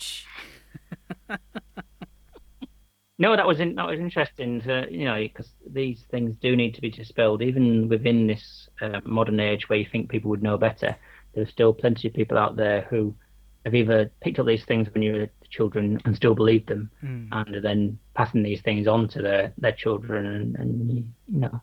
No, 3.18 3.36
that 3.36 3.46
was 3.46 3.60
in, 3.60 3.76
that 3.76 3.88
was 3.88 4.00
interesting. 4.00 4.62
To, 4.62 4.88
you 4.90 5.06
know, 5.06 5.16
because 5.16 5.52
these 5.72 6.04
things 6.10 6.36
do 6.42 6.56
need 6.56 6.74
to 6.74 6.82
be 6.82 6.90
dispelled, 6.90 7.44
even 7.44 7.88
within 7.88 8.26
this 8.26 8.68
uh, 8.82 9.00
modern 9.06 9.40
age 9.40 9.70
where 9.70 9.78
you 9.78 9.86
think 9.92 10.10
people 10.10 10.30
would 10.32 10.42
know 10.42 10.58
better. 10.58 10.96
There's 11.36 11.50
still 11.50 11.72
plenty 11.72 12.08
of 12.08 12.16
people 12.16 12.38
out 12.38 12.56
there 12.56 12.82
who 12.90 13.16
have 13.64 13.76
either 13.76 14.12
picked 14.22 14.40
up 14.40 14.48
these 14.48 14.66
things 14.66 14.88
when 14.92 15.04
you 15.04 15.14
were 15.14 15.30
children 15.52 16.02
and 16.04 16.16
still 16.16 16.34
believe 16.34 16.66
them, 16.66 16.90
Mm. 17.04 17.28
and 17.32 17.56
are 17.56 17.62
then 17.62 18.00
passing 18.16 18.42
these 18.42 18.62
things 18.62 18.88
on 18.88 19.08
to 19.10 19.22
their 19.22 19.54
their 19.60 19.72
children. 19.74 20.26
And, 20.26 20.56
and 20.56 20.92
you 20.92 21.40
know, 21.40 21.62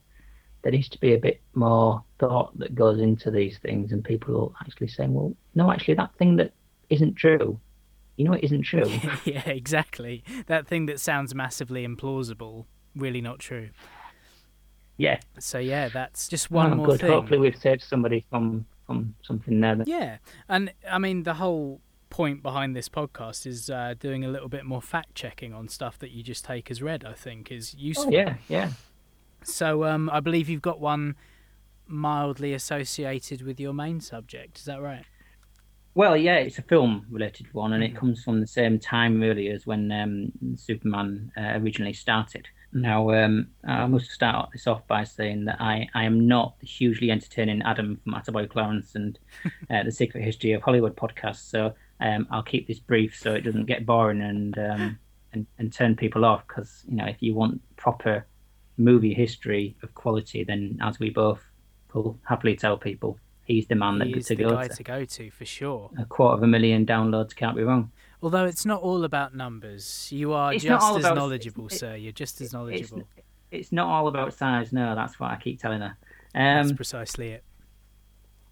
there 0.69 0.77
needs 0.77 0.91
to 0.91 1.01
be 1.01 1.15
a 1.15 1.19
bit 1.19 1.41
more 1.55 2.05
thought 2.19 2.59
that 2.59 2.75
goes 2.75 3.01
into 3.01 3.31
these 3.31 3.57
things, 3.57 3.91
and 3.91 4.05
people 4.05 4.53
are 4.61 4.67
actually 4.67 4.89
saying, 4.89 5.15
"Well, 5.15 5.35
no, 5.55 5.73
actually, 5.73 5.95
that 5.95 6.15
thing 6.19 6.37
that 6.37 6.53
isn't 6.91 7.15
true." 7.15 7.59
You 8.19 8.25
know, 8.27 8.35
it 8.35 8.45
isn't 8.45 8.63
true. 8.73 8.85
yeah, 9.25 9.49
exactly. 9.49 10.23
That 10.47 10.67
thing 10.67 10.85
that 10.87 11.01
sounds 11.01 11.35
massively 11.35 11.87
implausible, 11.87 12.67
really 12.95 13.23
not 13.23 13.39
true. 13.39 13.71
yeah. 14.99 15.21
So 15.39 15.59
yeah, 15.59 15.89
that's 15.89 16.29
just 16.29 16.51
one 16.51 16.73
Oh, 16.73 16.77
more 16.77 16.87
good. 16.89 17.01
thing. 17.01 17.13
Hopefully, 17.13 17.39
we've 17.39 17.57
saved 17.57 17.83
somebody 17.83 18.27
from 18.29 18.67
from 18.87 19.15
something 19.23 19.59
there. 19.61 19.77
That, 19.77 19.89
Yeah, 19.89 20.19
and 20.51 20.73
I 20.91 20.99
mean 20.99 21.23
the 21.23 21.35
whole 21.35 21.81
point 22.11 22.43
behind 22.43 22.75
this 22.77 22.89
podcast 22.91 23.47
is 23.47 23.71
uh, 23.71 23.95
doing 23.99 24.23
a 24.25 24.29
little 24.29 24.49
bit 24.51 24.65
more 24.67 24.83
fact 24.83 25.15
checking 25.15 25.55
on 25.55 25.69
stuff 25.69 25.99
that 25.99 26.11
you 26.11 26.23
just 26.23 26.45
take 26.45 26.71
as 26.71 26.83
read. 26.83 27.05
I 27.07 27.15
think 27.15 27.51
is 27.51 27.75
useful. 27.75 28.09
oh, 28.09 28.11
yeah, 28.11 28.35
yeah. 28.49 28.71
So 29.49 29.85
um, 29.85 30.11
I 30.13 30.21
believe 30.21 30.49
you've 30.49 30.63
got 30.63 30.81
one 30.81 31.17
mildly 31.87 32.53
associated 32.53 33.43
with 33.43 33.59
your 33.59 33.73
main 33.73 34.01
subject. 34.01 34.59
Is 34.59 34.65
that 34.67 34.81
right? 34.83 35.05
Well, 35.95 36.17
yeah, 36.17 36.37
it's 36.37 36.59
a 36.59 36.63
film-related 36.63 37.53
one, 37.55 37.73
and 37.73 37.83
it 37.83 37.93
Mhm. 37.95 37.97
comes 37.97 38.23
from 38.23 38.41
the 38.41 38.47
same 38.47 38.79
time 38.79 39.21
really 39.21 39.49
as 39.49 39.67
when 39.67 39.91
um, 39.91 40.31
Superman 40.57 41.33
uh, 41.37 41.55
originally 41.59 41.95
started. 41.95 42.47
Now, 42.73 43.11
um, 43.11 43.49
I 43.65 43.87
must 43.87 44.11
start 44.11 44.51
this 44.53 44.67
off 44.67 44.87
by 44.87 45.03
saying 45.05 45.47
that 45.47 45.61
I, 45.61 45.89
I 45.95 46.05
am 46.05 46.29
not 46.29 46.61
the 46.61 46.67
hugely 46.67 47.11
entertaining 47.11 47.63
Adam 47.63 47.99
from 48.05 48.13
Attaboy 48.13 48.49
Clarence 48.51 48.95
and 48.95 49.19
uh, 49.71 49.83
the 49.83 49.91
Secret 49.91 50.23
History 50.23 50.53
of 50.53 50.63
Hollywood 50.63 50.95
podcast, 50.95 51.49
so 51.49 51.75
um, 52.01 52.29
I'll 52.31 52.43
keep 52.45 52.69
this 52.69 52.79
brief 52.79 53.17
so 53.19 53.35
it 53.35 53.41
doesn't 53.41 53.67
get 53.67 53.87
boring 53.87 54.21
and 54.21 54.57
um, 54.59 54.99
and, 55.33 55.47
and 55.59 55.73
turn 55.73 55.97
people 55.97 56.25
off. 56.25 56.47
Because 56.47 56.85
you 56.87 56.97
know, 56.97 57.07
if 57.07 57.17
you 57.21 57.35
want 57.35 57.61
proper 57.77 58.25
movie 58.79 59.15
history 59.15 59.77
of 59.83 59.95
quality, 59.95 60.45
then 60.45 60.79
as 60.83 60.99
we 60.99 61.11
both 61.11 61.43
will 61.95 62.17
happily 62.25 62.57
tell 62.57 62.77
people, 62.77 63.19
he's 63.45 63.67
the 63.67 63.75
man 63.75 63.99
that 63.99 64.09
he 64.09 64.15
is 64.15 64.27
to 64.27 64.37
the 64.37 64.45
go 64.45 64.51
guy 64.51 64.69
to 64.69 64.75
to 64.77 64.83
go 64.83 65.05
to 65.05 65.31
for 65.31 65.45
sure. 65.45 65.91
a 65.99 66.05
quarter 66.05 66.37
of 66.37 66.43
a 66.43 66.47
million 66.47 66.85
downloads 66.87 67.35
can't 67.35 67.57
be 67.57 67.63
wrong. 67.63 67.91
Although 68.23 68.45
it's 68.47 68.67
not 68.67 68.83
all 68.83 69.05
about 69.05 69.35
numbers. 69.35 70.09
You 70.11 70.33
are 70.33 70.53
It's 70.53 70.65
just 70.65 70.85
as 70.91 70.97
about- 71.05 71.15
knowledgeable, 71.17 71.67
it's- 71.67 71.81
sir. 71.81 71.95
You're 71.97 72.13
just 72.13 72.41
as 72.41 72.53
knowledgeable. 72.53 73.05
it's 73.51 73.73
not 73.73 73.87
all 73.89 74.09
about 74.09 74.35
size, 74.35 74.73
no, 74.73 74.95
that's 74.95 75.19
what 75.21 75.31
I 75.31 75.37
keep 75.37 75.61
telling 75.61 75.81
her. 75.81 75.97
That's 76.35 76.71
Um, 76.71 76.77
precisely 76.77 77.29
it. 77.31 77.45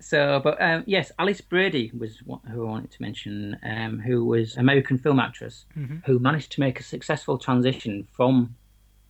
so, 0.01 0.41
but 0.43 0.61
um, 0.61 0.85
yes, 0.87 1.11
Alice 1.19 1.41
Brady 1.41 1.91
was 1.99 2.19
who 2.51 2.67
I 2.67 2.71
wanted 2.71 2.91
to 2.93 3.03
mention, 3.03 3.57
um, 3.63 3.99
who 3.99 4.25
was 4.25 4.57
American 4.57 4.99
film 4.99 5.19
actress 5.19 5.67
Mhm. 5.77 6.05
who 6.07 6.19
managed 6.19 6.53
to 6.53 6.61
make 6.61 6.79
a 6.81 6.83
successful 6.83 7.37
transition 7.39 8.07
from 8.13 8.55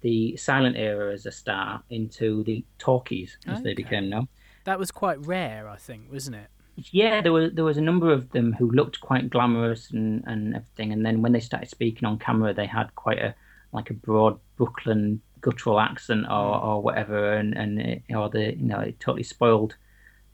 the 0.06 0.36
silent 0.36 0.76
era 0.76 1.12
as 1.12 1.26
a 1.26 1.32
star 1.32 1.82
into 1.90 2.44
the 2.44 2.64
talkies, 2.78 3.38
as 3.48 3.60
they 3.62 3.74
became 3.74 4.08
known. 4.08 4.28
That 4.62 4.78
was 4.78 4.92
quite 4.92 5.18
rare, 5.26 5.68
I 5.68 5.76
think, 5.76 6.12
wasn't 6.12 6.36
it? 6.36 6.48
Yeah, 6.92 7.20
there 7.20 7.32
was 7.32 7.52
there 7.54 7.64
was 7.64 7.76
a 7.76 7.88
number 7.90 8.12
of 8.12 8.30
them 8.30 8.52
who 8.52 8.70
looked 8.70 9.00
quite 9.00 9.30
glamorous 9.30 9.90
and, 9.90 10.22
and 10.28 10.54
everything, 10.54 10.92
and 10.92 11.04
then 11.04 11.22
when 11.22 11.32
they 11.32 11.40
started 11.40 11.68
speaking 11.68 12.06
on 12.06 12.20
camera, 12.20 12.54
they 12.54 12.66
had 12.66 12.94
quite 12.94 13.18
a 13.18 13.34
like 13.72 13.90
a 13.90 13.94
broad 13.94 14.38
Brooklyn 14.56 15.20
guttural 15.40 15.80
accent 15.80 16.26
or, 16.30 16.54
hmm. 16.56 16.66
or 16.68 16.82
whatever, 16.82 17.32
and 17.32 17.56
and 17.56 17.80
it, 17.80 18.02
or 18.14 18.28
the 18.28 18.54
you 18.54 18.66
know 18.66 18.78
it 18.78 19.00
totally 19.00 19.24
spoiled 19.24 19.74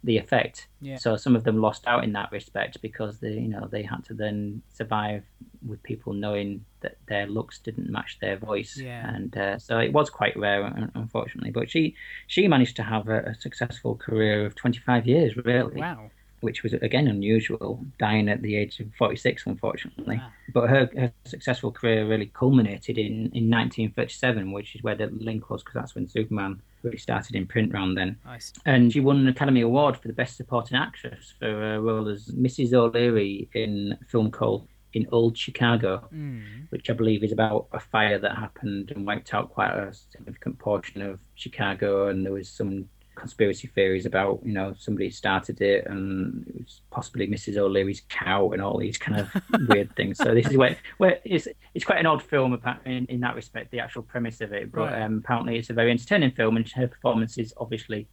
the 0.04 0.18
effect. 0.18 0.66
Yeah. 0.80 0.96
So 0.96 1.16
some 1.16 1.36
of 1.36 1.44
them 1.44 1.58
lost 1.60 1.84
out 1.86 2.02
in 2.02 2.12
that 2.14 2.32
respect 2.32 2.82
because 2.82 3.18
they 3.20 3.32
you 3.34 3.48
know 3.48 3.68
they 3.70 3.82
had 3.82 4.04
to 4.06 4.14
then 4.14 4.62
survive 4.72 5.22
with 5.66 5.80
people 5.84 6.12
knowing 6.12 6.64
that 6.80 6.96
their 7.06 7.26
looks 7.26 7.58
didn't 7.60 7.88
match 7.88 8.18
their 8.20 8.36
voice, 8.36 8.76
Yeah. 8.76 9.08
and 9.14 9.36
uh, 9.36 9.58
so 9.58 9.78
it 9.78 9.92
was 9.92 10.10
quite 10.10 10.36
rare, 10.36 10.64
unfortunately. 10.94 11.52
But 11.52 11.70
she 11.70 11.94
she 12.26 12.48
managed 12.48 12.74
to 12.76 12.82
have 12.82 13.08
a, 13.08 13.18
a 13.30 13.34
successful 13.36 13.94
career 13.94 14.44
of 14.44 14.54
25 14.56 15.06
years, 15.06 15.36
really 15.36 15.80
Wow. 15.80 16.10
which 16.40 16.64
was 16.64 16.72
again 16.72 17.06
unusual, 17.06 17.84
dying 18.00 18.28
at 18.28 18.42
the 18.42 18.56
age 18.56 18.80
of 18.80 18.88
46, 18.98 19.46
unfortunately. 19.46 20.16
Wow. 20.16 20.30
But 20.52 20.68
her, 20.70 20.90
her 20.96 21.12
successful 21.24 21.70
career 21.70 22.08
really 22.08 22.26
culminated 22.34 22.98
in, 22.98 23.30
in 23.32 23.48
1937, 23.48 24.50
which 24.50 24.74
is 24.74 24.82
where 24.82 24.96
the 24.96 25.06
link 25.06 25.48
was, 25.50 25.62
because 25.62 25.74
that's 25.74 25.94
when 25.94 26.08
Superman 26.08 26.60
really 26.82 26.98
started 26.98 27.34
in 27.34 27.46
print 27.46 27.72
round 27.72 27.96
then. 27.96 28.18
Nice. 28.24 28.52
And 28.66 28.92
she 28.92 29.00
won 29.00 29.18
an 29.18 29.28
Academy 29.28 29.60
Award 29.60 29.96
for 29.96 30.08
the 30.08 30.14
Best 30.14 30.36
Supporting 30.36 30.76
Actress 30.76 31.34
for 31.38 31.46
her 31.46 31.80
role 31.80 32.08
as 32.08 32.26
Mrs. 32.28 32.72
O'Leary 32.72 33.48
in 33.54 33.96
a 34.00 34.04
film 34.06 34.30
called 34.30 34.66
In 34.92 35.06
Old 35.12 35.36
Chicago, 35.38 36.08
Mm. 36.14 36.66
which 36.70 36.90
I 36.90 36.92
believe 36.92 37.22
is 37.24 37.32
about 37.32 37.68
a 37.72 37.80
fire 37.80 38.18
that 38.18 38.36
happened 38.36 38.90
and 38.90 39.06
wiped 39.06 39.32
out 39.32 39.50
quite 39.50 39.70
a 39.72 39.92
significant 39.92 40.58
portion 40.58 41.00
of 41.02 41.18
Chicago. 41.34 42.08
And 42.08 42.24
there 42.24 42.32
was 42.32 42.48
some 42.48 42.88
conspiracy 43.22 43.68
theories 43.68 44.04
about, 44.06 44.40
you 44.44 44.52
know, 44.52 44.74
somebody 44.78 45.08
started 45.10 45.60
it 45.62 45.86
and 45.86 46.46
it 46.48 46.54
was 46.64 46.80
possibly 46.90 47.26
Mrs. 47.26 47.56
O'Leary's 47.56 48.02
cow 48.08 48.50
and 48.52 48.60
all 48.60 48.78
these 48.78 48.98
kind 48.98 49.20
of 49.20 49.28
weird 49.68 49.94
things. 49.96 50.18
So 50.18 50.34
this 50.34 50.46
is 50.48 50.56
where, 50.56 50.76
where 50.98 51.18
it's, 51.24 51.48
it's 51.74 51.84
quite 51.84 52.00
an 52.00 52.06
odd 52.06 52.22
film 52.22 52.60
in, 52.84 53.06
in 53.06 53.20
that 53.20 53.34
respect, 53.34 53.70
the 53.70 53.80
actual 53.80 54.02
premise 54.02 54.40
of 54.40 54.52
it. 54.52 54.70
But 54.70 54.80
Right. 54.90 55.02
um, 55.02 55.18
apparently 55.24 55.56
it's 55.58 55.70
a 55.70 55.74
very 55.74 55.90
entertaining 55.90 56.32
film 56.32 56.56
and 56.58 56.68
her 56.72 56.88
performance 56.88 57.38
is 57.38 57.54
obviously 57.56 58.06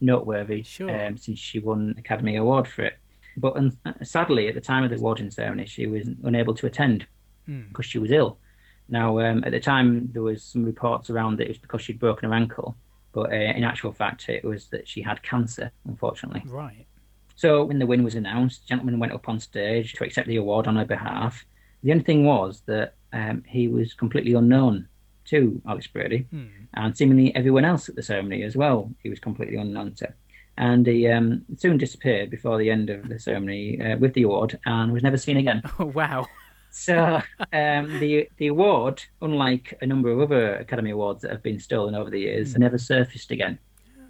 noteworthy 0.00 0.62
Sure. 0.62 1.06
um, 1.06 1.16
since 1.16 1.38
she 1.38 1.58
won 1.58 1.80
an 1.90 1.98
Academy 1.98 2.36
Award 2.36 2.68
for 2.68 2.82
it. 2.82 2.94
But 3.38 3.56
um, 3.56 3.78
sadly, 4.02 4.48
at 4.48 4.54
the 4.54 4.60
time 4.60 4.84
of 4.84 4.90
the 4.90 4.96
awarding 4.96 5.30
ceremony, 5.30 5.66
she 5.66 5.86
was 5.86 6.08
unable 6.24 6.54
to 6.54 6.66
attend 6.66 7.06
Mm. 7.48 7.68
because 7.68 7.86
she 7.86 7.98
was 8.00 8.10
ill. 8.10 8.38
Now, 8.88 9.20
um, 9.20 9.44
at 9.44 9.52
the 9.52 9.60
time, 9.60 10.10
there 10.12 10.22
was 10.22 10.42
some 10.42 10.64
reports 10.64 11.10
around 11.10 11.38
that 11.38 11.44
it 11.44 11.48
was 11.50 11.58
because 11.58 11.80
she'd 11.80 12.00
broken 12.00 12.28
her 12.28 12.34
ankle, 12.34 12.76
but 13.16 13.32
uh, 13.32 13.36
in 13.58 13.64
actual 13.64 13.92
fact, 13.92 14.28
it 14.28 14.44
was 14.44 14.66
that 14.72 14.86
she 14.86 15.00
had 15.00 15.22
cancer, 15.22 15.66
unfortunately. 15.88 16.42
Right. 16.46 16.86
So 17.34 17.64
when 17.64 17.78
the 17.78 17.86
win 17.86 18.04
was 18.04 18.14
announced, 18.14 18.56
the 18.62 18.68
gentleman 18.68 18.98
went 18.98 19.12
up 19.12 19.26
on 19.28 19.40
stage 19.40 19.94
to 19.94 20.04
accept 20.04 20.28
the 20.28 20.36
award 20.36 20.66
on 20.66 20.76
her 20.76 20.84
behalf. 20.84 21.44
The 21.82 21.92
only 21.92 22.04
thing 22.04 22.24
was 22.24 22.62
that 22.66 22.94
um, 23.14 23.42
he 23.46 23.68
was 23.68 23.94
completely 23.94 24.34
unknown 24.34 24.88
to 25.32 25.60
Alice 25.66 25.86
Brady, 25.94 26.26
Mm. 26.32 26.48
and 26.74 26.96
seemingly 26.96 27.34
everyone 27.34 27.64
else 27.64 27.88
at 27.88 27.96
the 27.96 28.02
ceremony 28.02 28.42
as 28.42 28.54
well. 28.54 28.78
He 29.02 29.08
was 29.10 29.18
completely 29.18 29.56
unknown 29.56 29.94
to. 30.00 30.08
And 30.58 30.86
he 30.86 31.08
um, 31.08 31.44
soon 31.56 31.76
disappeared 31.78 32.28
before 32.30 32.56
the 32.58 32.70
end 32.70 32.90
of 32.90 33.08
the 33.08 33.18
ceremony 33.18 33.80
uh, 33.80 33.96
with 33.98 34.12
the 34.14 34.22
award 34.22 34.58
and 34.66 34.92
was 34.92 35.02
never 35.02 35.16
seen 35.18 35.36
again. 35.38 35.62
Oh, 35.78 35.86
wow. 36.00 36.26
So 36.76 37.20
um, 37.52 37.98
the 38.00 38.28
the 38.36 38.48
award, 38.48 39.02
unlike 39.22 39.78
a 39.80 39.86
number 39.86 40.10
of 40.10 40.20
other 40.20 40.56
Academy 40.56 40.90
Awards 40.90 41.22
that 41.22 41.30
have 41.30 41.42
been 41.42 41.58
stolen 41.58 41.94
over 41.94 42.10
the 42.10 42.20
years, 42.20 42.56
never 42.58 42.76
surfaced 42.76 43.30
again, 43.30 43.58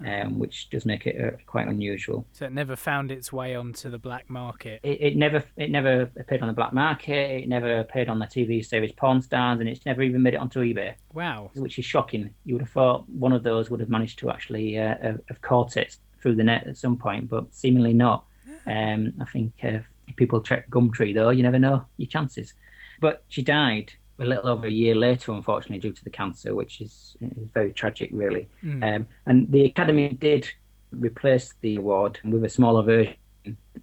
um, 0.05 0.39
which 0.39 0.69
does 0.71 0.85
make 0.85 1.07
it 1.07 1.17
uh, 1.25 1.37
quite 1.47 1.69
unusual. 1.69 2.27
So 2.33 2.45
it 2.47 2.53
never 2.53 2.75
found 2.75 3.13
its 3.13 3.33
way 3.33 3.55
onto 3.55 3.89
the 3.89 3.99
black 3.99 4.29
market. 4.29 4.81
It, 4.83 5.01
it 5.01 5.17
never 5.17 5.45
it 5.57 5.71
never 5.71 6.11
appeared 6.19 6.43
on 6.43 6.49
the 6.49 6.55
black 6.55 6.73
market. 6.73 7.43
It 7.43 7.49
never 7.49 7.79
appeared 7.79 8.09
on 8.09 8.19
the 8.19 8.27
TV 8.27 8.65
series 8.67 8.91
Pawn 8.93 9.23
Stars, 9.23 9.61
and 9.61 9.69
it's 9.69 9.87
never 9.87 10.03
even 10.03 10.23
made 10.23 10.35
it 10.35 10.39
onto 10.41 10.61
eBay, 10.61 10.95
Wow. 11.15 11.51
which 11.55 11.79
is 11.79 11.85
shocking. 11.85 12.31
You 12.45 12.55
would 12.57 12.63
have 12.63 12.71
thought 12.71 13.09
one 13.09 13.33
of 13.33 13.45
those 13.45 13.71
would 13.71 13.81
have 13.81 13.89
managed 13.91 14.19
to 14.21 14.31
actually 14.31 14.77
uh, 14.79 14.97
have 15.29 15.41
caught 15.41 15.77
it 15.77 15.97
through 16.21 16.35
the 16.35 16.43
net 16.45 16.67
at 16.67 16.77
some 16.77 16.97
point, 16.97 17.29
but 17.31 17.55
seemingly 17.55 17.93
not. 17.93 18.25
Um, 18.67 19.13
I 19.21 19.25
think 19.27 19.53
uh, 19.63 19.79
people 20.17 20.41
check 20.41 20.71
Gumtree 20.71 21.15
though, 21.15 21.31
you 21.31 21.43
never 21.43 21.59
know 21.59 21.85
your 21.97 22.09
chances. 22.09 22.55
But 23.01 23.25
she 23.29 23.43
died 23.43 23.93
a 24.19 24.25
little 24.25 24.49
over 24.49 24.67
a 24.67 24.71
year 24.71 24.95
later, 24.95 25.33
unfortunately, 25.33 25.79
due 25.79 25.93
to 25.93 26.05
the 26.05 26.11
cancer, 26.11 26.55
which 26.55 26.81
is, 26.81 27.17
is 27.21 27.51
very 27.53 27.73
tragic, 27.73 28.11
really. 28.13 28.49
Mm. 28.65 28.97
Um, 28.97 29.07
and 29.27 29.51
the 29.51 29.65
Academy 29.67 30.09
did 30.09 30.49
replace 30.93 31.53
the 31.61 31.77
award 31.77 32.19
with 32.25 32.45
a 32.45 32.49
smaller 32.49 32.83
version, 32.83 33.17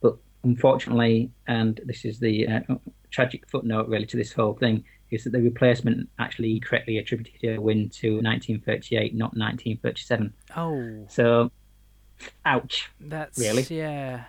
but 0.02 0.18
unfortunately, 0.44 1.30
and 1.48 1.80
this 1.86 2.06
is 2.06 2.20
the 2.20 2.48
uh, 2.48 2.60
tragic 3.12 3.48
footnote 3.48 3.88
really 3.88 4.08
to 4.08 4.18
this 4.18 4.34
whole 4.34 4.54
thing, 4.54 4.84
is 5.12 5.24
that 5.26 5.32
the 5.32 5.42
replacement 5.42 6.10
actually 6.18 6.60
correctly 6.60 6.98
attributed 6.98 7.56
a 7.58 7.62
win 7.62 7.90
to 7.90 8.16
1938, 8.16 9.14
not 9.14 9.36
1937. 9.38 10.34
Oh, 10.58 11.06
So, 11.10 11.52
ouch. 12.46 12.90
that's 13.00 13.38
Really? 13.38 13.64
yeah. 13.70 14.24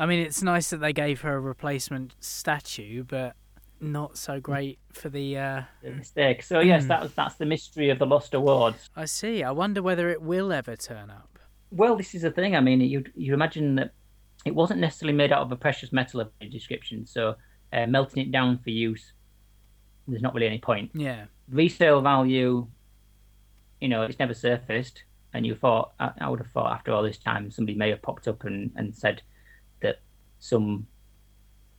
I 0.00 0.06
mean, 0.06 0.20
it's 0.20 0.42
nice 0.42 0.70
that 0.70 0.78
they 0.78 0.92
gave 0.94 1.20
her 1.20 1.34
a 1.36 1.40
replacement 1.40 2.14
statue, 2.20 3.04
but 3.04 3.36
not 3.80 4.16
so 4.16 4.40
great 4.40 4.78
for 4.92 5.10
the. 5.10 5.36
Uh, 5.38 5.62
The 5.82 5.90
mistake. 5.90 6.42
So 6.42 6.60
yes, 6.60 6.84
Mm. 6.84 6.88
that 6.88 7.02
was 7.02 7.14
that's 7.14 7.34
the 7.36 7.44
mystery 7.46 7.90
of 7.90 7.98
the 7.98 8.06
lost 8.06 8.32
awards. 8.34 8.88
I 8.96 9.04
see. 9.04 9.42
I 9.42 9.50
wonder 9.50 9.82
whether 9.82 10.08
it 10.08 10.22
will 10.22 10.52
ever 10.52 10.74
turn 10.74 11.10
up. 11.10 11.38
Well, 11.70 11.96
this 11.96 12.14
is 12.14 12.22
the 12.22 12.30
thing. 12.30 12.56
I 12.56 12.60
mean, 12.60 12.80
you 12.80 13.04
you 13.14 13.34
imagine 13.34 13.74
that 13.76 13.92
it 14.46 14.54
wasn't 14.54 14.80
necessarily 14.80 15.16
made 15.16 15.32
out 15.32 15.42
of 15.42 15.52
a 15.52 15.56
precious 15.56 15.92
metal 15.92 16.20
of 16.20 16.30
the 16.40 16.48
description, 16.48 17.04
so 17.06 17.34
uh, 17.72 17.86
melting 17.86 18.22
it 18.26 18.32
down 18.32 18.58
for 18.58 18.70
use, 18.70 19.12
there's 20.08 20.22
not 20.22 20.32
really 20.34 20.46
any 20.46 20.58
point. 20.58 20.90
Yeah. 20.94 21.26
Resale 21.50 22.00
value, 22.00 22.66
you 23.82 23.88
know, 23.88 24.02
it's 24.02 24.18
never 24.18 24.32
surfaced, 24.34 25.04
and 25.34 25.44
you 25.44 25.54
thought 25.54 25.92
I, 26.00 26.12
I 26.22 26.28
would 26.30 26.38
have 26.40 26.50
thought 26.52 26.72
after 26.72 26.90
all 26.92 27.02
this 27.02 27.18
time 27.18 27.50
somebody 27.50 27.76
may 27.76 27.90
have 27.90 28.00
popped 28.02 28.26
up 28.28 28.44
and, 28.44 28.70
and 28.76 28.94
said 28.94 29.22
some 30.40 30.86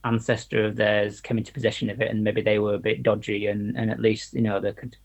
ancestor 0.04 0.66
of 0.66 0.76
theirs 0.76 1.22
came 1.22 1.38
into 1.38 1.54
possession 1.54 1.90
of 1.90 2.02
it, 2.02 2.10
and 2.10 2.24
maybe 2.24 2.42
they 2.42 2.60
were 2.60 2.74
a 2.76 2.80
bit 2.80 3.04
dodgy, 3.04 3.48
and, 3.48 3.78
and 3.78 3.92
at 3.92 4.00
least 4.00 4.34
you 4.34 4.42
know 4.42 4.60
they 4.60 4.74
could 4.74 4.96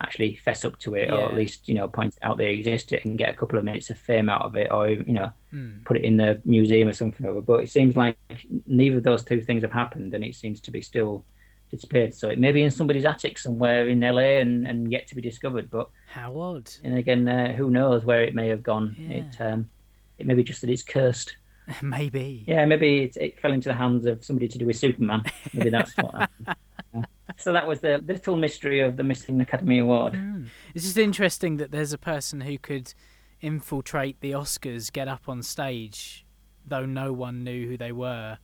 actually 0.00 0.36
fess 0.36 0.62
up 0.64 0.78
to 0.78 0.94
it, 0.94 1.10
or 1.10 1.24
at 1.26 1.34
least 1.34 1.68
you 1.68 1.74
know 1.74 1.88
point 1.88 2.14
out 2.22 2.36
they 2.38 2.50
existed 2.52 3.00
and 3.04 3.18
get 3.18 3.30
a 3.30 3.36
couple 3.36 3.58
of 3.58 3.64
minutes 3.64 3.90
of 3.90 3.98
fame 3.98 4.28
out 4.28 4.42
of 4.42 4.56
it, 4.56 4.70
or 4.70 4.88
you 4.88 5.12
know 5.12 5.30
Mm. 5.54 5.84
put 5.86 5.96
it 5.96 6.04
in 6.04 6.18
the 6.18 6.38
museum 6.44 6.86
or 6.88 6.92
something. 6.92 7.40
But 7.40 7.60
it 7.62 7.70
seems 7.70 7.96
like 7.96 8.18
neither 8.66 8.98
of 8.98 9.04
those 9.04 9.24
two 9.24 9.40
things 9.40 9.62
have 9.62 9.72
happened, 9.72 10.12
and 10.12 10.22
it 10.24 10.34
seems 10.34 10.60
to 10.62 10.70
be 10.70 10.82
still 10.82 11.24
disappeared. 11.70 12.12
So 12.14 12.28
it 12.28 12.38
may 12.38 12.52
be 12.52 12.62
in 12.62 12.70
somebody's 12.70 13.06
attic 13.06 13.38
somewhere 13.38 13.88
in 13.88 14.00
LA 14.00 14.38
and, 14.40 14.66
and 14.66 14.90
yet 14.92 15.06
to 15.08 15.14
be 15.14 15.22
discovered. 15.22 15.70
But 15.70 15.88
How 16.08 16.36
odd. 16.38 16.70
and 16.84 16.98
again, 16.98 17.26
uh, 17.26 17.52
who 17.54 17.70
knows 17.70 18.04
where 18.04 18.22
it 18.22 18.34
may 18.34 18.48
have 18.48 18.62
gone? 18.62 18.96
Yeah. 18.98 19.16
It 19.18 19.40
um, 19.40 19.70
it 20.18 20.26
may 20.26 20.34
be 20.34 20.44
just 20.44 20.60
that 20.60 20.68
it's 20.70 20.82
cursed. 20.82 21.36
Maybe. 21.82 22.44
Yeah, 22.46 22.64
maybe 22.64 23.02
it, 23.04 23.16
it 23.16 23.40
fell 23.40 23.52
into 23.52 23.68
the 23.68 23.74
hands 23.74 24.06
of 24.06 24.24
somebody 24.24 24.48
to 24.48 24.58
do 24.58 24.66
with 24.66 24.76
Superman. 24.76 25.22
Maybe 25.52 25.70
that's 25.70 25.96
what 25.96 26.14
happened. 26.14 26.56
Yeah. 26.94 27.02
So 27.36 27.52
that 27.52 27.66
was 27.66 27.80
the 27.80 27.98
little 28.06 28.36
mystery 28.36 28.80
of 28.80 28.96
the 28.96 29.02
missing 29.02 29.40
Academy 29.40 29.80
Award. 29.80 30.12
Mm. 30.14 30.46
It's 30.74 30.84
just 30.84 30.96
interesting 30.96 31.56
that 31.56 31.70
there's 31.72 31.92
a 31.92 31.98
person 31.98 32.40
who 32.42 32.56
could 32.58 32.94
infiltrate 33.40 34.20
the 34.20 34.30
Oscars, 34.32 34.92
get 34.92 35.08
up 35.08 35.28
on 35.28 35.42
stage, 35.42 36.24
though 36.66 36.86
no 36.86 37.12
one 37.12 37.44
knew 37.44 37.68
who 37.68 37.76
they 37.76 37.92
were, 37.92 38.38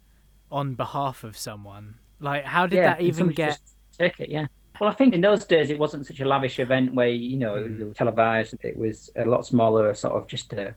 on 0.51 0.75
behalf 0.75 1.25
of 1.25 1.37
someone. 1.37 1.95
Like, 2.21 2.45
how 2.45 2.67
did 2.67 2.77
yeah, 2.77 2.95
that 2.95 3.01
even 3.01 3.29
get? 3.29 3.59
take 3.99 4.19
it? 4.21 4.29
Yeah. 4.29 4.47
Well, 4.81 4.91
I 4.91 4.95
think 4.95 5.15
in 5.15 5.21
those 5.21 5.45
days 5.45 5.71
it 5.71 5.79
wasn't 5.79 6.07
such 6.07 6.21
a 6.21 6.25
lavish 6.25 6.59
event 6.59 6.95
where 6.95 7.09
you 7.09 7.37
know 7.37 7.55
Mm. 7.55 7.81
it 7.81 7.85
was 7.85 7.97
televised. 7.97 8.55
It 8.63 8.77
was 8.77 9.11
a 9.17 9.25
lot 9.25 9.47
smaller, 9.47 9.95
sort 9.95 10.15
of 10.15 10.27
just 10.27 10.53
a, 10.53 10.75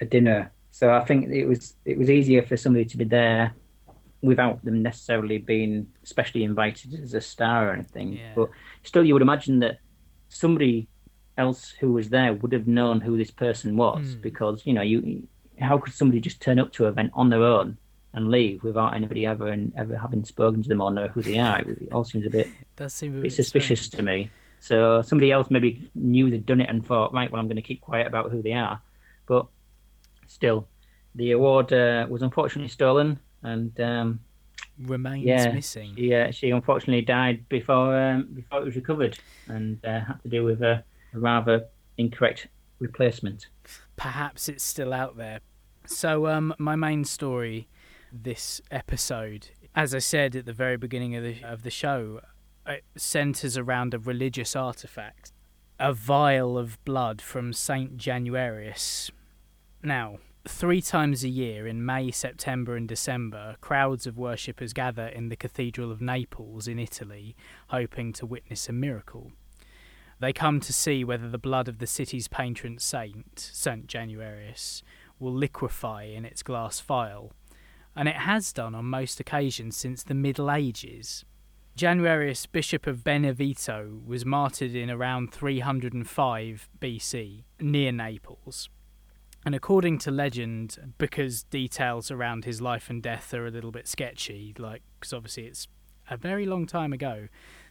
a 0.00 0.04
dinner. 0.04 0.52
So 0.70 0.92
I 0.92 1.04
think 1.04 1.28
it 1.28 1.46
was 1.46 1.74
it 1.84 1.98
was 1.98 2.08
easier 2.10 2.42
for 2.42 2.56
somebody 2.56 2.84
to 2.86 2.96
be 2.96 3.04
there 3.04 3.54
without 4.22 4.62
them 4.64 4.82
necessarily 4.82 5.38
being 5.38 5.86
specially 6.02 6.44
invited 6.44 6.92
as 7.02 7.14
a 7.14 7.20
star 7.20 7.70
or 7.70 7.72
anything. 7.72 8.12
Yeah. 8.14 8.32
But 8.36 8.50
still, 8.82 9.04
you 9.04 9.14
would 9.14 9.22
imagine 9.22 9.60
that 9.60 9.78
somebody 10.28 10.88
else 11.38 11.70
who 11.80 11.92
was 11.92 12.10
there 12.10 12.34
would 12.34 12.52
have 12.52 12.66
known 12.66 13.00
who 13.00 13.16
this 13.16 13.30
person 13.30 13.76
was 13.76 14.14
Mm. 14.16 14.22
because 14.22 14.66
you 14.66 14.74
know 14.74 14.82
you 14.82 15.26
how 15.58 15.78
could 15.78 15.92
somebody 15.94 16.20
just 16.20 16.40
turn 16.40 16.58
up 16.58 16.72
to 16.72 16.84
an 16.86 16.92
event 16.92 17.10
on 17.14 17.30
their 17.30 17.42
own 17.42 17.76
and 18.12 18.30
leave 18.30 18.62
without 18.62 18.94
anybody 18.94 19.24
ever 19.26 19.48
and 19.48 19.72
ever 19.76 19.96
having 19.96 20.24
spoken 20.24 20.62
to 20.62 20.68
them 20.68 20.80
or 20.80 20.90
know 20.90 21.08
who 21.08 21.22
they 21.22 21.38
are? 21.38 21.60
It 21.60 21.88
all 21.92 22.04
seems 22.04 22.26
a 22.26 22.30
bit 22.30 22.48
does 22.76 22.92
seem 22.94 23.12
a 23.12 23.14
bit 23.16 23.22
bit 23.24 23.32
suspicious 23.32 23.80
strange. 23.82 23.98
to 23.98 24.02
me. 24.02 24.30
So 24.60 25.00
somebody 25.02 25.32
else 25.32 25.50
maybe 25.50 25.90
knew 25.94 26.28
they'd 26.30 26.44
done 26.44 26.60
it 26.60 26.68
and 26.68 26.84
thought, 26.86 27.14
right, 27.14 27.30
well, 27.30 27.40
I'm 27.40 27.46
going 27.48 27.56
to 27.56 27.62
keep 27.62 27.80
quiet 27.80 28.06
about 28.06 28.30
who 28.30 28.42
they 28.42 28.52
are. 28.52 28.80
But 29.26 29.46
still, 30.30 30.68
the 31.16 31.32
award 31.32 31.72
uh, 31.72 32.06
was 32.08 32.22
unfortunately 32.22 32.68
stolen, 32.68 33.18
and 33.42 33.78
um, 33.80 34.20
Remains 34.78 35.26
Yeah. 35.26 35.52
missing. 35.52 35.94
she, 35.96 36.14
uh, 36.14 36.30
she 36.30 36.50
unfortunately 36.50 37.02
died 37.04 37.46
before 37.48 37.94
um, 38.00 38.28
before 38.32 38.60
it 38.60 38.64
was 38.64 38.76
recovered, 38.76 39.18
and 39.48 39.84
uh, 39.84 40.00
had 40.00 40.22
to 40.22 40.28
do 40.28 40.44
with 40.44 40.62
a, 40.62 40.82
a 41.14 41.18
rather 41.18 41.66
incorrect 41.98 42.46
replacement. 42.78 43.48
Perhaps 43.96 44.48
it's 44.48 44.64
still 44.64 44.92
out 44.94 45.16
there. 45.16 45.40
So, 45.86 46.26
um, 46.28 46.54
my 46.58 46.76
main 46.76 47.04
story 47.04 47.68
this 48.12 48.60
episode, 48.70 49.48
as 49.74 49.94
I 49.94 49.98
said 49.98 50.34
at 50.36 50.46
the 50.46 50.52
very 50.52 50.76
beginning 50.76 51.14
of 51.16 51.22
the 51.24 51.42
of 51.44 51.62
the 51.62 51.70
show, 51.70 52.20
it 52.66 52.84
centres 52.96 53.58
around 53.58 53.92
a 53.92 53.98
religious 53.98 54.54
artifact, 54.56 55.32
a 55.78 55.92
vial 55.92 56.56
of 56.56 56.82
blood 56.84 57.20
from 57.20 57.52
Saint 57.52 57.98
Januarius. 57.98 59.10
Now, 59.82 60.18
three 60.46 60.82
times 60.82 61.24
a 61.24 61.28
year 61.28 61.66
in 61.66 61.86
May, 61.86 62.10
September, 62.10 62.76
and 62.76 62.86
December, 62.86 63.56
crowds 63.62 64.06
of 64.06 64.18
worshippers 64.18 64.74
gather 64.74 65.06
in 65.06 65.30
the 65.30 65.36
Cathedral 65.36 65.90
of 65.90 66.02
Naples 66.02 66.68
in 66.68 66.78
Italy, 66.78 67.34
hoping 67.68 68.12
to 68.14 68.26
witness 68.26 68.68
a 68.68 68.72
miracle. 68.72 69.32
They 70.18 70.34
come 70.34 70.60
to 70.60 70.72
see 70.74 71.02
whether 71.02 71.30
the 71.30 71.38
blood 71.38 71.66
of 71.66 71.78
the 71.78 71.86
city's 71.86 72.28
patron 72.28 72.78
saint, 72.78 73.38
Saint 73.38 73.86
Januarius, 73.86 74.82
will 75.18 75.32
liquefy 75.32 76.04
in 76.04 76.26
its 76.26 76.42
glass 76.42 76.78
vial, 76.80 77.32
and 77.96 78.06
it 78.06 78.16
has 78.16 78.52
done 78.52 78.74
on 78.74 78.84
most 78.84 79.18
occasions 79.18 79.78
since 79.78 80.02
the 80.02 80.14
Middle 80.14 80.50
Ages. 80.50 81.24
Januarius, 81.74 82.46
Bishop 82.52 82.86
of 82.86 83.02
Benevento, 83.02 84.02
was 84.04 84.26
martyred 84.26 84.74
in 84.74 84.90
around 84.90 85.32
305 85.32 86.68
BC 86.78 87.44
near 87.58 87.92
Naples. 87.92 88.68
And 89.44 89.54
according 89.54 89.98
to 90.00 90.10
legend, 90.10 90.94
because 90.98 91.44
details 91.44 92.10
around 92.10 92.44
his 92.44 92.60
life 92.60 92.90
and 92.90 93.02
death 93.02 93.32
are 93.32 93.46
a 93.46 93.50
little 93.50 93.70
bit 93.70 93.88
sketchy, 93.88 94.54
like, 94.58 94.82
because 94.98 95.14
obviously 95.14 95.46
it's 95.46 95.66
a 96.10 96.16
very 96.16 96.44
long 96.44 96.66
time 96.66 96.92
ago 96.92 97.28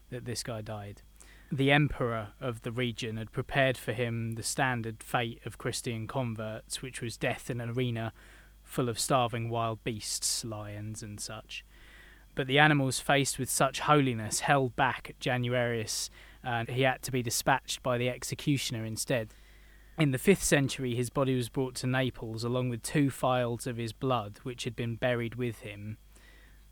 that 0.10 0.26
this 0.26 0.42
guy 0.42 0.62
died, 0.62 1.04
the 1.52 1.72
emperor 1.72 2.30
of 2.40 2.62
the 2.62 2.72
region 2.72 3.18
had 3.18 3.32
prepared 3.32 3.78
for 3.78 3.92
him 3.92 4.34
the 4.34 4.44
standard 4.44 5.04
fate 5.04 5.42
of 5.46 5.58
Christian 5.58 6.08
converts, 6.08 6.82
which 6.82 7.02
was 7.02 7.18
death 7.18 7.50
in 7.50 7.62
an 7.62 7.70
arena 7.70 8.14
full 8.64 8.90
of 8.90 9.00
starving 9.00 9.50
wild 9.50 9.84
beasts, 9.84 10.46
lions, 10.46 11.02
and 11.02 11.20
such. 11.20 11.64
But 12.36 12.48
the 12.48 12.60
animals 12.60 13.00
faced 13.00 13.40
with 13.40 13.50
such 13.50 13.82
holiness 13.82 14.42
held 14.42 14.76
back 14.76 15.16
Januarius, 15.20 16.10
and 16.44 16.70
he 16.70 16.84
had 16.84 17.02
to 17.04 17.12
be 17.12 17.24
dispatched 17.24 17.84
by 17.84 17.98
the 17.98 18.10
executioner 18.10 18.86
instead. 18.86 19.34
In 20.00 20.12
the 20.12 20.18
5th 20.18 20.44
century, 20.44 20.96
his 20.96 21.10
body 21.10 21.36
was 21.36 21.50
brought 21.50 21.76
to 21.76 21.88
Naples 21.88 22.46
along 22.46 22.70
with 22.70 22.82
two 22.82 23.10
phials 23.10 23.68
of 23.68 23.76
his 23.76 23.92
blood, 23.92 24.40
which 24.44 24.64
had 24.64 24.74
been 24.74 24.96
buried 24.96 25.36
with 25.36 25.60
him. 25.60 25.98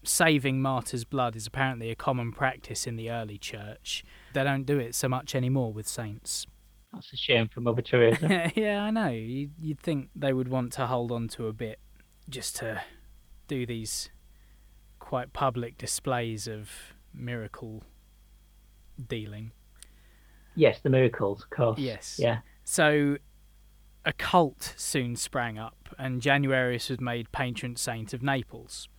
Saving 0.04 0.62
martyrs' 0.62 1.04
blood 1.04 1.36
is 1.36 1.46
apparently 1.46 1.92
a 1.92 1.96
common 1.96 2.32
practice 2.32 2.88
in 2.88 2.96
the 2.96 3.12
early 3.12 3.38
church. 3.38 4.06
They 4.34 4.46
don't 4.46 4.66
do 4.66 4.80
it 4.80 4.96
so 4.96 5.10
much 5.10 5.36
anymore 5.36 5.74
with 5.74 5.90
saints. 5.90 6.48
That's 6.94 7.12
a 7.12 7.18
shame 7.18 7.50
for 7.50 7.60
Mother 7.60 7.82
Teresa. 7.82 8.50
yeah, 8.56 8.84
I 8.84 8.92
know. 8.92 9.10
You'd, 9.10 9.52
you'd 9.60 9.82
think 9.82 10.10
they 10.16 10.32
would 10.32 10.48
want 10.48 10.72
to 10.74 10.88
hold 10.88 11.12
on 11.12 11.28
to 11.30 11.48
a 11.48 11.54
bit 11.54 11.80
just 12.30 12.56
to 12.58 12.82
do 13.50 13.66
these 13.66 14.10
quite 15.00 15.34
public 15.34 15.78
displays 15.78 16.48
of 16.48 16.70
miracle 17.14 17.84
dealing. 19.06 19.52
Yes, 20.56 20.80
the 20.80 20.90
miracles, 20.90 21.44
of 21.44 21.50
course. 21.50 21.78
Yes. 21.78 22.18
Yeah. 22.18 22.40
So 22.70 23.16
a 24.04 24.12
cult 24.12 24.74
soon 24.76 25.16
sprang 25.16 25.58
up, 25.58 25.88
and 25.98 26.22
Januarius 26.22 26.90
was 26.90 27.00
made 27.00 27.32
patron 27.32 27.78
saint 27.78 28.14
of 28.14 28.22
Naples. 28.22 28.90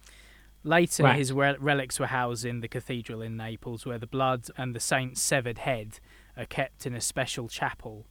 Later, 0.64 1.02
Right. 1.02 1.16
his 1.18 1.34
rel- 1.34 1.58
relics 1.58 2.00
were 2.00 2.06
housed 2.06 2.46
in 2.46 2.60
the 2.60 2.66
cathedral 2.68 3.20
in 3.20 3.36
Naples, 3.36 3.84
where 3.84 3.98
the 3.98 4.06
blood 4.06 4.46
and 4.56 4.74
the 4.74 4.80
saint's 4.80 5.20
severed 5.20 5.58
head 5.58 6.00
are 6.34 6.46
kept 6.46 6.86
in 6.86 6.94
a 6.94 7.00
special 7.02 7.46
chapel. 7.46 8.06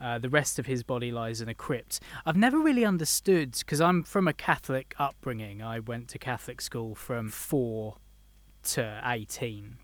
Uh, 0.00 0.18
the 0.18 0.28
rest 0.28 0.58
of 0.58 0.66
his 0.66 0.82
body 0.82 1.12
lies 1.12 1.40
in 1.40 1.48
a 1.48 1.54
crypt. 1.54 2.00
I've 2.26 2.36
never 2.36 2.58
really 2.58 2.84
understood 2.84 3.52
because 3.52 3.80
I'm 3.80 4.02
from 4.02 4.26
a 4.26 4.32
Catholic 4.32 4.92
upbringing. 4.98 5.62
I 5.62 5.78
went 5.78 6.08
to 6.08 6.18
Catholic 6.18 6.60
school 6.60 6.96
from 6.96 7.28
four 7.30 7.98
to 8.74 9.00
eighteen, 9.04 9.78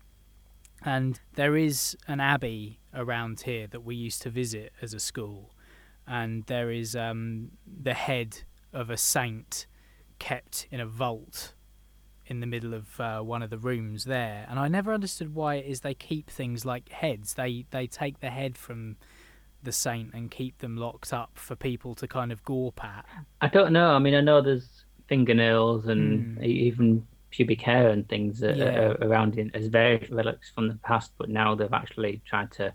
and 0.85 1.19
there 1.35 1.55
is 1.55 1.97
an 2.07 2.19
abbey 2.19 2.79
around 2.93 3.41
here 3.41 3.67
that 3.67 3.83
we 3.83 3.95
used 3.95 4.21
to 4.23 4.29
visit 4.29 4.71
as 4.81 4.93
a 4.93 4.99
school, 4.99 5.51
and 6.07 6.45
there 6.45 6.71
is 6.71 6.95
um, 6.95 7.51
the 7.65 7.93
head 7.93 8.39
of 8.71 8.89
a 8.89 8.97
saint 8.97 9.65
kept 10.19 10.67
in 10.71 10.79
a 10.79 10.85
vault 10.85 11.53
in 12.25 12.39
the 12.39 12.47
middle 12.47 12.73
of 12.73 12.99
uh, 12.99 13.19
one 13.19 13.43
of 13.43 13.49
the 13.49 13.57
rooms 13.57 14.05
there, 14.05 14.45
and 14.49 14.59
I 14.59 14.67
never 14.67 14.93
understood 14.93 15.35
why 15.35 15.55
it 15.55 15.65
is 15.65 15.81
they 15.81 15.93
keep 15.93 16.29
things 16.29 16.65
like 16.65 16.89
heads. 16.89 17.33
They 17.33 17.65
they 17.71 17.87
take 17.87 18.19
the 18.19 18.29
head 18.29 18.57
from 18.57 18.97
the 19.61 19.71
saint 19.71 20.13
and 20.13 20.29
keep 20.29 20.57
them 20.59 20.75
locked 20.77 21.13
up 21.13 21.31
for 21.35 21.55
people 21.55 21.95
to 21.95 22.07
kind 22.07 22.31
of 22.31 22.43
gawp 22.43 22.83
at. 22.83 23.05
I 23.41 23.47
don't 23.47 23.71
know. 23.71 23.91
I 23.91 23.99
mean, 23.99 24.13
I 24.13 24.21
know 24.21 24.41
there's 24.41 24.85
fingernails 25.07 25.87
and 25.87 26.41
e- 26.43 26.67
even 26.67 27.05
pubic 27.35 27.61
hair 27.61 27.89
and 27.89 28.07
things 28.07 28.39
that 28.39 28.57
Yeah. 28.57 28.93
around 29.07 29.37
in, 29.37 29.49
as 29.55 29.67
various 29.67 30.09
relics 30.11 30.51
from 30.53 30.67
the 30.67 30.75
past, 30.89 31.11
but 31.17 31.29
now 31.29 31.55
they've 31.55 31.73
actually 31.81 32.21
tried 32.29 32.51
to 32.53 32.73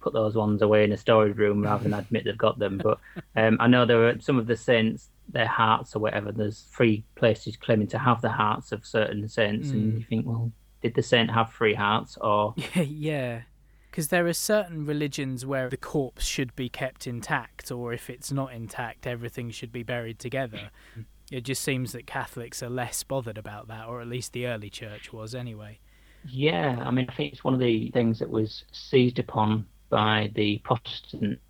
put 0.00 0.12
those 0.12 0.36
ones 0.36 0.62
away 0.62 0.84
in 0.84 0.92
a 0.92 0.96
storage 0.96 1.36
room 1.36 1.62
rather 1.62 1.82
than 1.82 1.94
admit 2.02 2.24
they've 2.24 2.38
got 2.46 2.58
them. 2.58 2.78
But 2.78 2.98
um, 3.36 3.56
I 3.60 3.66
know 3.66 3.84
there 3.84 4.08
are 4.08 4.20
some 4.20 4.38
of 4.38 4.46
the 4.46 4.56
saints, 4.56 5.10
their 5.28 5.48
hearts 5.60 5.96
or 5.96 5.98
whatever. 5.98 6.30
There's 6.32 6.60
three 6.76 7.04
places 7.16 7.56
claiming 7.56 7.88
to 7.88 7.98
have 7.98 8.20
the 8.22 8.30
hearts 8.42 8.70
of 8.72 8.86
certain 8.86 9.28
saints, 9.28 9.72
and 9.72 9.82
Hmm. 9.92 9.98
you 9.98 10.04
think, 10.08 10.26
well, 10.26 10.52
did 10.82 10.94
the 10.94 11.02
saint 11.02 11.30
have 11.32 11.52
three 11.52 11.74
hearts, 11.74 12.16
or 12.20 12.54
yeah. 12.76 13.42
Because 13.90 14.08
there 14.08 14.26
are 14.28 14.32
certain 14.34 14.86
religions 14.86 15.44
where 15.44 15.68
the 15.68 15.76
corpse 15.76 16.24
should 16.24 16.54
be 16.54 16.68
kept 16.68 17.06
intact, 17.06 17.72
or 17.72 17.92
if 17.92 18.08
it's 18.08 18.30
not 18.30 18.52
intact, 18.52 19.06
everything 19.06 19.50
should 19.50 19.72
be 19.72 19.82
buried 19.82 20.18
together. 20.20 20.70
It 21.30 21.42
just 21.42 21.62
seems 21.62 21.92
that 21.92 22.06
Catholics 22.06 22.62
are 22.62 22.70
less 22.70 23.02
bothered 23.02 23.38
about 23.38 23.68
that, 23.68 23.86
or 23.86 24.00
at 24.00 24.08
least 24.08 24.32
the 24.32 24.46
early 24.46 24.70
church 24.70 25.12
was 25.12 25.34
anyway. 25.34 25.78
Yeah, 26.24 26.82
I 26.84 26.90
mean, 26.90 27.06
I 27.08 27.14
think 27.14 27.32
it's 27.32 27.44
one 27.44 27.54
of 27.54 27.60
the 27.60 27.90
things 27.90 28.18
that 28.18 28.30
was 28.30 28.64
seized 28.72 29.18
upon 29.18 29.66
by 29.90 30.30
the 30.34 30.58
Protestants 30.64 31.40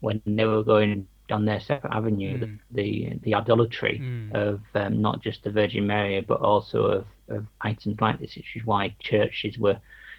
when 0.00 0.20
they 0.26 0.44
were 0.44 0.62
going 0.62 1.06
down 1.28 1.44
their 1.44 1.60
separate 1.60 1.92
avenue, 1.92 2.38
Mm. 2.38 2.58
the, 2.70 3.08
the 3.08 3.18
the 3.22 3.34
idolatry 3.34 3.98
Mm. 4.00 4.32
of 4.34 4.60
um, 4.74 5.00
not 5.02 5.20
just 5.22 5.42
the 5.44 5.50
Virgin 5.50 5.86
Mary, 5.86 6.20
but 6.20 6.40
also 6.40 6.84
of, 6.84 7.06
of 7.28 7.46
items 7.62 8.00
like 8.00 8.18
this, 8.20 8.36
which 8.36 8.56
is 8.56 8.64
why 8.64 8.94
churches 9.00 9.58
were 9.58 9.78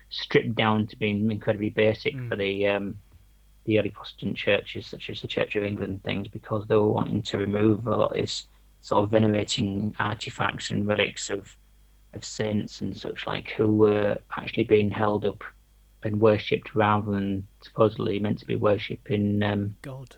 stripped 0.09 0.55
down 0.55 0.85
to 0.87 0.95
being 0.97 1.29
incredibly 1.31 1.69
basic 1.69 2.13
Mm. 2.15 2.29
for 2.29 2.35
the 2.35 2.67
um, 2.67 2.97
the 3.65 3.79
early 3.79 3.89
Protestant 3.89 4.37
churches, 4.37 4.85
such 4.87 5.09
as 5.09 5.21
the 5.21 5.27
Church 5.27 5.55
of 5.57 5.63
England 5.63 6.01
things, 6.03 6.27
because 6.29 6.65
they 6.67 6.75
were 6.75 6.87
wanting 6.91 7.21
to 7.23 7.37
remove 7.37 7.85
a 7.87 7.95
lot 7.95 8.11
of 8.11 8.17
this 8.17 8.47
sort 8.81 9.03
of 9.03 9.11
venerating 9.11 9.95
artifacts 9.99 10.71
and 10.71 10.87
relics 10.87 11.29
of 11.29 11.55
of 12.13 12.23
saints 12.23 12.81
and 12.81 12.95
such 12.95 13.27
like 13.27 13.49
who 13.49 13.75
were 13.75 14.17
actually 14.37 14.63
being 14.63 14.89
held 14.89 15.25
up 15.25 15.43
and 16.03 16.19
worshipped 16.21 16.73
rather 16.75 17.11
than 17.11 17.45
supposedly 17.61 18.19
meant 18.19 18.39
to 18.39 18.45
be 18.45 18.55
worshipping 18.55 19.41
um, 19.43 19.75
God. 19.81 20.15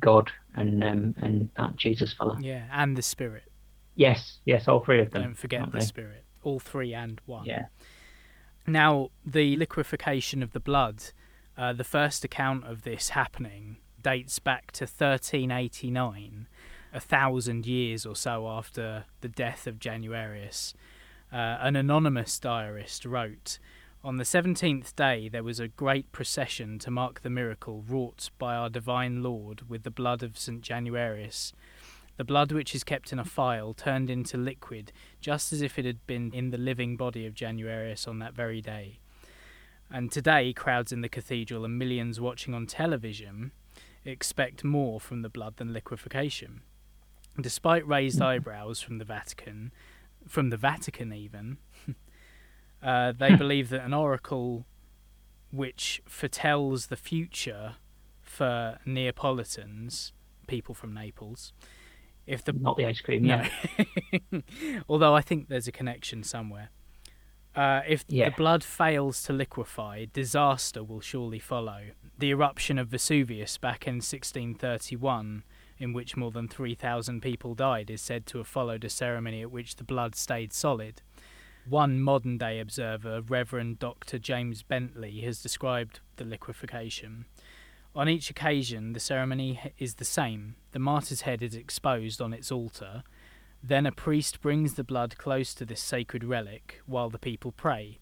God 0.00 0.30
and 0.56 0.82
um, 0.82 1.14
and 1.18 1.48
that 1.56 1.76
Jesus 1.76 2.12
fella. 2.12 2.38
Yeah, 2.40 2.64
and 2.72 2.96
the 2.96 3.02
Spirit. 3.02 3.44
Yes, 3.94 4.38
yes, 4.44 4.68
all 4.68 4.80
three 4.80 5.00
of 5.00 5.10
them. 5.10 5.22
Don't 5.22 5.34
forget 5.34 5.70
the 5.70 5.78
they? 5.78 5.84
Spirit. 5.84 6.24
All 6.42 6.58
three 6.58 6.94
and 6.94 7.20
one. 7.26 7.44
Yeah. 7.44 7.66
Now, 8.66 9.10
the 9.24 9.56
liquefaction 9.56 10.42
of 10.42 10.52
the 10.52 10.60
blood, 10.60 11.02
uh, 11.56 11.72
the 11.72 11.84
first 11.84 12.24
account 12.24 12.64
of 12.64 12.82
this 12.82 13.10
happening 13.10 13.78
dates 14.02 14.38
back 14.38 14.72
to 14.72 14.84
1389, 14.84 16.46
a 16.92 17.00
thousand 17.00 17.66
years 17.66 18.06
or 18.06 18.16
so 18.16 18.48
after 18.48 19.04
the 19.20 19.28
death 19.28 19.66
of 19.66 19.78
Januarius. 19.78 20.74
Uh, 21.32 21.58
an 21.60 21.76
anonymous 21.76 22.38
diarist 22.38 23.04
wrote, 23.04 23.58
On 24.02 24.16
the 24.16 24.24
seventeenth 24.24 24.96
day 24.96 25.28
there 25.28 25.42
was 25.42 25.60
a 25.60 25.68
great 25.68 26.10
procession 26.12 26.78
to 26.80 26.90
mark 26.90 27.20
the 27.20 27.30
miracle 27.30 27.84
wrought 27.86 28.30
by 28.38 28.54
our 28.54 28.70
divine 28.70 29.22
Lord 29.22 29.68
with 29.68 29.82
the 29.82 29.90
blood 29.90 30.22
of 30.22 30.38
St. 30.38 30.62
Januarius. 30.62 31.52
The 32.16 32.24
blood 32.24 32.50
which 32.50 32.74
is 32.74 32.82
kept 32.82 33.12
in 33.12 33.20
a 33.20 33.24
phial 33.24 33.74
turned 33.74 34.10
into 34.10 34.36
liquid, 34.36 34.90
just 35.20 35.52
as 35.52 35.62
if 35.62 35.78
it 35.78 35.84
had 35.84 36.04
been 36.06 36.32
in 36.32 36.50
the 36.50 36.58
living 36.58 36.96
body 36.96 37.26
of 37.26 37.34
Januarius 37.34 38.08
on 38.08 38.18
that 38.18 38.34
very 38.34 38.60
day. 38.60 38.98
And 39.90 40.10
today, 40.10 40.52
crowds 40.52 40.92
in 40.92 41.00
the 41.00 41.08
cathedral 41.08 41.64
and 41.64 41.78
millions 41.78 42.20
watching 42.20 42.54
on 42.54 42.66
television 42.66 43.52
expect 44.04 44.64
more 44.64 45.00
from 45.00 45.22
the 45.22 45.28
blood 45.28 45.56
than 45.56 45.72
liquefaction. 45.72 46.62
Despite 47.40 47.86
raised 47.86 48.20
eyebrows 48.20 48.80
from 48.80 48.98
the 48.98 49.04
Vatican, 49.04 49.72
from 50.26 50.50
the 50.50 50.56
Vatican 50.56 51.12
even, 51.12 51.58
uh, 52.82 53.12
they 53.12 53.34
believe 53.36 53.68
that 53.70 53.84
an 53.84 53.94
oracle 53.94 54.66
which 55.50 56.02
foretells 56.06 56.86
the 56.86 56.96
future 56.96 57.76
for 58.20 58.78
Neapolitans, 58.84 60.12
people 60.46 60.74
from 60.74 60.92
Naples, 60.92 61.52
if 62.26 62.44
the 62.44 62.52
Not 62.52 62.76
the 62.76 62.84
ice 62.86 63.00
cream, 63.00 63.22
no. 63.22 63.42
yeah. 64.32 64.40
Although 64.88 65.14
I 65.14 65.22
think 65.22 65.48
there's 65.48 65.66
a 65.68 65.72
connection 65.72 66.22
somewhere. 66.22 66.68
Uh, 67.56 67.80
if 67.88 68.04
Yeah. 68.08 68.28
the 68.28 68.36
blood 68.36 68.62
fails 68.62 69.22
to 69.24 69.32
liquefy, 69.32 70.06
disaster 70.12 70.84
will 70.84 71.00
surely 71.00 71.38
follow. 71.38 71.86
The 72.18 72.30
eruption 72.30 72.78
of 72.78 72.88
Vesuvius 72.88 73.56
back 73.56 73.86
in 73.86 73.94
1631, 73.96 75.42
in 75.78 75.92
which 75.92 76.16
more 76.16 76.30
than 76.30 76.48
3,000 76.48 77.20
people 77.20 77.54
died, 77.54 77.90
is 77.90 78.02
said 78.02 78.26
to 78.26 78.38
have 78.38 78.46
followed 78.46 78.84
a 78.84 78.90
ceremony 78.90 79.42
at 79.42 79.50
which 79.50 79.76
the 79.76 79.84
blood 79.84 80.14
stayed 80.14 80.52
solid. 80.52 81.02
One 81.68 82.00
modern 82.00 82.38
day 82.38 82.60
observer, 82.60 83.20
Reverend 83.20 83.78
Dr. 83.78 84.18
James 84.18 84.62
Bentley, 84.62 85.20
has 85.20 85.42
described 85.42 86.00
the 86.16 86.24
liquefaction. 86.24 87.26
On 87.94 88.08
each 88.08 88.30
occasion, 88.30 88.92
the 88.92 89.00
ceremony 89.00 89.60
is 89.78 89.96
the 89.96 90.04
same. 90.04 90.56
The 90.72 90.78
martyr's 90.78 91.22
head 91.22 91.42
is 91.42 91.54
exposed 91.54 92.20
on 92.20 92.32
its 92.32 92.50
altar. 92.52 93.02
Then 93.62 93.86
a 93.86 93.92
priest 93.92 94.40
brings 94.40 94.74
the 94.74 94.84
blood 94.84 95.18
close 95.18 95.52
to 95.54 95.64
this 95.64 95.80
sacred 95.80 96.24
relic 96.24 96.80
while 96.86 97.10
the 97.10 97.18
people 97.18 97.52
pray. 97.52 97.98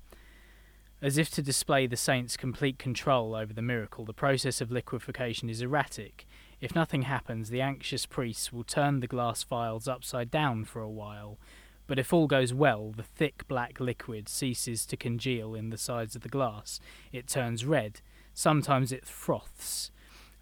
As 1.03 1.18
if 1.18 1.31
to 1.31 1.43
display 1.43 1.87
the 1.87 1.97
saint's 1.97 2.37
complete 2.37 2.79
control 2.79 3.35
over 3.35 3.53
the 3.53 3.62
miracle, 3.62 4.05
the 4.05 4.14
process 4.14 4.61
of 4.61 4.70
liquefaction 4.70 5.51
is 5.51 5.61
erratic. 5.61 6.27
If 6.61 6.74
nothing 6.74 7.02
happens, 7.02 7.50
the 7.50 7.61
anxious 7.61 8.07
priests 8.07 8.52
will 8.52 8.64
turn 8.64 9.00
the 9.00 9.07
glass 9.07 9.42
vials 9.42 9.86
upside 9.86 10.30
down 10.30 10.64
for 10.64 10.80
a 10.80 10.90
while, 10.90 11.38
But 11.86 11.98
if 11.98 12.12
all 12.12 12.26
goes 12.26 12.52
well, 12.52 12.92
the 12.96 13.02
thick 13.04 13.46
black 13.46 13.78
liquid 13.78 14.28
ceases 14.28 14.86
to 14.86 14.96
congeal 14.96 15.54
in 15.54 15.70
the 15.70 15.78
sides 15.78 16.16
of 16.16 16.22
the 16.22 16.28
glass. 16.28 16.80
It 17.12 17.28
turns 17.28 17.64
red. 17.64 18.00
Sometimes 18.34 18.90
it 18.90 19.07
froths. 19.07 19.90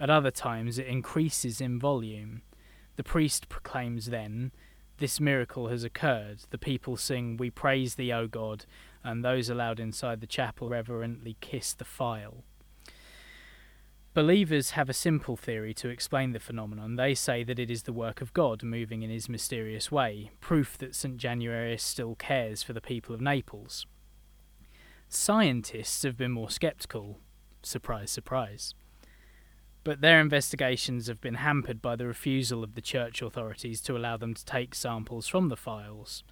At 0.01 0.11
other 0.11 0.31
times 0.31 0.79
it 0.79 0.87
increases 0.87 1.61
in 1.61 1.79
volume. 1.79 2.43
The 2.97 3.05
priest 3.05 3.49
proclaims 3.49 4.07
then, 4.07 4.53
This 4.99 5.21
miracle 5.21 5.69
has 5.69 5.85
occurred. 5.85 6.39
The 6.51 6.59
people 6.59 6.97
sing, 6.97 7.37
We 7.37 7.51
praise 7.51 7.97
thee, 7.97 8.13
O 8.13 8.27
God, 8.27 8.65
and 9.03 9.25
those 9.25 9.51
allowed 9.51 9.81
inside 9.81 10.21
the 10.21 10.27
chapel 10.27 10.69
reverently 10.69 11.37
kiss 11.41 11.75
the 11.75 11.85
phial. 11.85 12.45
Believers 14.15 14.71
have 14.71 14.89
a 14.89 14.93
simple 14.93 15.37
theory 15.37 15.75
to 15.75 15.89
explain 15.89 16.31
the 16.31 16.39
phenomenon. 16.39 16.95
They 16.95 17.17
say 17.17 17.43
that 17.43 17.59
it 17.59 17.69
is 17.69 17.83
the 17.83 17.93
work 17.93 18.21
of 18.21 18.33
God 18.33 18.63
moving 18.63 19.03
in 19.03 19.11
his 19.11 19.29
mysterious 19.29 19.91
way, 19.91 20.31
proof 20.41 20.79
that 20.79 20.95
St. 20.95 21.17
Januarius 21.17 21.81
still 21.81 22.15
cares 22.15 22.63
for 22.63 22.73
the 22.73 22.81
people 22.81 23.13
of 23.13 23.21
Naples. 23.21 23.87
Scientists 25.09 26.05
have 26.05 26.17
been 26.17 26.31
more 26.31 26.49
sceptical. 26.49 27.19
Surprise, 27.65 28.13
surprise. 28.13 28.77
But 29.83 30.01
their 30.01 30.21
investigations 30.21 31.09
have 31.09 31.21
been 31.21 31.35
hampered 31.35 31.83
by 31.83 31.97
the 31.97 32.07
refusal 32.07 32.63
of 32.63 32.77
the 32.77 32.81
church 32.81 33.21
authorities 33.21 33.81
to 33.81 33.97
allow 33.97 34.17
them 34.17 34.35
to 34.35 34.45
take 34.45 34.77
samples 34.77 35.27
from 35.27 35.49
the 35.49 35.57
phials. 35.57 36.23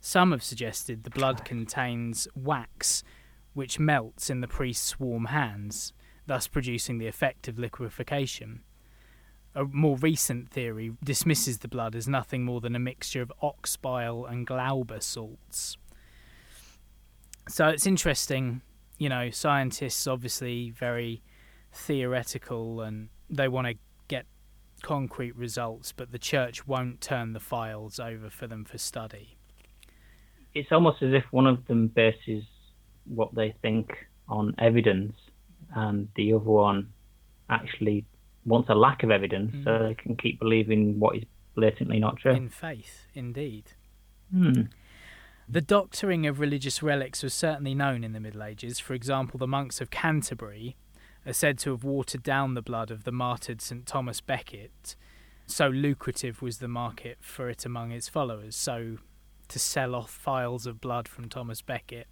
Some 0.00 0.32
have 0.32 0.42
suggested 0.42 1.04
the 1.04 1.10
blood 1.10 1.44
contains 1.44 2.28
wax, 2.34 3.04
which 3.52 3.78
melts 3.78 4.30
in 4.30 4.40
the 4.40 4.48
priest's 4.48 4.98
warm 4.98 5.26
hands 5.26 5.92
thus 6.26 6.46
producing 6.46 6.98
the 6.98 7.06
effect 7.06 7.48
of 7.48 7.58
liquefaction. 7.58 8.62
A 9.54 9.64
more 9.64 9.96
recent 9.98 10.50
theory 10.50 10.92
dismisses 11.02 11.58
the 11.58 11.68
blood 11.68 11.94
as 11.94 12.08
nothing 12.08 12.44
more 12.44 12.60
than 12.60 12.74
a 12.74 12.80
mixture 12.80 13.22
of 13.22 13.32
ox 13.40 13.76
bile 13.76 14.24
and 14.24 14.46
glauber 14.46 15.00
salts. 15.00 15.76
So 17.48 17.68
it's 17.68 17.86
interesting, 17.86 18.62
you 18.98 19.08
know, 19.08 19.30
scientists 19.30 20.06
obviously 20.06 20.70
very 20.70 21.22
theoretical 21.72 22.80
and 22.80 23.10
they 23.30 23.48
want 23.48 23.66
to 23.68 23.74
get 24.08 24.26
concrete 24.82 25.36
results, 25.36 25.92
but 25.92 26.10
the 26.10 26.18
church 26.18 26.66
won't 26.66 27.00
turn 27.00 27.32
the 27.32 27.40
phials 27.40 28.00
over 28.00 28.30
for 28.30 28.46
them 28.46 28.64
for 28.64 28.78
study. 28.78 29.36
It's 30.54 30.72
almost 30.72 31.02
as 31.02 31.12
if 31.12 31.24
one 31.30 31.46
of 31.46 31.66
them 31.66 31.88
bases 31.88 32.44
what 33.06 33.34
they 33.34 33.54
think 33.60 33.92
on 34.28 34.54
evidence 34.58 35.14
and 35.74 36.08
the 36.16 36.32
other 36.32 36.44
one 36.44 36.92
actually 37.50 38.04
wants 38.46 38.68
a 38.68 38.74
lack 38.74 39.02
of 39.02 39.10
evidence 39.10 39.54
mm. 39.54 39.64
so 39.64 39.86
they 39.86 39.94
can 39.94 40.16
keep 40.16 40.38
believing 40.38 40.98
what 40.98 41.16
is 41.16 41.24
blatantly 41.54 41.98
not 41.98 42.16
true. 42.16 42.32
In 42.32 42.48
faith, 42.48 43.06
indeed. 43.14 43.72
Hmm. 44.32 44.62
The 45.48 45.60
doctoring 45.60 46.26
of 46.26 46.40
religious 46.40 46.82
relics 46.82 47.22
was 47.22 47.34
certainly 47.34 47.74
known 47.74 48.02
in 48.02 48.12
the 48.12 48.20
Middle 48.20 48.42
Ages. 48.42 48.80
For 48.80 48.94
example, 48.94 49.38
the 49.38 49.46
monks 49.46 49.80
of 49.80 49.90
Canterbury 49.90 50.76
are 51.26 51.32
said 51.32 51.58
to 51.58 51.70
have 51.70 51.84
watered 51.84 52.22
down 52.22 52.54
the 52.54 52.62
blood 52.62 52.90
of 52.90 53.04
the 53.04 53.12
martyred 53.12 53.60
St. 53.60 53.86
Thomas 53.86 54.20
Becket. 54.20 54.96
So 55.46 55.68
lucrative 55.68 56.40
was 56.40 56.58
the 56.58 56.68
market 56.68 57.18
for 57.20 57.50
it 57.50 57.66
among 57.66 57.92
its 57.92 58.08
followers. 58.08 58.56
So, 58.56 58.98
to 59.48 59.58
sell 59.58 59.94
off 59.94 60.10
phials 60.10 60.66
of 60.66 60.80
blood 60.80 61.06
from 61.06 61.28
Thomas 61.28 61.60
Becket, 61.60 62.06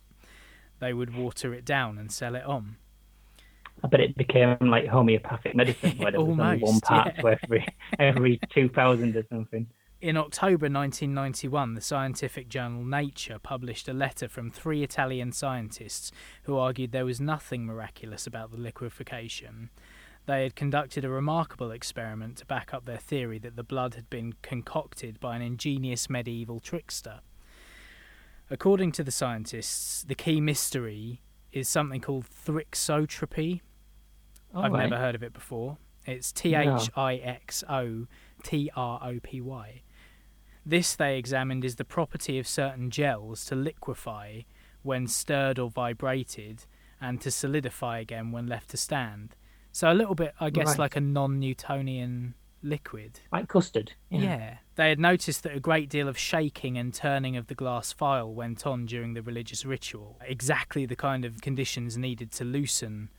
they 0.81 0.93
would 0.93 1.15
water 1.17 1.55
it 1.55 1.65
down 1.65 1.97
and 1.97 2.13
sell 2.13 2.35
it 2.35 2.45
on. 2.45 2.77
I 3.83 3.89
bet 3.89 4.01
it 4.01 4.17
became 4.17 4.57
like 4.61 4.87
homeopathic 4.87 5.55
medicine 5.55 5.99
where 5.99 6.11
there 6.13 6.21
was 6.21 6.39
only 6.39 6.59
one 6.59 6.81
part 6.81 7.15
yeah. 7.17 7.37
every 7.43 7.67
every 7.99 8.41
two 8.51 8.69
thousand 8.69 9.17
or 9.17 9.25
something. 9.31 9.67
In 10.01 10.17
October 10.17 10.67
1991, 10.67 11.75
the 11.75 11.81
scientific 11.81 12.49
journal 12.49 12.85
Nature 12.85 13.39
published 13.39 13.87
a 13.89 13.93
letter 13.93 14.29
from 14.29 14.51
three 14.51 14.83
Italian 14.83 15.31
scientists 15.31 16.11
who 16.43 16.57
argued 16.57 16.91
there 16.91 17.05
was 17.05 17.21
nothing 17.21 17.65
miraculous 17.65 18.27
about 18.27 18.51
the 18.51 18.57
liquefaction. 18.57 19.71
They 20.27 20.43
had 20.43 20.57
conducted 20.57 21.05
a 21.05 21.09
remarkable 21.09 21.71
experiment 21.71 22.39
to 22.39 22.47
back 22.47 22.75
up 22.75 22.85
their 22.85 22.97
theory 22.97 23.39
that 23.39 23.55
the 23.55 23.63
blood 23.63 23.95
had 23.95 24.11
been 24.11 24.35
concocted 24.43 25.21
by 25.21 25.37
an 25.37 25.43
ingenious 25.43 26.11
medieval 26.11 26.59
trickster. 26.59 27.21
According 28.51 28.93
to 28.93 29.05
the 29.05 29.11
scientists, 29.11 30.03
the 30.03 30.15
key 30.17 30.41
mystery 30.41 31.23
is 31.53 31.69
something 31.69 32.01
called 32.01 32.27
thixotropy. 32.27 33.61
I've 34.55 34.73
right. 34.73 34.89
never 34.89 35.01
heard 35.01 35.15
of 35.15 35.23
it 35.23 35.33
before. 35.33 35.79
It's 36.05 36.33
T 36.33 36.55
H 36.55 36.91
I 36.97 37.17
X 37.17 37.63
O 37.69 38.07
T 38.43 38.71
R 38.75 39.01
O 39.03 39.21
P 39.23 39.41
Y. 39.41 39.83
This 40.65 40.95
they 40.95 41.19
examined 41.19 41.65
is 41.65 41.77
the 41.77 41.85
property 41.85 42.39
of 42.39 42.47
certain 42.47 42.91
gels 42.91 43.45
to 43.47 43.55
liquefy 43.55 44.43
when 44.83 45.07
stirred 45.07 45.59
or 45.59 45.71
vibrated 45.71 46.65
and 47.01 47.21
to 47.21 47.31
solidify 47.31 47.99
again 47.99 48.31
when 48.31 48.47
left 48.47 48.71
to 48.71 48.77
stand. 48.77 49.37
So 49.73 49.91
a 49.91 49.95
little 49.95 50.15
bit, 50.15 50.35
I 50.39 50.51
guess, 50.51 50.69
right. 50.69 50.79
like 50.79 50.97
a 50.97 51.01
non 51.01 51.41
Newtonian 51.41 52.35
liquid. 52.63 53.21
Like 53.33 53.49
custard. 53.49 53.93
Yeah. 54.11 54.21
yeah. 54.21 54.57
They 54.77 54.89
had 54.89 55.01
noticed 55.01 55.43
that 55.43 55.57
a 55.57 55.61
great 55.61 55.89
deal 55.89 56.09
of 56.09 56.17
shaking 56.17 56.79
and 56.79 56.95
turning 56.95 57.37
of 57.37 57.49
the 57.49 57.55
glass 57.55 57.93
phial 57.93 58.35
went 58.35 58.67
on 58.67 58.87
during 58.87 59.15
the 59.15 59.23
religious 59.23 59.65
ritual, 59.65 60.19
exactly 60.23 60.87
the 60.87 60.97
kind 60.97 61.25
of 61.25 61.41
conditions 61.41 61.99
needed 61.99 62.31
to 62.33 62.45
loosen 62.45 63.11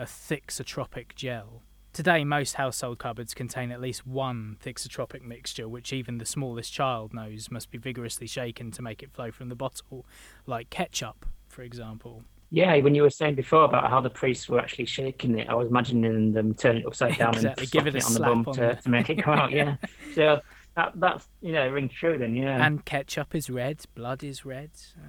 a 0.00 0.04
thixotropic 0.04 1.14
gel. 1.14 1.62
Today, 1.92 2.24
most 2.24 2.54
household 2.54 2.98
cupboards 2.98 3.34
contain 3.34 3.70
at 3.70 3.82
least 3.82 4.06
one 4.06 4.56
thixotropic 4.64 5.22
mixture, 5.22 5.68
which 5.68 5.92
even 5.92 6.16
the 6.16 6.24
smallest 6.24 6.72
child 6.72 7.12
knows 7.12 7.50
must 7.50 7.70
be 7.70 7.76
vigorously 7.76 8.26
shaken 8.26 8.70
to 8.70 8.80
make 8.80 9.02
it 9.02 9.12
flow 9.12 9.30
from 9.30 9.50
the 9.50 9.54
bottle, 9.54 10.06
like 10.46 10.70
ketchup, 10.70 11.26
for 11.48 11.62
example. 11.62 12.24
Yeah, 12.50 12.78
when 12.78 12.94
you 12.94 13.02
were 13.02 13.10
saying 13.10 13.34
before 13.34 13.64
about 13.64 13.90
how 13.90 14.00
the 14.00 14.08
priests 14.08 14.48
were 14.48 14.58
actually 14.58 14.86
shaking 14.86 15.38
it, 15.38 15.50
I 15.50 15.54
was 15.54 15.68
imagining 15.68 16.32
them 16.32 16.54
turning 16.54 16.82
it 16.82 16.86
upside 16.86 17.18
down 17.18 17.34
exactly. 17.34 17.64
and 17.64 17.70
give 17.70 17.86
it, 17.86 17.94
it 17.94 18.04
on 18.06 18.14
the 18.14 18.20
bum 18.20 18.44
on 18.46 18.54
to, 18.54 18.76
to, 18.76 18.88
make 18.88 19.10
it 19.10 19.22
come 19.22 19.38
out. 19.38 19.50
Yeah, 19.52 19.76
so 20.14 20.40
that 20.76 20.92
that's 20.94 21.28
you 21.42 21.52
know 21.52 21.68
rings 21.68 21.92
true 21.92 22.16
then. 22.16 22.34
Yeah, 22.34 22.64
and 22.64 22.82
ketchup 22.86 23.34
is 23.34 23.50
red, 23.50 23.84
blood 23.94 24.24
is 24.24 24.46
red. 24.46 24.70
So. 24.74 25.00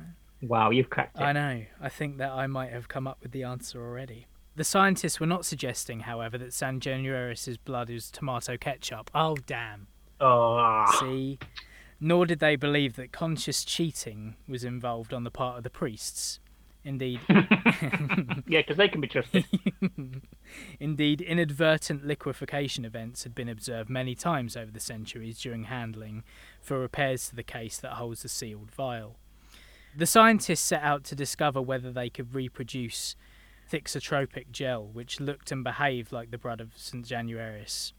Wow, 0.41 0.71
you've 0.71 0.89
cracked 0.89 1.17
it. 1.17 1.23
I 1.23 1.31
know. 1.31 1.63
I 1.79 1.89
think 1.89 2.17
that 2.17 2.31
I 2.31 2.47
might 2.47 2.71
have 2.71 2.89
come 2.89 3.07
up 3.07 3.19
with 3.23 3.31
the 3.31 3.43
answer 3.43 3.79
already. 3.79 4.27
The 4.61 4.65
scientists 4.65 5.19
were 5.19 5.25
not 5.25 5.43
suggesting, 5.43 6.01
however, 6.01 6.37
that 6.37 6.53
San 6.53 6.79
Januarius's 6.79 7.57
blood 7.57 7.89
is 7.89 8.11
tomato 8.11 8.57
ketchup. 8.57 9.09
Oh 9.11 9.35
damn! 9.47 9.87
Oh. 10.19 10.85
See, 10.99 11.39
nor 11.99 12.27
did 12.27 12.37
they 12.37 12.55
believe 12.55 12.95
that 12.95 13.11
conscious 13.11 13.65
cheating 13.65 14.35
was 14.47 14.63
involved 14.63 15.15
on 15.15 15.23
the 15.23 15.31
part 15.31 15.57
of 15.57 15.63
the 15.63 15.71
priests. 15.71 16.39
Indeed. 16.83 17.21
yeah, 17.27 18.61
because 18.61 18.77
they 18.77 18.87
can 18.87 19.01
be 19.01 19.07
trusted. 19.07 19.45
Indeed, 20.79 21.21
inadvertent 21.21 22.05
liquefaction 22.05 22.85
events 22.85 23.23
had 23.23 23.33
been 23.33 23.49
observed 23.49 23.89
many 23.89 24.13
times 24.13 24.55
over 24.55 24.69
the 24.69 24.79
centuries 24.79 25.41
during 25.41 25.63
handling 25.63 26.23
for 26.61 26.77
repairs 26.77 27.29
to 27.29 27.35
the 27.35 27.41
case 27.41 27.79
that 27.79 27.93
holds 27.93 28.21
the 28.21 28.29
sealed 28.29 28.69
vial. 28.69 29.17
The 29.97 30.05
scientists 30.05 30.61
set 30.61 30.83
out 30.83 31.03
to 31.05 31.15
discover 31.15 31.59
whether 31.63 31.91
they 31.91 32.11
could 32.11 32.35
reproduce 32.35 33.15
thixotropic 33.71 34.51
gel, 34.51 34.85
which 34.85 35.19
looked 35.19 35.51
and 35.51 35.63
behaved 35.63 36.11
like 36.11 36.31
the 36.31 36.37
blood 36.37 36.59
of 36.59 36.73
St. 36.75 37.07
Januarius, 37.07 37.93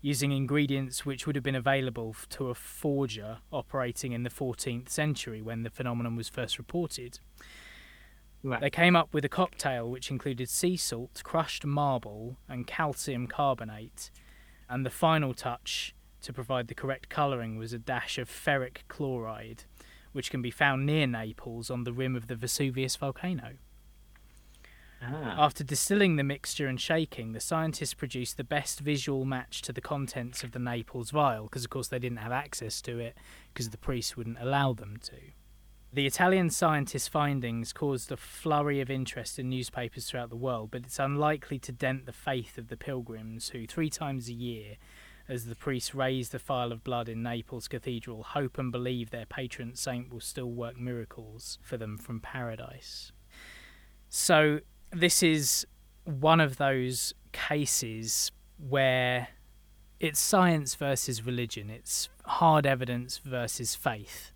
using 0.00 0.32
ingredients 0.32 1.06
which 1.06 1.26
would 1.26 1.34
have 1.34 1.42
been 1.42 1.54
available 1.54 2.14
to 2.30 2.48
a 2.48 2.54
forger 2.54 3.38
operating 3.50 4.12
in 4.12 4.22
the 4.22 4.30
14th 4.30 4.88
century 4.88 5.40
when 5.40 5.62
the 5.62 5.70
phenomenon 5.70 6.14
was 6.14 6.28
first 6.28 6.58
reported. 6.58 7.20
Right. 8.42 8.60
They 8.60 8.70
came 8.70 8.94
up 8.94 9.12
with 9.12 9.24
a 9.24 9.28
cocktail 9.28 9.90
which 9.90 10.10
included 10.10 10.48
sea 10.48 10.76
salt, 10.76 11.22
crushed 11.24 11.64
marble, 11.64 12.36
and 12.48 12.66
calcium 12.66 13.26
carbonate. 13.26 14.10
And 14.68 14.86
the 14.86 14.90
final 14.90 15.34
touch 15.34 15.94
to 16.22 16.32
provide 16.32 16.68
the 16.68 16.74
correct 16.74 17.08
colouring 17.08 17.56
was 17.56 17.72
a 17.72 17.78
dash 17.78 18.18
of 18.18 18.28
ferric 18.28 18.78
chloride, 18.86 19.64
which 20.12 20.30
can 20.30 20.42
be 20.42 20.50
found 20.50 20.86
near 20.86 21.06
Naples 21.06 21.70
on 21.70 21.84
the 21.84 21.92
rim 21.92 22.14
of 22.14 22.28
the 22.28 22.36
Vesuvius 22.36 22.94
volcano. 22.94 23.54
Ah. 25.00 25.44
After 25.44 25.62
distilling 25.62 26.16
the 26.16 26.24
mixture 26.24 26.66
and 26.66 26.80
shaking, 26.80 27.32
the 27.32 27.40
scientists 27.40 27.94
produced 27.94 28.36
the 28.36 28.44
best 28.44 28.80
visual 28.80 29.24
match 29.24 29.62
to 29.62 29.72
the 29.72 29.80
contents 29.80 30.42
of 30.42 30.52
the 30.52 30.58
Naples 30.58 31.10
vial, 31.10 31.44
because 31.44 31.64
of 31.64 31.70
course 31.70 31.88
they 31.88 31.98
didn't 31.98 32.18
have 32.18 32.32
access 32.32 32.82
to 32.82 32.98
it, 32.98 33.16
because 33.52 33.70
the 33.70 33.78
priests 33.78 34.16
wouldn't 34.16 34.40
allow 34.40 34.72
them 34.72 34.96
to. 35.04 35.16
The 35.92 36.06
Italian 36.06 36.50
scientists' 36.50 37.08
findings 37.08 37.72
caused 37.72 38.12
a 38.12 38.16
flurry 38.16 38.80
of 38.80 38.90
interest 38.90 39.38
in 39.38 39.48
newspapers 39.48 40.06
throughout 40.06 40.28
the 40.28 40.36
world, 40.36 40.70
but 40.70 40.82
it's 40.84 40.98
unlikely 40.98 41.58
to 41.60 41.72
dent 41.72 42.04
the 42.04 42.12
faith 42.12 42.58
of 42.58 42.68
the 42.68 42.76
pilgrims 42.76 43.50
who, 43.50 43.66
three 43.66 43.88
times 43.88 44.28
a 44.28 44.34
year, 44.34 44.76
as 45.28 45.46
the 45.46 45.54
priests 45.54 45.94
raise 45.94 46.30
the 46.30 46.38
phial 46.38 46.72
of 46.72 46.84
blood 46.84 47.08
in 47.08 47.22
Naples 47.22 47.68
Cathedral, 47.68 48.22
hope 48.22 48.58
and 48.58 48.72
believe 48.72 49.10
their 49.10 49.26
patron 49.26 49.74
saint 49.76 50.12
will 50.12 50.20
still 50.20 50.50
work 50.50 50.78
miracles 50.78 51.58
for 51.62 51.76
them 51.76 51.96
from 51.96 52.20
paradise. 52.20 53.12
So, 54.10 54.60
this 54.92 55.22
is 55.22 55.66
one 56.04 56.40
of 56.40 56.56
those 56.56 57.14
cases 57.32 58.32
where 58.58 59.28
it's 60.00 60.18
science 60.20 60.74
versus 60.74 61.24
religion, 61.24 61.70
it's 61.70 62.08
hard 62.24 62.66
evidence 62.66 63.18
versus 63.18 63.74
faith 63.74 64.32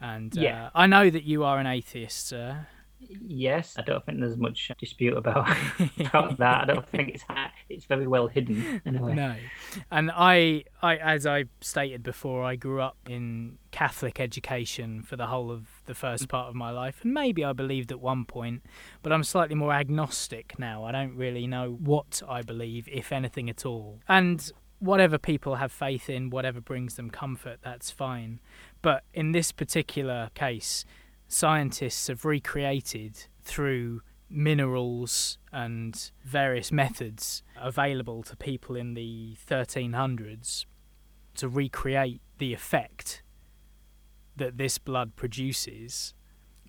And 0.00 0.34
Yeah. 0.34 0.66
uh, 0.66 0.70
I 0.74 0.86
know 0.86 1.10
that 1.10 1.24
you 1.24 1.44
are 1.44 1.58
an 1.58 1.66
atheist, 1.66 2.26
sir. 2.26 2.66
Yes, 3.26 3.74
I 3.76 3.82
don't 3.82 4.04
think 4.06 4.20
there's 4.20 4.36
much 4.36 4.70
dispute 4.78 5.16
about, 5.16 5.48
about 6.00 6.38
that. 6.38 6.62
I 6.62 6.64
don't 6.74 6.88
think 6.88 7.08
it's 7.10 7.24
it's 7.68 7.84
very 7.86 8.06
well 8.06 8.28
hidden 8.28 8.80
anyway. 8.86 9.14
No, 9.14 9.34
and 9.90 10.10
I, 10.14 10.64
I, 10.82 10.96
as 10.98 11.26
I 11.26 11.44
stated 11.60 12.02
before, 12.04 12.44
I 12.44 12.54
grew 12.56 12.80
up 12.80 12.96
in 13.08 13.58
Catholic 13.72 14.20
education 14.20 15.02
for 15.02 15.16
the 15.16 15.26
whole 15.26 15.50
of 15.50 15.66
the 15.86 15.94
first 15.94 16.28
part 16.28 16.48
of 16.48 16.54
my 16.54 16.70
life, 16.70 17.00
and 17.02 17.12
maybe 17.12 17.44
I 17.44 17.52
believed 17.52 17.90
at 17.90 18.00
one 18.00 18.24
point, 18.24 18.62
but 19.02 19.12
I'm 19.12 19.24
slightly 19.24 19.54
more 19.54 19.72
agnostic 19.72 20.58
now. 20.58 20.84
I 20.84 20.92
don't 20.92 21.16
really 21.16 21.46
know 21.46 21.72
what 21.72 22.22
I 22.28 22.42
believe, 22.42 22.88
if 22.90 23.12
anything 23.12 23.50
at 23.50 23.66
all, 23.66 24.00
and 24.08 24.50
whatever 24.78 25.16
people 25.16 25.56
have 25.56 25.70
faith 25.70 26.10
in, 26.10 26.30
whatever 26.30 26.60
brings 26.60 26.96
them 26.96 27.08
comfort, 27.08 27.58
that's 27.62 27.90
fine. 27.90 28.40
But 28.82 29.04
in 29.14 29.32
this 29.32 29.52
particular 29.52 30.30
case, 30.34 30.84
scientists 31.28 32.08
have 32.08 32.24
recreated 32.24 33.26
through 33.42 34.02
minerals 34.28 35.38
and 35.52 36.10
various 36.24 36.72
methods 36.72 37.42
available 37.60 38.22
to 38.24 38.36
people 38.36 38.74
in 38.74 38.94
the 38.94 39.36
1300s 39.48 40.64
to 41.34 41.48
recreate 41.48 42.20
the 42.38 42.52
effect 42.52 43.21
that 44.36 44.58
this 44.58 44.78
blood 44.78 45.16
produces 45.16 46.14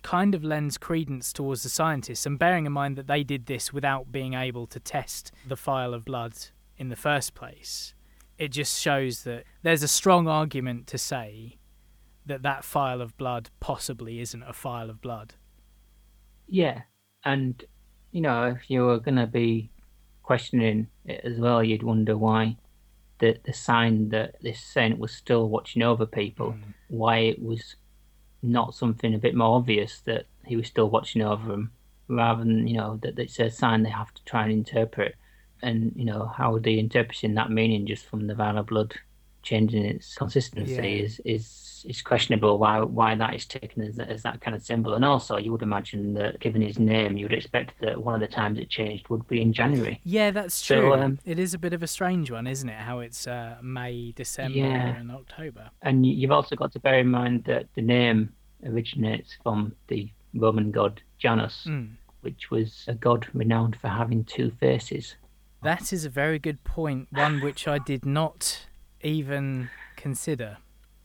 kind 0.02 0.34
of 0.34 0.44
lends 0.44 0.76
credence 0.76 1.32
towards 1.32 1.62
the 1.62 1.68
scientists 1.68 2.26
and 2.26 2.38
bearing 2.38 2.66
in 2.66 2.72
mind 2.72 2.96
that 2.96 3.06
they 3.06 3.24
did 3.24 3.46
this 3.46 3.72
without 3.72 4.12
being 4.12 4.34
able 4.34 4.66
to 4.66 4.78
test 4.78 5.32
the 5.48 5.56
phial 5.56 5.94
of 5.94 6.04
blood 6.04 6.34
in 6.76 6.90
the 6.90 6.96
first 6.96 7.34
place 7.34 7.94
it 8.38 8.48
just 8.48 8.80
shows 8.80 9.22
that 9.22 9.44
there's 9.62 9.82
a 9.82 9.88
strong 9.88 10.26
argument 10.26 10.86
to 10.88 10.98
say 10.98 11.58
that 12.26 12.42
that 12.42 12.64
phial 12.64 13.00
of 13.00 13.16
blood 13.16 13.50
possibly 13.60 14.20
isn't 14.20 14.42
a 14.42 14.52
phial 14.52 14.90
of 14.90 15.00
blood. 15.00 15.34
Yeah, 16.48 16.82
and 17.24 17.62
you 18.10 18.20
know, 18.20 18.46
if 18.46 18.70
you 18.70 18.84
were 18.84 18.98
going 18.98 19.16
to 19.16 19.26
be 19.26 19.70
questioning 20.22 20.88
it 21.04 21.20
as 21.24 21.38
well, 21.38 21.62
you'd 21.62 21.82
wonder 21.82 22.16
why 22.16 22.56
the 23.18 23.38
the 23.44 23.52
sign 23.52 24.08
that 24.10 24.36
this 24.42 24.60
saint 24.60 24.98
was 24.98 25.12
still 25.12 25.48
watching 25.48 25.82
over 25.82 26.06
people, 26.06 26.52
hmm. 26.52 26.70
why 26.88 27.18
it 27.18 27.42
was 27.42 27.76
not 28.42 28.74
something 28.74 29.14
a 29.14 29.18
bit 29.18 29.34
more 29.34 29.56
obvious 29.56 30.00
that 30.00 30.26
he 30.44 30.56
was 30.56 30.66
still 30.66 30.90
watching 30.90 31.22
over 31.22 31.46
them, 31.48 31.72
rather 32.08 32.44
than 32.44 32.66
you 32.66 32.76
know 32.76 32.98
that 33.02 33.18
it's 33.18 33.38
a 33.38 33.50
sign 33.50 33.82
they 33.82 33.90
have 33.90 34.12
to 34.14 34.24
try 34.24 34.42
and 34.44 34.52
interpret, 34.52 35.14
and 35.62 35.92
you 35.96 36.04
know 36.04 36.26
how 36.36 36.54
are 36.54 36.60
they 36.60 36.78
interpreting 36.78 37.34
that 37.34 37.50
meaning 37.50 37.86
just 37.86 38.06
from 38.06 38.26
the 38.26 38.34
vial 38.34 38.58
of 38.58 38.66
blood 38.66 38.94
changing 39.44 39.84
its 39.84 40.14
consistency 40.16 40.72
Yeah. 40.74 40.82
is 41.04 41.20
is 41.24 41.60
is 41.86 42.00
questionable 42.00 42.56
why 42.58 42.80
why 42.80 43.14
that 43.14 43.34
is 43.34 43.44
taken 43.44 43.82
as, 43.82 43.98
as 43.98 44.22
that 44.22 44.40
kind 44.40 44.56
of 44.56 44.62
symbol 44.64 44.94
and 44.94 45.04
also 45.04 45.36
you 45.36 45.52
would 45.52 45.60
imagine 45.60 46.14
that 46.14 46.40
given 46.40 46.62
his 46.62 46.78
name 46.78 47.18
you 47.18 47.26
would 47.26 47.34
expect 47.34 47.78
that 47.82 48.02
one 48.02 48.14
of 48.14 48.20
the 48.22 48.26
times 48.26 48.58
it 48.58 48.70
changed 48.70 49.06
would 49.10 49.26
be 49.28 49.42
in 49.42 49.52
January 49.52 50.00
Yeah, 50.02 50.30
that's 50.30 50.54
So, 50.54 50.80
true. 50.80 50.94
um, 50.94 51.18
it 51.26 51.38
is 51.38 51.52
a 51.52 51.58
bit 51.58 51.74
of 51.74 51.82
a 51.82 51.86
strange 51.86 52.30
one, 52.30 52.46
isn't 52.46 52.68
it? 52.70 52.80
How 52.88 53.00
it's 53.00 53.26
uh, 53.26 53.56
May, 53.62 54.12
December, 54.12 54.58
Yeah. 54.58 54.96
and 54.96 55.10
October. 55.10 55.64
and 55.82 56.06
you- 56.06 56.14
you've 56.14 56.30
also 56.38 56.56
got 56.56 56.72
to 56.72 56.80
bear 56.80 56.98
in 57.00 57.10
mind 57.10 57.44
that 57.44 57.66
the 57.74 57.82
name 57.82 58.32
originates 58.64 59.36
from 59.42 59.74
the 59.88 60.08
Roman 60.34 60.70
god 60.70 61.02
Janus 61.18 61.64
Mm. 61.68 61.90
which 62.22 62.50
was 62.50 62.84
a 62.88 62.94
god 62.94 63.26
renowned 63.34 63.76
for 63.76 63.88
having 63.88 64.24
two 64.24 64.50
faces 64.58 65.16
That 65.62 65.92
is 65.92 66.04
a 66.06 66.10
very 66.10 66.38
good 66.38 66.62
point, 66.64 67.08
one 67.10 67.40
which 67.40 67.68
I 67.68 67.78
did 67.78 68.04
not 68.06 68.66
even 69.04 69.70
consider. 69.96 70.58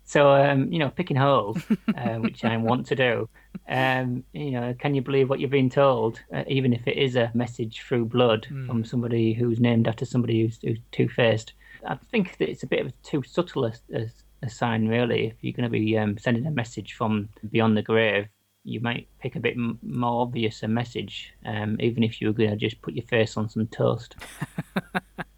So, 0.05 0.31
um, 0.31 0.71
you 0.73 0.79
know, 0.79 0.89
picking 0.89 1.17
holes, 1.17 1.59
uh, 1.95 2.15
which 2.17 2.43
I 2.43 2.57
want 2.57 2.87
to 2.87 2.95
do, 2.95 3.29
um, 3.67 4.23
you 4.33 4.51
know, 4.51 4.73
can 4.73 4.95
you 4.95 5.03
believe 5.03 5.29
what 5.29 5.39
you're 5.39 5.49
being 5.49 5.69
told, 5.69 6.19
uh, 6.33 6.43
even 6.47 6.73
if 6.73 6.87
it 6.87 6.97
is 6.97 7.15
a 7.15 7.29
message 7.35 7.81
through 7.81 8.05
blood 8.05 8.47
from 8.65 8.83
somebody 8.83 9.33
who's 9.33 9.59
named 9.59 9.87
after 9.87 10.05
somebody 10.05 10.41
who's, 10.41 10.57
who's 10.63 10.79
two-faced? 10.91 11.53
I 11.85 11.95
think 12.11 12.39
that 12.39 12.49
it's 12.49 12.63
a 12.63 12.67
bit 12.67 12.81
of 12.81 12.87
a 12.87 12.93
too 13.03 13.21
subtle 13.21 13.65
a, 13.65 13.73
a, 13.93 14.07
a 14.41 14.49
sign, 14.49 14.87
really. 14.87 15.27
If 15.27 15.35
you're 15.41 15.53
going 15.53 15.69
to 15.71 15.79
be 15.79 15.95
um, 15.95 16.17
sending 16.17 16.47
a 16.47 16.51
message 16.51 16.93
from 16.93 17.29
beyond 17.51 17.77
the 17.77 17.83
grave, 17.83 18.27
you 18.63 18.81
might 18.81 19.07
pick 19.19 19.35
a 19.35 19.39
bit 19.39 19.53
m- 19.53 19.77
more 19.83 20.23
obvious 20.23 20.63
a 20.63 20.67
message, 20.67 21.33
um, 21.45 21.77
even 21.79 22.03
if 22.03 22.19
you 22.19 22.27
were 22.27 22.33
going 22.33 22.49
to 22.49 22.55
just 22.55 22.81
put 22.81 22.95
your 22.95 23.05
face 23.05 23.37
on 23.37 23.47
some 23.47 23.67
toast. 23.67 24.15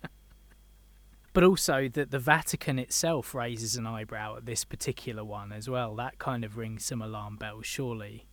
But 1.34 1.44
also 1.44 1.88
that 1.90 2.12
the 2.12 2.20
Vatican 2.20 2.78
itself 2.78 3.34
raises 3.34 3.76
an 3.76 3.88
eyebrow 3.88 4.36
at 4.38 4.46
this 4.46 4.66
particular 4.66 5.24
one 5.24 5.52
as 5.54 5.70
well. 5.70 5.96
That 5.96 6.20
kind 6.20 6.44
of 6.44 6.58
rings 6.58 6.84
some 6.84 7.02
alarm 7.02 7.38
bells, 7.38 7.66
surely. 7.66 8.26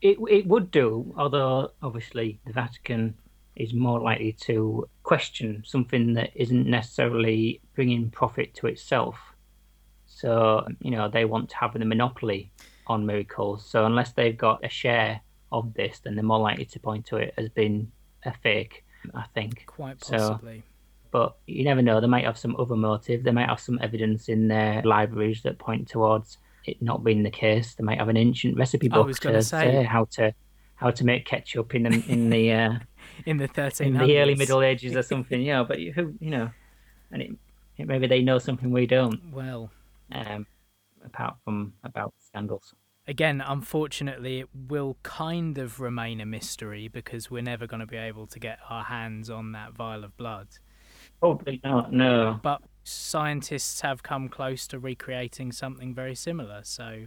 It 0.00 0.18
it 0.28 0.46
would 0.46 0.70
do, 0.70 1.12
although 1.16 1.72
obviously 1.82 2.40
the 2.46 2.52
Vatican 2.52 3.14
is 3.56 3.74
more 3.74 4.00
likely 4.00 4.32
to 4.32 4.88
question 5.02 5.62
something 5.66 6.14
that 6.14 6.30
isn't 6.34 6.66
necessarily 6.66 7.60
bringing 7.74 8.10
profit 8.10 8.54
to 8.54 8.68
itself. 8.68 9.18
So 10.06 10.66
you 10.80 10.92
know 10.92 11.08
they 11.08 11.24
want 11.24 11.50
to 11.50 11.56
have 11.56 11.72
the 11.74 11.84
monopoly 11.84 12.52
on 12.86 13.04
miracles. 13.04 13.64
So 13.68 13.84
unless 13.86 14.12
they've 14.12 14.36
got 14.38 14.64
a 14.64 14.68
share 14.68 15.20
of 15.52 15.74
this, 15.74 15.98
then 15.98 16.14
they're 16.14 16.24
more 16.24 16.38
likely 16.38 16.64
to 16.66 16.80
point 16.80 17.06
to 17.06 17.16
it 17.16 17.34
as 17.36 17.48
being 17.50 17.90
a 18.24 18.32
fake. 18.32 18.84
I 19.14 19.24
think. 19.34 19.64
Quite 19.66 20.04
So- 20.04 20.16
possibly. 20.16 20.62
But 21.10 21.36
you 21.46 21.64
never 21.64 21.82
know. 21.82 22.00
They 22.00 22.06
might 22.06 22.24
have 22.24 22.38
some 22.38 22.54
other 22.56 22.76
motive. 22.76 23.24
They 23.24 23.32
might 23.32 23.48
have 23.48 23.60
some 23.60 23.78
evidence 23.82 24.28
in 24.28 24.48
their 24.48 24.80
libraries 24.84 25.42
that 25.42 25.58
point 25.58 25.88
towards 25.88 26.38
it 26.66 26.80
not 26.80 27.02
being 27.02 27.22
the 27.22 27.30
case. 27.30 27.74
They 27.74 27.84
might 27.84 27.98
have 27.98 28.08
an 28.08 28.16
ancient 28.16 28.56
recipe 28.56 28.88
book 28.88 29.12
to 29.20 29.42
say. 29.42 29.82
how 29.84 30.04
to 30.12 30.32
how 30.76 30.90
to 30.90 31.04
make 31.04 31.26
ketchup 31.26 31.74
in 31.74 31.82
the 31.84 32.04
in 32.08 32.30
the 32.30 32.52
uh, 32.52 32.78
In 33.26 33.36
the 33.38 33.48
1300s. 33.48 33.80
in 33.80 33.94
the 33.98 34.18
early 34.18 34.34
Middle 34.34 34.62
Ages 34.62 34.94
or 34.96 35.02
something. 35.02 35.42
Yeah, 35.42 35.62
but 35.64 35.78
who 35.78 36.14
you 36.20 36.30
know, 36.30 36.50
and 37.10 37.22
it, 37.22 37.30
it 37.76 37.86
maybe 37.88 38.06
they 38.06 38.22
know 38.22 38.38
something 38.38 38.70
we 38.70 38.86
don't. 38.86 39.32
Well, 39.32 39.70
Um, 40.12 40.46
apart 41.04 41.36
from 41.44 41.72
about 41.82 42.14
scandals. 42.18 42.74
again, 43.06 43.40
unfortunately, 43.40 44.40
it 44.40 44.48
will 44.54 44.96
kind 45.02 45.58
of 45.58 45.80
remain 45.80 46.20
a 46.20 46.26
mystery 46.26 46.88
because 46.88 47.30
we're 47.30 47.42
never 47.42 47.66
going 47.66 47.80
to 47.80 47.86
be 47.86 47.96
able 47.96 48.26
to 48.28 48.38
get 48.38 48.58
our 48.68 48.84
hands 48.84 49.28
on 49.28 49.52
that 49.52 49.72
vial 49.74 50.04
of 50.04 50.16
blood. 50.16 50.48
Probably 51.20 51.60
not. 51.62 51.92
No. 51.92 52.40
But 52.42 52.62
scientists 52.84 53.80
have 53.82 54.02
come 54.02 54.28
close 54.28 54.66
to 54.68 54.78
recreating 54.78 55.52
something 55.52 55.94
very 55.94 56.14
similar. 56.14 56.60
So, 56.64 57.06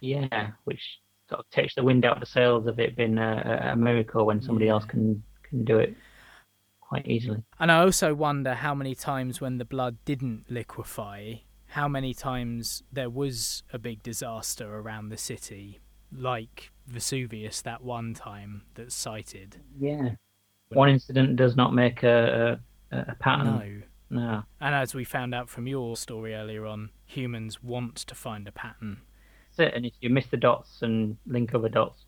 Yeah, 0.00 0.50
which 0.64 1.00
sort 1.28 1.40
of 1.40 1.50
takes 1.50 1.74
the 1.74 1.82
wind 1.82 2.04
out 2.04 2.14
of 2.16 2.20
the 2.20 2.26
sails 2.26 2.66
of 2.66 2.78
it 2.78 2.96
being 2.96 3.18
a, 3.18 3.70
a- 3.72 3.76
miracle 3.76 4.26
when 4.26 4.40
somebody 4.42 4.68
else 4.68 4.84
can 4.84 5.22
can 5.42 5.64
do 5.64 5.78
it 5.78 5.94
quite 6.80 7.06
easily. 7.06 7.42
and 7.58 7.70
I 7.72 7.80
also 7.80 8.14
wonder 8.14 8.54
how 8.54 8.74
many 8.74 8.94
times 8.94 9.40
when 9.40 9.58
the 9.58 9.64
blood 9.64 9.96
didn't 10.04 10.44
liquefy, 10.50 11.42
how 11.68 11.88
many 11.88 12.14
times 12.14 12.82
there 12.92 13.10
was 13.10 13.62
a 13.72 13.78
big 13.78 14.02
disaster 14.04 14.72
around 14.78 15.08
the 15.08 15.16
city, 15.16 15.80
like 16.12 16.70
Vesuvius 16.86 17.60
that 17.62 17.82
one 17.82 18.14
time 18.14 18.62
that's 18.74 18.94
cited. 18.94 19.56
Yeah. 19.78 20.10
One 20.70 20.88
incident 20.90 21.36
does 21.36 21.56
not 21.56 21.72
make 21.74 22.02
a 22.04 22.18
a, 22.52 22.60
a 22.90 23.14
pattern. 23.18 23.46
No. 24.10 24.20
No. 24.20 24.42
And 24.60 24.74
as 24.74 24.94
we 24.94 25.04
found 25.04 25.34
out 25.34 25.48
from 25.48 25.66
your 25.66 25.96
story 25.96 26.34
earlier 26.34 26.64
on, 26.64 26.90
humans 27.06 27.62
want 27.62 27.96
to 27.96 28.14
find 28.14 28.46
a 28.46 28.52
pattern. 28.52 28.98
That's 29.56 29.70
it. 29.70 29.74
And 29.76 29.84
if 29.84 29.94
you 30.00 30.10
miss 30.10 30.26
the 30.26 30.36
dots 30.36 30.82
and 30.82 31.16
link 31.26 31.54
other 31.54 31.68
dots, 31.68 32.04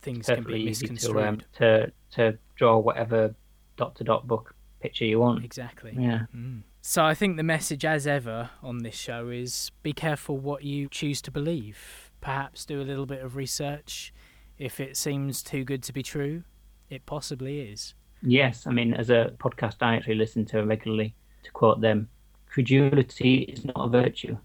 Things 0.00 0.26
can 0.26 0.44
be 0.44 0.60
easy 0.60 0.86
to 0.86 0.92
misconstrued. 0.92 1.26
um, 1.26 1.42
to 1.58 1.92
to 2.12 2.38
draw 2.54 2.78
whatever 2.78 3.34
dot 3.76 3.96
to 3.96 4.04
dot 4.04 4.28
book 4.28 4.54
picture 4.80 5.04
you 5.04 5.18
want. 5.18 5.44
Exactly. 5.44 5.96
Yeah. 5.98 6.26
Mm. 6.34 6.62
So 6.82 7.04
I 7.04 7.14
think 7.14 7.36
the 7.36 7.42
message, 7.42 7.84
as 7.84 8.06
ever 8.06 8.50
on 8.62 8.78
this 8.84 8.94
show, 8.94 9.28
is 9.30 9.72
be 9.82 9.92
careful 9.92 10.38
what 10.38 10.62
you 10.62 10.88
choose 10.88 11.20
to 11.22 11.32
believe. 11.32 12.12
Perhaps 12.20 12.64
do 12.64 12.80
a 12.80 12.84
little 12.84 13.06
bit 13.06 13.22
of 13.24 13.34
research. 13.34 14.14
If 14.58 14.78
it 14.78 14.96
seems 14.96 15.42
too 15.42 15.64
good 15.64 15.82
to 15.82 15.92
be 15.92 16.04
true, 16.04 16.44
it 16.88 17.04
possibly 17.04 17.58
is. 17.60 17.95
Yes, 18.22 18.66
I 18.66 18.72
mean, 18.72 18.94
as 18.94 19.10
a 19.10 19.32
podcast 19.38 19.76
I 19.80 19.96
actually 19.96 20.16
listen 20.16 20.44
to 20.46 20.64
regularly, 20.64 21.14
to 21.44 21.50
quote 21.52 21.80
them, 21.80 22.08
credulity 22.48 23.42
is 23.42 23.64
not 23.64 23.76
a 23.76 23.88
virtue. 23.88 24.36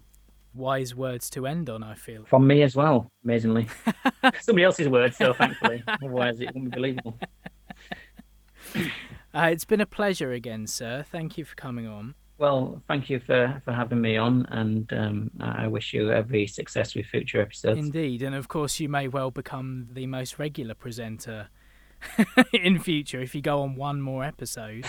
Wise 0.54 0.94
words 0.94 1.30
to 1.30 1.46
end 1.46 1.70
on, 1.70 1.82
I 1.82 1.94
feel. 1.94 2.24
From 2.26 2.46
me 2.46 2.62
as 2.62 2.76
well, 2.76 3.10
amazingly. 3.24 3.68
Somebody 4.40 4.64
else's 4.64 4.88
words, 4.88 5.16
so 5.16 5.32
thankfully. 5.32 5.82
Otherwise, 5.88 6.40
it 6.40 6.46
wouldn't 6.46 6.70
be 6.70 6.76
believable. 6.76 7.18
Uh, 9.34 9.48
it's 9.50 9.64
been 9.64 9.80
a 9.80 9.86
pleasure 9.86 10.32
again, 10.32 10.66
sir. 10.66 11.02
Thank 11.10 11.38
you 11.38 11.44
for 11.46 11.54
coming 11.54 11.86
on. 11.86 12.14
Well, 12.36 12.82
thank 12.88 13.08
you 13.08 13.18
for, 13.18 13.62
for 13.64 13.72
having 13.72 14.00
me 14.00 14.16
on, 14.16 14.46
and 14.50 14.92
um, 14.92 15.30
I 15.40 15.68
wish 15.68 15.94
you 15.94 16.10
every 16.12 16.46
success 16.46 16.94
with 16.94 17.06
future 17.06 17.40
episodes. 17.40 17.78
Indeed, 17.78 18.22
and 18.22 18.34
of 18.34 18.48
course, 18.48 18.78
you 18.80 18.88
may 18.88 19.08
well 19.08 19.30
become 19.30 19.88
the 19.90 20.06
most 20.06 20.38
regular 20.38 20.74
presenter 20.74 21.48
in 22.52 22.78
future 22.78 23.20
if 23.20 23.34
you 23.34 23.42
go 23.42 23.62
on 23.62 23.76
one 23.76 24.00
more 24.00 24.24
episode. 24.24 24.86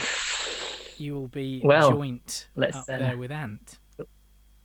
You 0.97 1.16
will 1.16 1.28
be 1.28 1.61
Well, 1.64 1.91
joint 1.91 2.47
let's, 2.55 2.78
up 2.78 2.84
uh, 2.88 2.97
there 2.97 3.18
with 3.18 3.32
Ant. 3.32 3.80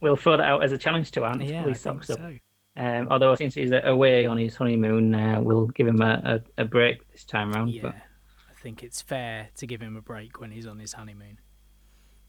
We'll 0.00 0.16
throw 0.16 0.36
that 0.36 0.46
out 0.46 0.62
as 0.62 0.72
a 0.72 0.78
challenge 0.78 1.10
to 1.12 1.24
Ant. 1.24 1.42
Yeah, 1.42 1.60
I 1.60 1.64
Please 1.64 1.82
think 1.82 2.04
so. 2.04 2.38
Um, 2.76 3.08
although 3.10 3.34
since 3.34 3.54
he's 3.54 3.72
away 3.72 4.26
on 4.26 4.38
his 4.38 4.54
honeymoon, 4.54 5.14
uh, 5.14 5.40
we'll 5.40 5.66
give 5.66 5.88
him 5.88 6.00
a, 6.00 6.40
a, 6.58 6.62
a 6.62 6.64
break 6.64 7.10
this 7.10 7.24
time 7.24 7.52
around. 7.52 7.70
Yeah, 7.70 7.82
But 7.82 7.94
I 7.96 8.60
think 8.62 8.84
it's 8.84 9.02
fair 9.02 9.48
to 9.56 9.66
give 9.66 9.80
him 9.80 9.96
a 9.96 10.00
break 10.00 10.40
when 10.40 10.52
he's 10.52 10.66
on 10.66 10.78
his 10.78 10.92
honeymoon. 10.92 11.38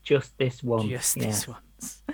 just 0.01 0.37
this 0.39 0.63
one. 0.63 0.89
Just 0.89 1.17
yeah. 1.17 1.25
this 1.25 1.47
once. 1.47 2.03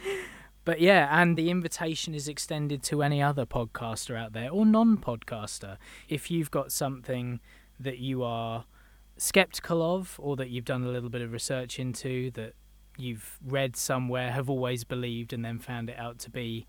But 0.66 0.82
yeah, 0.82 1.08
and 1.12 1.38
the 1.38 1.52
invitation 1.52 2.16
is 2.16 2.28
extended 2.28 2.82
to 2.84 3.04
any 3.04 3.22
other 3.22 3.46
podcaster 3.46 4.18
out 4.18 4.34
there 4.34 4.50
or 4.50 4.66
non 4.66 4.98
podcaster. 4.98 5.78
If 6.10 6.32
you've 6.32 6.50
got 6.50 6.72
something 6.72 7.40
that 7.80 8.00
you 8.00 8.24
are 8.24 8.66
skeptical 9.18 9.82
of 9.82 10.20
or 10.22 10.36
that 10.36 10.50
you've 10.50 10.66
done 10.66 10.84
a 10.84 10.90
little 10.90 11.10
bit 11.10 11.22
of 11.22 11.32
research 11.32 11.80
into 11.80 12.32
that 12.32 12.54
you've 12.98 13.38
read 13.46 13.76
somewhere, 13.76 14.32
have 14.32 14.50
always 14.50 14.84
believed, 14.84 15.34
and 15.34 15.44
then 15.44 15.60
found 15.60 15.90
it 15.90 15.98
out 15.98 16.20
to 16.20 16.30
be 16.30 16.66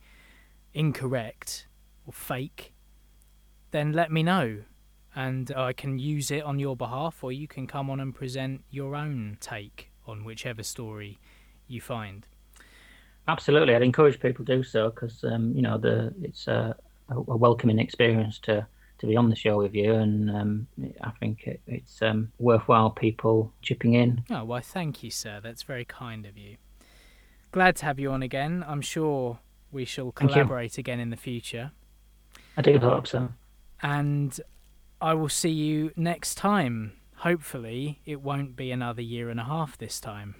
incorrect 0.75 1.67
or 2.07 2.13
fake, 2.13 2.73
then 3.71 3.93
let 3.93 4.11
me 4.11 4.23
know. 4.23 4.63
And 5.15 5.51
I 5.57 5.73
can 5.73 5.99
use 5.99 6.31
it 6.31 6.43
on 6.43 6.59
your 6.59 6.77
behalf, 6.77 7.25
or 7.25 7.33
you 7.33 7.49
can 7.49 7.67
come 7.67 7.89
on 7.89 8.01
and 8.01 8.15
present 8.15 8.63
your 8.71 8.95
own 8.95 9.39
take 9.41 9.91
on 10.07 10.25
whichever 10.25 10.63
story 10.63 11.19
you 11.67 11.81
find. 11.81 12.27
Absolutely, 13.29 13.75
I'd 13.75 13.83
encourage 13.83 14.21
people 14.21 14.45
to 14.45 14.57
do 14.57 14.63
so 14.63 14.91
because 14.91 15.25
um, 15.25 15.53
you 15.55 15.63
know 15.63 15.79
the 15.79 16.15
it's 16.23 16.47
a, 16.47 16.77
a 17.09 17.37
welcoming 17.37 17.79
experience 17.79 18.39
to 18.41 18.67
to 18.99 19.07
be 19.07 19.17
on 19.17 19.31
the 19.31 19.37
show 19.37 19.59
with 19.59 19.75
you, 19.75 19.93
and 19.95 20.31
um, 20.31 20.67
I 21.03 21.11
think 21.21 21.47
it, 21.47 21.61
it's 21.67 22.01
um, 22.03 22.33
worthwhile 22.39 22.91
people 22.91 23.53
chipping 23.63 23.95
in. 23.95 24.25
Oh, 24.31 24.45
well, 24.45 24.61
thank 24.63 25.03
you, 25.03 25.11
sir. 25.11 25.41
That's 25.43 25.63
very 25.63 25.85
kind 25.85 26.27
of 26.27 26.37
you. 26.37 26.57
Glad 27.53 27.77
to 27.77 27.85
have 27.87 27.99
you 27.99 28.11
on 28.11 28.23
again. 28.23 28.65
I'm 28.67 28.81
sure 28.83 29.39
we 29.71 29.85
shall 29.85 30.13
collaborate 30.13 30.79
again 30.79 31.01
in 31.01 31.11
the 31.11 31.17
future. 31.17 31.73
I 32.57 32.63
do 32.63 32.79
hope 32.79 33.07
so. 33.07 33.29
And 33.83 34.39
I 35.01 35.15
will 35.15 35.29
see 35.29 35.51
you 35.51 35.93
next 35.97 36.37
time. 36.37 36.93
Hopefully, 37.17 38.01
it 38.05 38.21
won't 38.21 38.57
be 38.57 38.71
another 38.71 39.03
year 39.03 39.31
and 39.31 39.41
a 39.41 39.45
half 39.45 39.79
this 39.79 40.01
time. 40.01 40.37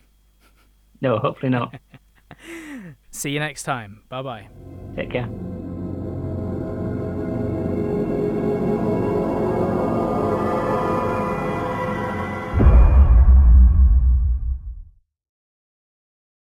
No, 1.01 1.19
hopefully 1.19 1.51
not. 1.51 1.75
See 3.11 3.31
you 3.31 3.39
next 3.39 3.65
time. 3.65 4.03
Bye 4.09 4.23
bye. 4.23 4.49
Take 4.95 5.11
care. 5.11 5.29